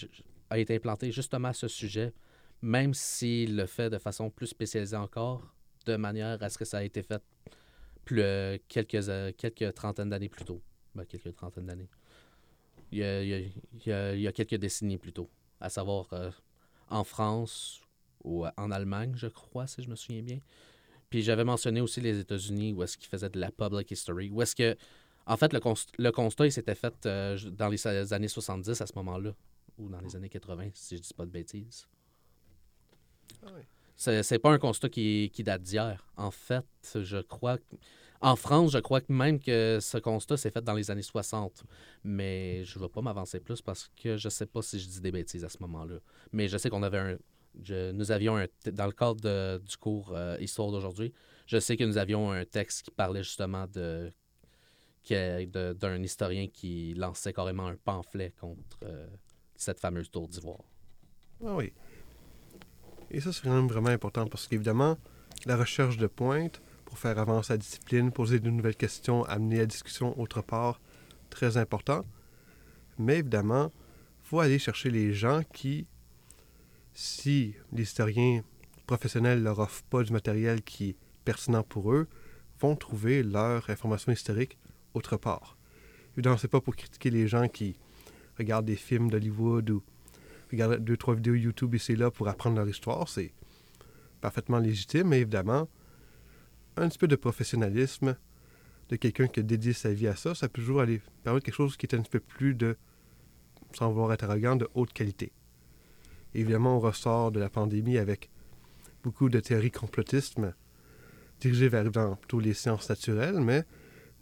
a 0.49 0.59
été 0.59 0.75
implantée 0.75 1.11
justement 1.11 1.47
à 1.47 1.53
ce 1.53 1.67
sujet, 1.67 2.13
même 2.61 2.93
s'il 2.93 3.55
le 3.55 3.65
fait 3.65 3.89
de 3.89 3.97
façon 3.97 4.29
plus 4.29 4.47
spécialisée 4.47 4.97
encore, 4.97 5.55
de 5.85 5.95
manière 5.95 6.41
à 6.43 6.49
ce 6.49 6.57
que 6.57 6.65
ça 6.65 6.79
a 6.79 6.83
été 6.83 7.01
fait 7.01 7.23
plus, 8.05 8.21
euh, 8.21 8.57
quelques, 8.67 9.09
euh, 9.09 9.31
quelques 9.37 9.73
trentaines 9.73 10.09
d'années 10.09 10.29
plus 10.29 10.45
tôt. 10.45 10.61
Ben, 10.95 11.05
quelques 11.05 11.33
trentaines 11.35 11.65
d'années. 11.65 11.89
Il 12.91 12.99
y, 12.99 13.03
a, 13.03 13.23
il, 13.23 13.51
il 13.85 14.13
il 14.15 14.21
y 14.21 14.27
a 14.27 14.31
quelques 14.31 14.55
décennies 14.55 14.97
plus 14.97 15.13
tôt. 15.13 15.29
À 15.61 15.69
savoir 15.69 16.07
euh, 16.13 16.31
en 16.89 17.03
France 17.03 17.81
ou 18.23 18.45
en 18.57 18.71
Allemagne, 18.71 19.13
je 19.15 19.27
crois, 19.27 19.67
si 19.67 19.81
je 19.81 19.89
me 19.89 19.95
souviens 19.95 20.21
bien. 20.21 20.39
Puis 21.09 21.21
j'avais 21.23 21.43
mentionné 21.43 21.81
aussi 21.81 22.01
les 22.01 22.19
États-Unis 22.19 22.73
où 22.73 22.83
est-ce 22.83 22.97
qu'ils 22.97 23.07
faisaient 23.09 23.29
de 23.29 23.39
la 23.39 23.51
public 23.51 23.89
history. 23.91 24.29
Où 24.29 24.41
est-ce 24.41 24.55
que. 24.55 24.75
En 25.25 25.37
fait, 25.37 25.53
le, 25.53 25.59
const- 25.59 25.93
le 25.97 26.11
constat, 26.11 26.47
il 26.47 26.51
s'était 26.51 26.75
fait 26.75 26.93
euh, 27.05 27.37
dans 27.51 27.67
les 27.69 27.85
années 28.13 28.27
70 28.27 28.81
à 28.81 28.85
ce 28.87 28.93
moment-là. 28.95 29.33
Ou 29.77 29.87
dans 29.89 30.01
les 30.01 30.15
années 30.15 30.29
80, 30.29 30.69
si 30.73 30.97
je 30.97 31.01
dis 31.01 31.13
pas 31.13 31.25
de 31.25 31.31
bêtises. 31.31 31.87
Ah 33.43 33.49
oui. 33.55 33.61
C'est 33.95 34.23
c'est 34.23 34.39
pas 34.39 34.51
un 34.51 34.57
constat 34.59 34.89
qui, 34.89 35.29
qui 35.33 35.43
date 35.43 35.61
d'hier. 35.61 36.05
En 36.17 36.31
fait, 36.31 36.65
je 36.95 37.17
crois 37.21 37.57
que- 37.57 37.75
En 38.21 38.35
France, 38.35 38.71
je 38.73 38.79
crois 38.79 38.99
que 38.99 39.13
même 39.13 39.39
que 39.39 39.79
ce 39.81 39.97
constat 39.97 40.35
s'est 40.35 40.51
fait 40.51 40.61
dans 40.63 40.73
les 40.73 40.91
années 40.91 41.01
60. 41.01 41.63
Mais 42.03 42.65
je 42.65 42.77
ne 42.77 42.83
vais 42.83 42.89
pas 42.89 43.01
m'avancer 43.01 43.39
plus 43.39 43.61
parce 43.61 43.89
que 43.95 44.17
je 44.17 44.27
sais 44.29 44.45
pas 44.45 44.61
si 44.61 44.77
je 44.79 44.87
dis 44.89 44.99
des 45.01 45.11
bêtises 45.11 45.45
à 45.45 45.49
ce 45.49 45.57
moment-là. 45.61 45.95
Mais 46.33 46.47
je 46.49 46.57
sais 46.57 46.69
qu'on 46.69 46.83
avait 46.83 46.97
un. 46.97 47.17
nous 47.93 48.11
avions 48.11 48.35
un. 48.37 48.45
Dans 48.73 48.85
le 48.87 48.91
cadre 48.91 49.21
de- 49.21 49.61
du 49.65 49.77
cours 49.77 50.11
euh, 50.13 50.37
Histoire 50.41 50.69
d'aujourd'hui, 50.71 51.13
je 51.47 51.59
sais 51.59 51.77
que 51.77 51.83
nous 51.85 51.97
avions 51.97 52.31
un 52.31 52.43
texte 52.45 52.81
qui 52.83 52.91
parlait 52.91 53.23
justement 53.23 53.65
de- 53.67 54.11
d'un 55.09 56.03
historien 56.03 56.47
qui 56.47 56.93
lançait 56.95 57.33
carrément 57.33 57.67
un 57.67 57.75
pamphlet 57.77 58.33
contre 58.39 58.77
euh, 58.83 59.07
cette 59.55 59.79
fameuse 59.79 60.11
tour 60.11 60.27
d'ivoire. 60.27 60.59
Ah 61.43 61.55
oui. 61.55 61.71
Et 63.09 63.19
ça, 63.21 63.31
c'est 63.33 63.41
quand 63.43 63.55
même 63.55 63.67
vraiment 63.67 63.89
important 63.89 64.27
parce 64.27 64.47
qu'évidemment, 64.47 64.97
la 65.45 65.55
recherche 65.57 65.97
de 65.97 66.05
pointe 66.07 66.61
pour 66.89 66.97
faire 66.97 67.19
avancer 67.19 67.53
la 67.53 67.57
discipline, 67.57 68.11
poser 68.11 68.39
de 68.39 68.49
nouvelles 68.49 68.75
questions, 68.75 69.23
amener 69.25 69.59
la 69.59 69.65
discussion 69.67 70.19
autre 70.19 70.41
part, 70.41 70.81
très 71.29 71.55
important. 71.57 72.03
Mais 72.97 73.19
évidemment, 73.19 73.71
il 74.23 74.27
faut 74.27 74.39
aller 74.39 74.59
chercher 74.59 74.89
les 74.89 75.13
gens 75.13 75.41
qui 75.53 75.87
si 76.93 77.53
les 77.71 77.83
historiens 77.83 78.41
professionnels 78.87 79.39
ne 79.39 79.43
leur 79.43 79.59
offrent 79.59 79.83
pas 79.83 80.03
du 80.03 80.11
matériel 80.11 80.63
qui 80.63 80.89
est 80.89 80.95
pertinent 81.23 81.63
pour 81.63 81.93
eux, 81.93 82.07
vont 82.59 82.75
trouver 82.75 83.23
leur 83.23 83.69
information 83.69 84.11
historique 84.11 84.57
autre 84.93 85.15
part. 85.15 85.57
Évidemment, 86.13 86.37
c'est 86.37 86.47
pas 86.47 86.59
pour 86.59 86.75
critiquer 86.75 87.11
les 87.11 87.27
gens 87.27 87.47
qui 87.47 87.77
regardent 88.37 88.65
des 88.65 88.75
films 88.75 89.09
d'Hollywood 89.09 89.69
ou 89.69 89.83
regardent 90.51 90.83
deux, 90.83 90.97
trois 90.97 91.13
vidéos 91.13 91.35
YouTube 91.35 91.75
ici 91.75 91.91
et 91.91 91.95
là 91.95 92.09
pour 92.09 92.27
apprendre 92.27 92.57
leur 92.57 92.67
histoire. 92.67 93.07
C'est 93.07 93.31
parfaitement 94.21 94.57
légitime, 94.57 95.07
mais 95.09 95.21
évidemment, 95.21 95.69
un 96.81 96.89
petit 96.89 96.97
peu 96.97 97.07
de 97.07 97.15
professionnalisme 97.15 98.15
de 98.89 98.95
quelqu'un 98.95 99.27
qui 99.27 99.39
a 99.39 99.43
dédié 99.43 99.73
sa 99.73 99.91
vie 99.91 100.07
à 100.07 100.15
ça, 100.15 100.33
ça 100.33 100.49
peut 100.49 100.61
toujours 100.61 100.81
aller 100.81 101.01
permettre 101.23 101.45
quelque 101.45 101.55
chose 101.55 101.77
qui 101.77 101.85
est 101.85 101.95
un 101.95 102.01
petit 102.01 102.09
peu 102.09 102.19
plus 102.19 102.55
de, 102.55 102.75
sans 103.73 103.91
vouloir 103.91 104.13
être 104.13 104.23
arrogant, 104.23 104.55
de 104.55 104.67
haute 104.73 104.93
qualité. 104.93 105.31
Évidemment, 106.33 106.77
on 106.77 106.79
ressort 106.79 107.31
de 107.31 107.39
la 107.39 107.49
pandémie 107.49 107.97
avec 107.97 108.29
beaucoup 109.03 109.29
de 109.29 109.39
théories 109.39 109.71
complotisme 109.71 110.53
dirigées 111.39 111.69
vers 111.69 111.89
dans, 111.89 112.17
les 112.39 112.53
sciences 112.53 112.89
naturelles, 112.89 113.39
mais 113.39 113.63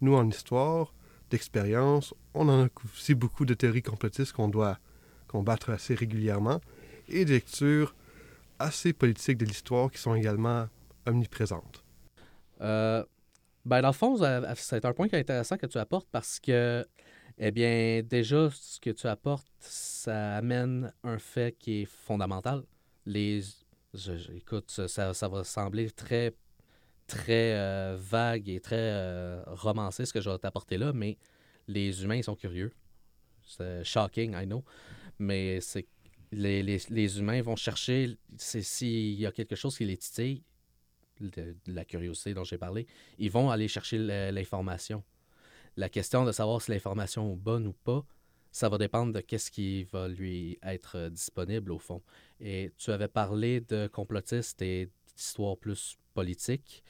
nous, 0.02 0.16
en 0.16 0.28
histoire, 0.28 0.94
d'expérience, 1.30 2.14
on 2.34 2.48
en 2.48 2.66
a 2.66 2.70
aussi 2.94 3.16
beaucoup 3.16 3.46
de 3.46 3.54
théories 3.54 3.82
complotistes 3.82 4.34
qu'on 4.34 4.48
doit 4.48 4.80
combattre 5.28 5.72
assez 5.72 5.96
régulièrement 5.96 6.62
et 7.10 7.26
des 7.26 7.34
lectures 7.34 7.96
assez 8.60 8.94
politiques 8.94 9.38
de 9.38 9.46
l'histoire 9.46 9.92
qui 9.92 9.98
sont 9.98 10.16
également 10.16 10.68
omniprésentes. 11.06 11.84
Euh, 12.62 13.04
ben, 13.66 13.82
dans 13.82 13.90
le 13.90 13.94
fond, 13.94 14.18
c'est 14.56 14.86
un 14.86 14.94
point 14.94 15.08
qui 15.08 15.16
est 15.16 15.20
intéressant 15.20 15.58
que 15.58 15.66
tu 15.66 15.78
apportes 15.78 16.08
parce 16.12 16.40
que, 16.40 16.86
eh 17.38 17.52
bien, 17.52 18.02
déjà, 18.04 18.50
ce 18.52 18.80
que 18.80 18.92
tu 18.92 19.08
apportes, 19.08 19.48
ça 19.60 20.36
amène 20.38 20.94
un 21.04 21.18
fait 21.18 21.56
qui 21.58 21.82
est 21.82 21.86
fondamental. 21.86 22.64
Les, 23.06 23.42
écoute, 24.36 24.72
ça, 24.72 25.14
ça, 25.14 25.28
va 25.28 25.44
sembler 25.44 25.92
très, 25.92 26.34
très 27.08 27.56
euh, 27.56 27.98
vague 28.00 28.50
et 28.50 28.60
très 28.60 28.76
euh, 28.78 29.44
romancé 29.48 30.06
ce 30.06 30.14
que 30.14 30.22
je 30.22 30.30
vais 30.30 30.38
t'apporter 30.38 30.78
là, 30.78 30.94
mais 30.94 31.18
les 31.68 32.04
humains, 32.04 32.16
ils 32.16 32.24
sont 32.24 32.36
curieux. 32.36 32.72
C'est 33.46 33.84
shocking, 33.84 34.34
I 34.34 34.46
know. 34.46 34.64
Mais 35.20 35.60
c'est 35.62 35.88
les, 36.32 36.64
les, 36.64 36.82
les, 36.90 37.20
humains 37.20 37.42
vont 37.42 37.56
chercher, 37.56 38.18
s'il 38.38 39.20
y 39.20 39.26
a 39.26 39.32
quelque 39.32 39.56
chose 39.56 39.78
qui 39.78 39.86
les 39.86 39.98
titille, 39.98 40.44
de, 41.20 41.56
la 41.68 41.86
curiosité 41.86 42.34
dont 42.34 42.44
j'ai 42.44 42.58
parlé, 42.58 42.88
ils 43.18 43.32
vont 43.32 43.50
aller 43.50 43.68
chercher 43.68 43.98
l'information. 44.32 45.04
La 45.76 45.90
question 45.90 46.26
de 46.26 46.32
savoir 46.32 46.62
si 46.62 46.72
l'information 46.72 47.34
est 47.34 47.38
bonne 47.38 47.68
ou 47.68 47.74
pas, 47.74 48.04
ça 48.52 48.70
va 48.70 48.78
dépendre 48.78 49.14
de 49.14 49.20
qu'est-ce 49.20 49.52
qui 49.52 49.84
va 49.84 50.08
lui 50.08 50.58
être 50.64 50.98
euh, 50.98 51.10
disponible 51.10 51.72
au 51.72 51.78
fond. 51.78 52.02
Et 52.40 52.72
tu 52.78 52.92
avais 52.92 53.08
parlé 53.08 53.62
de 53.62 53.88
complotistes 53.88 54.62
et 54.64 54.90
d'histoire 55.16 55.58
plus 55.58 55.96
politique. 56.16 56.84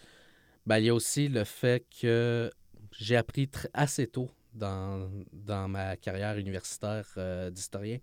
Ben, 0.65 0.77
il 0.77 0.85
y 0.85 0.89
a 0.89 0.93
aussi 0.93 1.27
le 1.27 1.43
fait 1.43 1.85
que 2.01 2.49
j'ai 2.91 3.17
appris 3.17 3.49
assez 3.73 4.07
tôt 4.07 4.31
dans, 4.53 5.11
dans 5.33 5.67
ma 5.67 5.97
carrière 5.97 6.37
universitaire 6.37 7.07
euh, 7.17 7.49
d'historien 7.49 7.99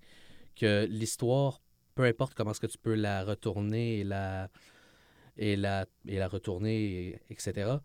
que 0.54 0.86
l'histoire, 0.88 1.60
peu 1.94 2.04
importe 2.04 2.34
comment 2.34 2.50
est-ce 2.52 2.60
que 2.60 2.66
tu 2.66 2.78
peux 2.78 2.94
la 2.94 3.24
retourner 3.24 4.00
et 4.00 4.04
la, 4.04 4.48
et 5.36 5.56
la, 5.56 5.86
et 6.06 6.18
la 6.18 6.28
retourner, 6.28 7.20
etc., 7.30 7.76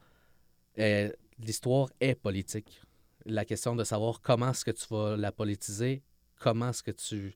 euh, 0.78 1.12
l'histoire 1.40 1.90
est 2.00 2.16
politique. 2.16 2.82
La 3.26 3.46
question 3.46 3.76
de 3.76 3.84
savoir 3.84 4.22
comment 4.22 4.52
est-ce 4.52 4.66
que 4.66 4.72
tu 4.72 4.86
vas 4.90 5.18
la 5.18 5.32
politiser, 5.32 6.04
comment 6.40 6.70
est-ce 6.70 6.84
que 6.84 6.92
tu 6.92 7.36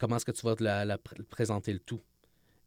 comment 0.00 0.16
est-ce 0.16 0.24
que 0.24 0.32
tu 0.32 0.44
vas 0.44 0.84
la, 0.84 0.98
présenter 0.98 1.72
le 1.72 1.78
tout 1.78 2.00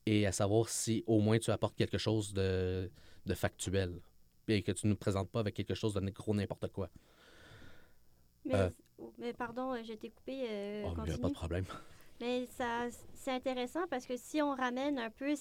et 0.05 0.25
à 0.25 0.31
savoir 0.31 0.69
si 0.69 1.03
au 1.07 1.19
moins 1.19 1.39
tu 1.39 1.51
apportes 1.51 1.75
quelque 1.75 1.97
chose 1.97 2.33
de, 2.33 2.89
de 3.25 3.33
factuel 3.33 3.99
et 4.47 4.61
que 4.61 4.71
tu 4.71 4.87
ne 4.87 4.91
nous 4.91 4.97
présentes 4.97 5.29
pas 5.29 5.39
avec 5.39 5.55
quelque 5.55 5.73
chose 5.73 5.93
de 5.93 6.09
gros 6.11 6.33
n'importe 6.33 6.71
quoi. 6.71 6.89
Mais, 8.45 8.55
euh. 8.55 8.69
mais 9.17 9.33
pardon, 9.33 9.73
euh, 9.73 9.83
je 9.83 9.93
t'ai 9.93 10.11
coupé. 10.11 10.45
Euh, 10.47 10.83
oh, 10.85 10.93
pas 10.95 11.05
de 11.05 11.33
problème. 11.33 11.65
Mais 12.21 12.45
ça, 12.45 12.87
c'est 13.13 13.31
intéressant 13.31 13.85
parce 13.89 14.05
que 14.05 14.15
si 14.15 14.41
on 14.41 14.55
ramène 14.55 14.99
un 14.99 15.09
peu 15.09 15.35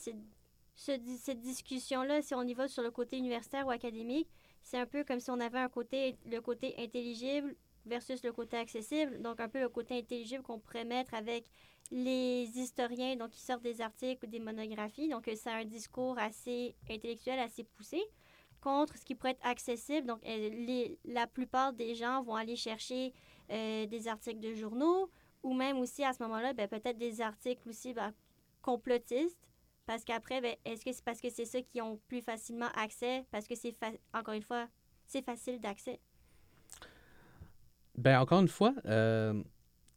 cette, 0.75 1.41
discussion-là, 1.41 2.23
si 2.23 2.35
on 2.35 2.43
y 2.43 2.55
va 2.55 2.69
sur 2.69 2.83
le 2.83 2.91
côté 2.91 3.17
universitaire 3.19 3.67
ou 3.67 3.71
académique, 3.71 4.29
c'est 4.63 4.79
un 4.79 4.87
peu 4.87 5.05
comme 5.05 5.21
si 5.21 5.31
on 5.31 5.41
avait 5.41 5.59
un 5.59 5.69
côté, 5.69 6.17
le 6.27 6.41
côté 6.41 6.75
intelligible 6.79 7.55
versus 7.87 8.23
le 8.25 8.33
côté 8.33 8.57
accessible. 8.57 9.21
Donc, 9.21 9.41
un 9.41 9.49
peu 9.49 9.61
le 9.61 9.69
côté 9.69 9.99
intelligible 9.99 10.43
qu'on 10.43 10.59
pourrait 10.59 10.85
mettre 10.85 11.15
avec 11.15 11.45
les 11.91 12.51
historiens, 12.55 13.17
donc 13.17 13.31
qui 13.31 13.41
sortent 13.43 13.63
des 13.63 13.81
articles 13.81 14.25
ou 14.25 14.29
des 14.29 14.41
monographies. 14.41 15.09
Donc, 15.09 15.31
c'est 15.35 15.51
un 15.51 15.65
discours 15.65 16.19
assez 16.19 16.75
intellectuel, 16.91 17.39
assez 17.39 17.65
poussé 17.65 18.03
contre 18.61 18.97
ce 18.97 19.05
qui 19.05 19.15
pourrait 19.15 19.33
être 19.33 19.47
accessible. 19.47 20.07
Donc, 20.07 20.21
euh, 20.25 20.89
la 21.05 21.27
plupart 21.27 21.75
des 21.75 21.95
gens 21.95 22.23
vont 22.23 22.35
aller 22.35 22.57
chercher 22.57 23.13
euh, 23.51 23.85
des 23.87 24.09
articles 24.09 24.41
de 24.41 24.55
journaux 24.55 25.11
ou 25.43 25.53
même 25.53 25.79
aussi 25.79 26.03
à 26.03 26.15
ce 26.15 26.23
moment-là, 26.23 26.55
ben, 26.55 26.67
peut-être 26.67 26.97
des 26.97 27.21
articles 27.21 27.69
aussi 27.69 27.93
ben, 27.93 28.13
complotistes. 28.63 29.39
Parce 29.87 30.05
qu'après, 30.05 30.41
ben, 30.41 30.55
est-ce 30.65 30.85
que 30.85 30.93
c'est 30.93 31.05
parce 31.05 31.21
que 31.21 31.31
c'est 31.31 31.45
ceux 31.45 31.61
qui 31.61 31.81
ont 31.81 32.01
plus 32.09 32.23
facilement 32.23 32.69
accès? 32.75 33.25
Parce 33.31 33.47
que 33.47 33.55
c'est, 33.55 33.77
encore 34.13 34.35
une 34.35 34.43
fois, 34.43 34.69
c'est 35.07 35.25
facile 35.25 35.61
d'accès. 35.61 36.01
Ben 37.97 38.19
encore 38.19 38.41
une 38.41 38.49
fois, 38.49 38.75
euh, 38.87 39.41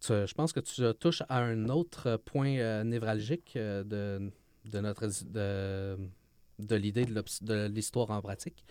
je 0.01 0.33
pense 0.33 0.53
que 0.53 0.59
tu 0.59 0.81
touches 0.99 1.23
à 1.29 1.39
un 1.39 1.69
autre 1.69 2.17
point 2.17 2.83
névralgique 2.83 3.53
de, 3.55 4.31
de, 4.65 4.79
notre, 4.79 5.07
de, 5.25 5.97
de 6.59 6.75
l'idée 6.75 7.05
de 7.05 7.65
l'histoire 7.67 8.11
en 8.11 8.21
pratique, 8.21 8.65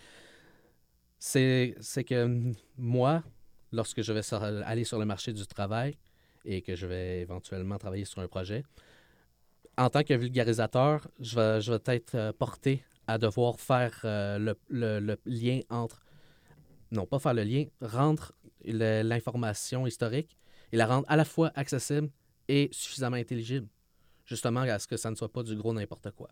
c'est 1.19 1.75
que 2.07 2.53
moi, 2.77 3.23
lorsque 3.73 4.03
je 4.03 4.13
vais 4.13 4.23
aller 4.65 4.85
sur 4.85 4.99
le 4.99 5.05
marché 5.07 5.33
du 5.33 5.47
travail 5.47 5.97
et 6.45 6.63
que 6.63 6.77
je 6.77 6.87
vais 6.87 7.21
éventuellement 7.21 7.79
travailler 7.79 8.05
sur 8.05 8.21
un 8.21 8.29
projet, 8.29 8.63
en 9.79 9.91
tant 9.91 10.03
que 10.03 10.15
vulgarisateur, 10.15 11.07
je 11.21 11.37
vais, 11.37 11.61
je 11.61 11.73
vais 11.73 11.95
être 11.97 12.15
euh, 12.15 12.33
porté 12.33 12.85
à 13.07 13.19
devoir 13.19 13.61
faire 13.61 14.01
euh, 14.05 14.55
le, 14.69 15.19
lien 15.27 15.61
entre, 15.71 16.05
non 16.91 17.07
pas 17.07 17.19
faire 17.19 17.35
le 17.35 17.45
lien, 17.45 17.67
rendre 17.81 18.33
l'information 18.65 19.87
historique 19.87 20.37
et 20.73 20.77
la 20.77 20.87
rendre 20.87 21.07
à 21.09 21.17
la 21.17 21.25
fois 21.25 21.53
accessible 21.55 22.11
et 22.49 22.69
suffisamment 22.73 23.17
intelligible, 23.17 23.69
justement 24.25 24.61
à 24.61 24.79
ce 24.79 24.89
que 24.89 24.97
ça 24.97 25.11
ne 25.11 25.15
soit 25.15 25.33
pas 25.33 25.43
du 25.43 25.55
gros 25.55 25.73
n'importe 25.73 26.11
quoi 26.13 26.31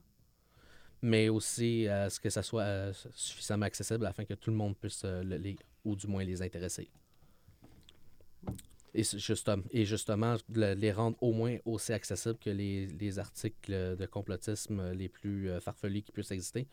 mais 1.02 1.28
aussi 1.28 1.87
à 1.87 2.09
ce 2.09 2.18
que 2.18 2.30
ça 2.30 2.42
soit 2.42 2.62
euh, 2.62 2.92
suffisamment 3.14 3.66
accessible 3.66 4.07
afin 4.07 4.24
que 4.24 4.33
tout 4.33 4.50
le 4.50 4.57
monde 4.57 4.74
puisse 4.74 5.04
le 5.04 5.37
lire, 5.37 5.59
ou 5.85 5.94
du 5.94 6.07
moins 6.07 6.24
les 6.24 6.40
intéresser. 6.40 6.88
Et, 8.94 9.02
justement, 9.02 9.62
et 9.72 9.85
justement, 9.85 10.37
les 10.48 10.92
rendre 10.92 11.16
au 11.20 11.33
moins 11.33 11.57
aussi 11.64 11.92
accessibles 11.92 12.38
que 12.38 12.50
les, 12.50 12.87
les 12.87 13.18
articles 13.18 13.96
de 13.96 14.07
complotisme 14.07 14.92
les 14.92 15.09
plus 15.09 15.50
euh, 15.50 15.61
farfelus 15.61 16.02
qui 16.02 16.12
puissent 16.12 16.30
exister. 16.30 16.68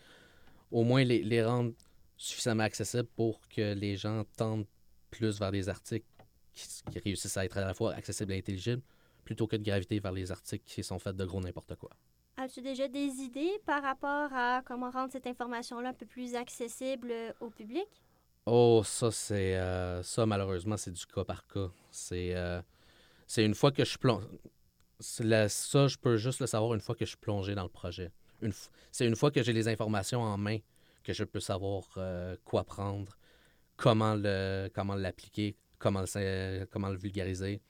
Au 0.69 0.83
moins 0.83 1.03
les, 1.03 1.23
les 1.23 1.43
rendre 1.43 1.73
suffisamment 2.17 2.63
accessibles 2.63 3.09
pour 3.15 3.41
que 3.49 3.73
les 3.73 3.97
gens 3.97 4.23
tendent 4.37 4.67
plus 5.09 5.39
vers 5.39 5.51
des 5.51 5.67
articles 5.67 6.05
qui, 6.53 6.67
qui, 6.91 6.99
réussissent 6.99 7.37
à 7.37 7.45
être 7.45 7.57
à 7.57 7.65
la 7.65 7.73
fois 7.73 7.93
accessibles 7.93 8.33
et 8.33 8.37
intelligibles, 8.37 8.83
plutôt 9.25 9.47
que 9.47 9.55
de 9.55 9.63
graviter 9.63 9.99
vers 9.99 10.11
les 10.11 10.31
articles 10.31 10.63
qui 10.65 10.83
sont 10.83 10.99
faits 10.99 11.15
de 11.15 11.25
gros 11.25 11.41
n'importe 11.41 11.75
quoi. 11.75 11.89
As-tu 12.37 12.61
déjà 12.61 12.87
des 12.87 13.21
idées 13.21 13.59
par 13.65 13.81
rapport 13.81 14.31
à 14.33 14.61
comment 14.65 14.89
rendre 14.89 15.11
cette 15.11 15.27
information-là 15.27 15.89
un 15.89 15.93
peu 15.93 16.05
plus 16.05 16.35
accessible 16.35 17.11
au 17.39 17.49
public? 17.49 17.87
Oh, 18.45 18.81
ça, 18.83 19.11
c'est. 19.11 19.55
Euh, 19.57 20.01
ça, 20.03 20.25
malheureusement, 20.25 20.77
c'est 20.77 20.91
du 20.91 21.05
cas 21.05 21.23
par 21.23 21.45
cas. 21.47 21.69
C'est. 21.91 22.35
Euh, 22.35 22.61
une 23.37 23.55
fois 23.55 23.71
que 23.71 23.85
je 23.85 23.97
plonge. 23.97 24.23
Ça, 24.99 25.87
je 25.87 25.97
peux 25.97 26.17
juste 26.17 26.41
le 26.41 26.47
savoir 26.47 26.73
une 26.75 26.79
fois 26.81 26.95
que 26.95 27.05
je 27.05 27.09
suis 27.09 27.17
plongé 27.17 27.55
dans 27.55 27.63
le 27.63 27.69
projet. 27.69 28.11
Une 28.41 28.53
c'est 28.91 29.05
une 29.05 29.15
fois 29.15 29.31
que 29.31 29.41
j'ai 29.43 29.53
les 29.53 29.67
informations 29.67 30.21
en 30.21 30.37
main 30.37 30.57
que 31.03 31.13
je 31.13 31.23
peux 31.23 31.39
savoir 31.39 31.83
euh, 31.97 32.35
quoi 32.43 32.63
prendre, 32.63 33.17
comment 33.77 34.15
le 34.15 34.69
comment 34.73 34.95
l'appliquer, 34.95 35.55
comment 35.79 36.01
le, 36.01 36.65
comment 36.65 36.89
le 36.89 36.97
vulgariser 36.97 37.61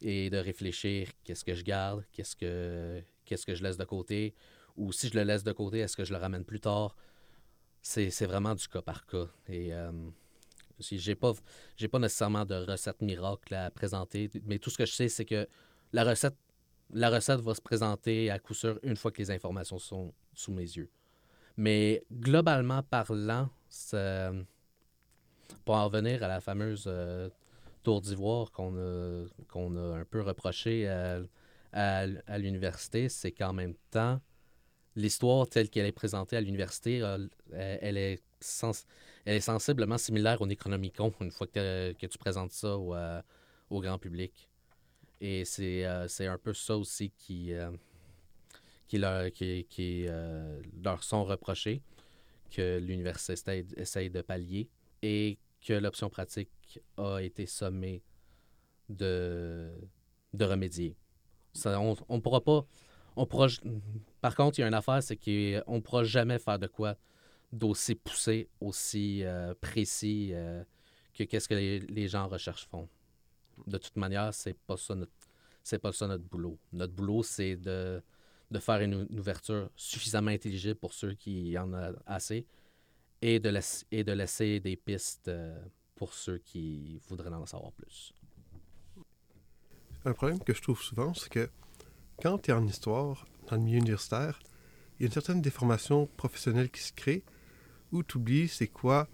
et 0.00 0.30
de 0.30 0.36
réfléchir 0.38 1.08
qu'est-ce 1.24 1.44
que 1.44 1.54
je 1.54 1.64
garde, 1.64 2.04
qu'est-ce 2.12 2.36
que 2.36 3.02
qu'est-ce 3.24 3.46
que 3.46 3.54
je 3.54 3.62
laisse 3.62 3.76
de 3.76 3.84
côté, 3.84 4.34
ou 4.76 4.92
si 4.92 5.08
je 5.08 5.14
le 5.14 5.24
laisse 5.24 5.44
de 5.44 5.52
côté, 5.52 5.78
est-ce 5.78 5.96
que 5.96 6.04
je 6.04 6.12
le 6.12 6.18
ramène 6.18 6.44
plus 6.44 6.60
tard? 6.60 6.96
C'est 7.86 8.26
vraiment 8.26 8.54
du 8.54 8.66
cas 8.66 8.80
par 8.80 9.04
cas. 9.04 9.26
Et 9.46 9.74
euh, 9.74 9.92
j'ai 10.78 11.14
pas, 11.14 11.32
pas 11.92 11.98
nécessairement 11.98 12.46
de 12.46 12.54
recette 12.54 13.02
miracle 13.02 13.54
à 13.54 13.70
présenter, 13.70 14.30
mais 14.46 14.58
tout 14.58 14.70
ce 14.70 14.78
que 14.78 14.86
je 14.86 14.92
sais, 14.92 15.08
c'est 15.08 15.26
que 15.26 15.46
la 15.92 16.02
recette, 16.04 16.36
la 16.92 17.10
recette 17.10 17.40
va 17.40 17.54
se 17.54 17.60
présenter 17.60 18.30
à 18.30 18.38
coup 18.38 18.54
sûr 18.54 18.78
une 18.82 18.96
fois 18.96 19.10
que 19.10 19.18
les 19.18 19.30
informations 19.30 19.78
sont 19.78 20.14
sous 20.32 20.50
mes 20.50 20.62
yeux. 20.62 20.90
Mais 21.58 22.02
globalement 22.10 22.82
parlant, 22.82 23.50
pour 25.66 25.74
en 25.74 25.84
revenir 25.84 26.22
à 26.22 26.28
la 26.28 26.40
fameuse 26.40 26.84
euh, 26.86 27.28
tour 27.82 28.00
d'ivoire 28.00 28.50
qu'on 28.50 28.76
a, 28.78 29.26
qu'on 29.48 29.76
a 29.76 29.98
un 29.98 30.04
peu 30.04 30.22
reproché 30.22 30.88
à 30.88 31.20
à, 31.74 32.06
à 32.26 32.38
l'université, 32.38 33.08
c'est 33.08 33.32
qu'en 33.32 33.52
même 33.52 33.74
temps, 33.90 34.20
l'histoire 34.96 35.48
telle 35.48 35.68
qu'elle 35.70 35.86
est 35.86 35.92
présentée 35.92 36.36
à 36.36 36.40
l'université, 36.40 37.02
euh, 37.02 37.26
elle, 37.52 37.78
elle 37.82 37.96
est 37.96 38.22
sens- 38.40 38.86
elle 39.24 39.36
est 39.36 39.40
sensiblement 39.40 39.98
similaire 39.98 40.40
au 40.42 40.46
Necronomicon 40.46 41.12
une 41.20 41.30
fois 41.30 41.46
que, 41.46 41.92
que 41.92 42.06
tu 42.06 42.18
présentes 42.18 42.52
ça 42.52 42.76
au, 42.76 42.94
euh, 42.94 43.20
grand 43.70 43.98
public. 43.98 44.48
Et 45.20 45.44
c'est 45.44 45.84
euh, 45.84 46.06
un 46.20 46.38
peu 46.38 46.52
ça 46.54 46.76
aussi 46.76 47.10
qui, 47.10 47.52
euh, 47.52 47.70
qui, 48.86 48.98
leur, 48.98 49.32
qui, 49.32 49.66
euh, 50.06 50.60
leur 50.82 51.02
sont 51.02 51.24
reprochés, 51.24 51.82
que 52.50 52.78
l'université 52.78 53.66
essaye 53.76 54.10
de 54.10 54.22
pallier, 54.22 54.68
et 55.02 55.38
que 55.66 55.72
l'option 55.72 56.08
pratique 56.10 56.50
a 56.96 57.18
été 57.18 57.46
sommée 57.46 58.02
de, 58.88 59.72
de 60.32 60.44
remédier. 60.44 60.94
Ça, 61.52 61.80
on 61.80 61.96
ne 62.10 62.20
pourra 62.20 62.42
pas. 62.42 62.66
On 63.16 63.26
pourra, 63.26 63.46
par 64.20 64.34
contre, 64.34 64.58
il 64.58 64.62
y 64.62 64.64
a 64.64 64.68
une 64.68 64.74
affaire, 64.74 65.02
c'est 65.02 65.16
qu'on 65.16 65.76
ne 65.76 65.80
pourra 65.80 66.04
jamais 66.04 66.38
faire 66.38 66.58
de 66.58 66.66
quoi 66.66 66.96
d'aussi 67.52 67.94
poussé, 67.94 68.48
aussi 68.60 69.22
euh, 69.22 69.54
précis 69.60 70.30
euh, 70.32 70.64
que 71.14 71.22
qu'est-ce 71.22 71.48
que 71.48 71.54
les, 71.54 71.78
les 71.80 72.08
gens 72.08 72.24
en 72.24 72.28
recherche 72.28 72.66
font. 72.66 72.88
De 73.66 73.78
toute 73.78 73.96
manière, 73.96 74.34
c'est 74.34 74.58
pas 74.66 74.76
ça 74.76 74.96
notre 74.96 75.12
c'est 75.62 75.78
pas 75.78 75.92
ça 75.92 76.06
notre 76.06 76.24
boulot. 76.24 76.58
Notre 76.72 76.92
boulot, 76.92 77.22
c'est 77.22 77.56
de, 77.56 78.02
de 78.50 78.58
faire 78.58 78.80
une, 78.80 79.06
une 79.08 79.18
ouverture 79.18 79.70
suffisamment 79.76 80.30
intelligible 80.30 80.74
pour 80.74 80.92
ceux 80.92 81.14
qui 81.14 81.56
en 81.56 81.72
ont 81.72 81.94
assez 82.06 82.46
et 83.22 83.40
de, 83.40 83.48
laisser, 83.48 83.86
et 83.90 84.04
de 84.04 84.12
laisser 84.12 84.60
des 84.60 84.76
pistes 84.76 85.28
euh, 85.28 85.58
pour 85.94 86.12
ceux 86.12 86.38
qui 86.38 87.00
voudraient 87.08 87.32
en 87.32 87.46
savoir 87.46 87.72
plus. 87.72 88.12
Un 90.04 90.12
problème 90.12 90.40
que 90.40 90.52
je 90.52 90.60
trouve 90.60 90.82
souvent, 90.82 91.14
c'est 91.14 91.30
que 91.30 91.48
quand 92.22 92.38
tu 92.38 92.50
es 92.50 92.54
en 92.54 92.66
histoire, 92.66 93.26
dans 93.48 93.56
le 93.56 93.62
milieu 93.62 93.78
universitaire, 93.78 94.40
il 94.98 95.02
y 95.02 95.04
a 95.04 95.06
une 95.06 95.12
certaine 95.12 95.42
déformation 95.42 96.08
professionnelle 96.16 96.70
qui 96.70 96.82
se 96.82 96.92
crée 96.92 97.24
où 97.92 98.02
tu 98.02 98.16
oublies 98.16 98.48
c'est 98.48 98.68
quoi 98.68 99.08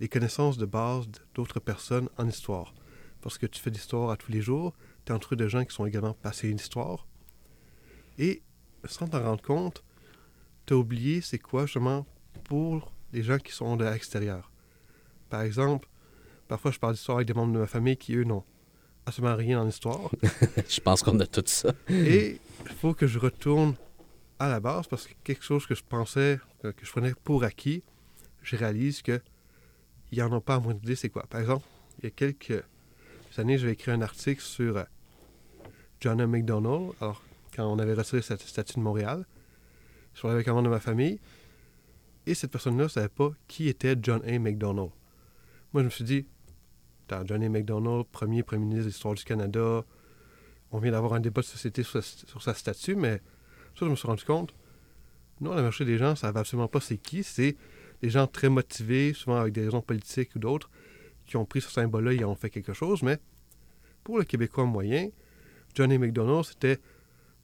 les 0.00 0.08
connaissances 0.08 0.56
de 0.56 0.66
base 0.66 1.06
d'autres 1.34 1.60
personnes 1.60 2.08
en 2.16 2.26
histoire. 2.26 2.74
Parce 3.20 3.36
que 3.36 3.46
tu 3.46 3.60
fais 3.60 3.70
de 3.70 3.76
l'histoire 3.76 4.10
à 4.10 4.16
tous 4.16 4.32
les 4.32 4.40
jours, 4.40 4.74
tu 5.04 5.12
es 5.12 5.14
entouré 5.14 5.36
de 5.36 5.46
gens 5.46 5.64
qui 5.64 5.74
sont 5.74 5.86
également 5.86 6.14
passionnés 6.14 6.54
d'histoire. 6.54 7.06
Et 8.18 8.42
sans 8.84 9.08
t'en 9.08 9.22
rendre 9.22 9.42
compte, 9.42 9.84
tu 10.66 10.74
as 10.74 10.76
oublié 10.76 11.20
c'est 11.20 11.38
quoi 11.38 11.66
justement 11.66 12.06
pour 12.44 12.92
les 13.12 13.22
gens 13.22 13.38
qui 13.38 13.52
sont 13.52 13.76
de 13.76 13.84
l'extérieur. 13.84 14.50
Par 15.28 15.42
exemple, 15.42 15.88
parfois 16.48 16.70
je 16.70 16.78
parle 16.78 16.94
d'histoire 16.94 17.18
avec 17.18 17.28
des 17.28 17.34
membres 17.34 17.52
de 17.52 17.58
ma 17.58 17.66
famille 17.66 17.96
qui, 17.96 18.14
eux, 18.14 18.24
n'ont 18.24 18.44
absolument 19.10 19.36
rien 19.36 19.60
en 19.60 19.68
histoire. 19.68 20.10
Je 20.68 20.80
pense 20.80 21.02
qu'on 21.02 21.18
a 21.20 21.26
tout 21.26 21.42
ça. 21.46 21.72
Et 21.88 22.40
il 22.64 22.72
faut 22.72 22.94
que 22.94 23.06
je 23.06 23.18
retourne 23.18 23.74
à 24.38 24.48
la 24.48 24.60
base 24.60 24.86
parce 24.86 25.06
que 25.06 25.12
quelque 25.22 25.44
chose 25.44 25.66
que 25.66 25.74
je 25.74 25.82
pensais, 25.86 26.38
que, 26.62 26.72
je 26.82 26.90
prenais 26.90 27.12
pour 27.24 27.44
acquis, 27.44 27.82
je 28.42 28.56
réalise 28.56 29.02
que 29.02 29.20
il 30.12 30.18
n'y 30.18 30.22
en 30.22 30.32
a 30.32 30.40
pas 30.40 30.56
à 30.56 30.60
moins 30.60 30.74
d'idée 30.74 30.96
c'est 30.96 31.08
quoi? 31.08 31.24
Par 31.28 31.40
exemple, 31.40 31.64
il 31.98 32.04
y 32.04 32.06
a 32.06 32.10
quelques 32.10 32.62
années, 33.36 33.58
j'avais 33.58 33.74
écrit 33.74 33.92
un 33.92 34.02
article 34.02 34.42
sur 34.42 34.78
euh, 34.78 34.84
John 36.00 36.20
M. 36.20 36.30
McDonald, 36.30 36.92
alors 37.00 37.22
quand 37.54 37.66
on 37.66 37.78
avait 37.78 37.94
retiré 37.94 38.22
cette 38.22 38.40
statue 38.40 38.74
de 38.74 38.80
Montréal. 38.80 39.26
Avec 40.24 40.48
un 40.48 40.52
membre 40.52 40.64
de 40.64 40.70
ma 40.70 40.80
famille 40.80 41.18
et 42.26 42.34
cette 42.34 42.50
personne-là 42.50 42.84
ne 42.84 42.88
savait 42.88 43.08
pas 43.08 43.30
qui 43.48 43.68
était 43.68 43.96
John 44.02 44.20
A. 44.26 44.38
McDonald. 44.38 44.90
Moi, 45.72 45.82
je 45.82 45.84
me 45.86 45.90
suis 45.90 46.04
dit, 46.04 46.26
Attends, 47.10 47.26
John 47.26 47.42
A. 47.42 47.48
McDonald, 47.48 48.06
premier 48.12 48.44
premier 48.44 48.64
ministre 48.64 48.84
de 48.84 48.90
l'histoire 48.90 49.14
du 49.14 49.24
Canada, 49.24 49.84
on 50.70 50.78
vient 50.78 50.92
d'avoir 50.92 51.14
un 51.14 51.20
débat 51.20 51.40
de 51.40 51.46
société 51.46 51.82
sur 51.82 52.02
sa, 52.40 52.54
statue, 52.54 52.94
mais 52.94 53.20
ça, 53.76 53.84
je 53.84 53.86
me 53.86 53.96
suis 53.96 54.06
rendu 54.06 54.24
compte. 54.24 54.54
Non, 55.40 55.54
la 55.54 55.62
majorité 55.62 55.86
des 55.86 55.98
gens 55.98 56.10
ne 56.10 56.14
savent 56.14 56.36
absolument 56.36 56.68
pas 56.68 56.80
c'est 56.80 56.98
qui. 56.98 57.24
C'est 57.24 57.56
des 58.00 58.10
gens 58.10 58.28
très 58.28 58.48
motivés, 58.48 59.12
souvent 59.12 59.38
avec 59.38 59.52
des 59.54 59.64
raisons 59.64 59.80
politiques 59.80 60.36
ou 60.36 60.38
d'autres, 60.38 60.70
qui 61.26 61.36
ont 61.36 61.44
pris 61.44 61.60
ce 61.60 61.70
symbole-là 61.70 62.12
et 62.12 62.24
ont 62.24 62.36
fait 62.36 62.50
quelque 62.50 62.74
chose. 62.74 63.02
Mais 63.02 63.18
pour 64.04 64.18
le 64.18 64.24
Québécois 64.24 64.64
moyen, 64.64 65.08
John 65.74 65.90
A. 65.90 65.98
McDonald, 65.98 66.44
c'était 66.44 66.78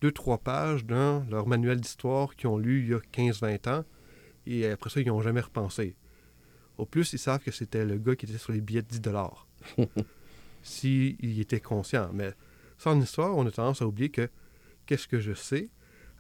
deux, 0.01 0.13
trois 0.13 0.39
pages 0.39 0.85
dans 0.85 1.27
leur 1.29 1.49
manuel 1.49 1.81
d'histoire 1.81 2.37
qu'ils 2.37 2.49
ont 2.49 2.59
lu 2.59 2.83
il 2.83 2.91
y 2.91 2.95
a 2.95 2.99
15-20 2.99 3.69
ans. 3.69 3.85
Et 4.47 4.65
après 4.69 4.91
ça, 4.91 5.01
ils 5.01 5.09
n'ont 5.09 5.23
jamais 5.23 5.41
repensé. 5.41 5.97
Au 6.79 6.85
plus, 6.85 7.13
ils 7.15 7.19
savent 7.19 7.43
que 7.43 7.51
c'était 7.51 7.85
le 7.85 7.97
gars 7.99 8.15
qui 8.15 8.27
était 8.27 8.39
sur 8.39 8.53
les 8.53 8.61
billets 8.61 8.83
de 8.83 8.89
10 8.89 9.01
S'il 10.63 11.41
était 11.41 11.61
conscient. 11.61 12.11
Mais 12.13 12.33
en 12.85 13.01
histoire, 13.01 13.37
on 13.37 13.47
a 13.47 13.51
tendance 13.51 13.83
à 13.83 13.87
oublier 13.87 14.11
que 14.11 14.29
qu'est-ce 14.87 15.09
que 15.09 15.21
je 15.21 15.33
sais 15.33 15.71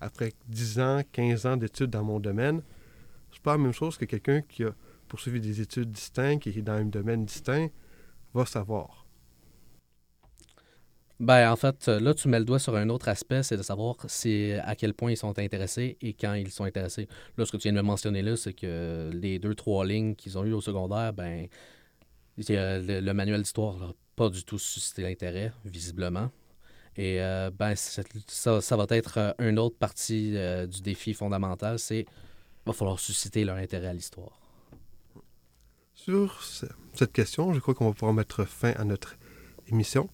après 0.01 0.33
10 0.49 0.81
ans, 0.81 1.03
15 1.13 1.47
ans 1.47 1.57
d'études 1.57 1.91
dans 1.91 2.05
mon 2.05 2.21
domaine, 2.21 2.63
c'est 3.33 3.43
pas 3.43 3.53
la 3.53 3.59
même 3.59 3.73
chose 3.73 3.97
que 3.97 4.05
quelqu'un 4.05 4.43
qui 4.43 4.65
a 4.65 4.75
poursuivi 5.09 5.41
des 5.41 5.61
études 5.61 5.91
distinctes, 5.91 6.43
qui 6.43 6.51
est 6.51 6.63
dans 6.63 6.75
un 6.75 6.85
domaine 6.85 7.25
distinct, 7.25 7.69
va 8.35 8.45
savoir. 8.45 9.07
Ben, 11.19 11.51
en 11.51 11.57
fait, 11.57 11.89
là, 11.89 12.13
tu 12.13 12.29
mets 12.29 12.39
le 12.39 12.45
doigt 12.45 12.59
sur 12.59 12.77
un 12.77 12.91
autre 12.91 13.09
aspect, 13.09 13.43
c'est 13.43 13.57
de 13.57 13.63
savoir 13.63 13.97
si, 14.07 14.53
à 14.63 14.75
quel 14.75 14.93
point 14.93 15.13
ils 15.13 15.17
sont 15.17 15.39
intéressés 15.39 15.97
et 16.03 16.13
quand 16.13 16.35
ils 16.35 16.51
sont 16.51 16.65
intéressés. 16.65 17.09
Là, 17.39 17.47
ce 17.47 17.53
que 17.53 17.57
tu 17.57 17.63
viens 17.69 17.73
de 17.73 17.79
me 17.79 17.83
mentionner 17.83 18.21
là, 18.21 18.37
c'est 18.37 18.53
que 18.53 19.11
les 19.15 19.39
deux, 19.39 19.55
trois 19.55 19.87
lignes 19.87 20.15
qu'ils 20.15 20.37
ont 20.37 20.45
eues 20.45 20.53
au 20.53 20.61
secondaire, 20.61 21.15
ben, 21.15 21.49
le, 22.39 23.01
le 23.01 23.14
manuel 23.14 23.43
d'histoire 23.43 23.76
n'a 23.78 23.93
pas 24.14 24.28
du 24.28 24.45
tout 24.45 24.59
suscité 24.59 25.03
l'intérêt, 25.03 25.53
visiblement. 25.64 26.30
Et 26.97 27.20
euh, 27.20 27.51
ben, 27.51 27.74
ça, 27.76 28.61
ça 28.61 28.76
va 28.76 28.87
être 28.91 29.18
euh, 29.18 29.32
une 29.39 29.59
autre 29.59 29.76
partie 29.76 30.32
euh, 30.37 30.66
du 30.66 30.80
défi 30.80 31.12
fondamental, 31.12 31.78
c'est 31.78 32.07
va 32.64 32.72
falloir 32.72 32.99
susciter 32.99 33.45
leur 33.45 33.57
intérêt 33.57 33.89
à 33.89 33.93
l'histoire. 33.93 34.41
Sur 35.95 36.43
ce- 36.43 36.66
cette 36.95 37.12
question, 37.12 37.53
je 37.53 37.61
crois 37.61 37.74
qu'on 37.74 37.87
va 37.87 37.93
pouvoir 37.93 38.12
mettre 38.12 38.45
fin 38.45 38.72
à 38.72 38.84
notre 38.84 39.16
émission. 39.68 40.09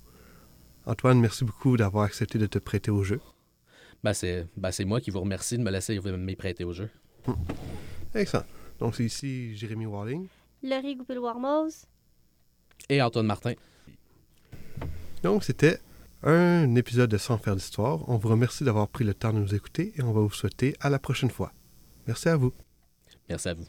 Antoine, 0.87 1.21
merci 1.21 1.45
beaucoup 1.45 1.77
d'avoir 1.77 2.05
accepté 2.05 2.39
de 2.39 2.47
te 2.47 2.59
prêter 2.59 2.91
au 2.91 3.03
jeu. 3.05 3.21
Ben, 4.03 4.13
c'est 4.13 4.47
ben, 4.57 4.73
c'est 4.73 4.85
moi 4.85 5.01
qui 5.01 5.11
vous 5.13 5.21
remercie 5.21 5.57
de 5.59 5.63
me 5.63 5.71
laisser 5.71 5.99
m'y 6.01 6.35
prêter 6.35 6.65
au 6.65 6.73
jeu. 6.73 6.91
Excellent. 8.15 8.45
Donc, 8.81 8.97
c'est 8.97 9.05
ici 9.05 9.55
Jérémy 9.57 9.87
Walling. 9.87 10.27
Laurie 10.63 10.97
Goupil-Warmose. 10.97 11.85
Et 12.93 13.01
Antoine 13.01 13.25
Martin. 13.25 13.55
Donc, 15.23 15.45
c'était 15.45 15.79
un 16.23 16.75
épisode 16.75 17.09
de 17.09 17.17
Sans 17.17 17.39
faire 17.39 17.57
d'histoire. 17.57 18.07
On 18.07 18.19
vous 18.19 18.29
remercie 18.29 18.65
d'avoir 18.65 18.87
pris 18.87 19.03
le 19.03 19.15
temps 19.15 19.33
de 19.33 19.39
nous 19.39 19.55
écouter 19.55 19.95
et 19.97 20.03
on 20.03 20.13
va 20.13 20.21
vous 20.21 20.31
souhaiter 20.31 20.77
à 20.79 20.91
la 20.91 20.99
prochaine 20.99 21.31
fois. 21.31 21.53
Merci 22.07 22.29
à 22.29 22.37
vous. 22.37 22.53
Merci 23.31 23.49
à 23.49 23.55
vous. 23.55 23.65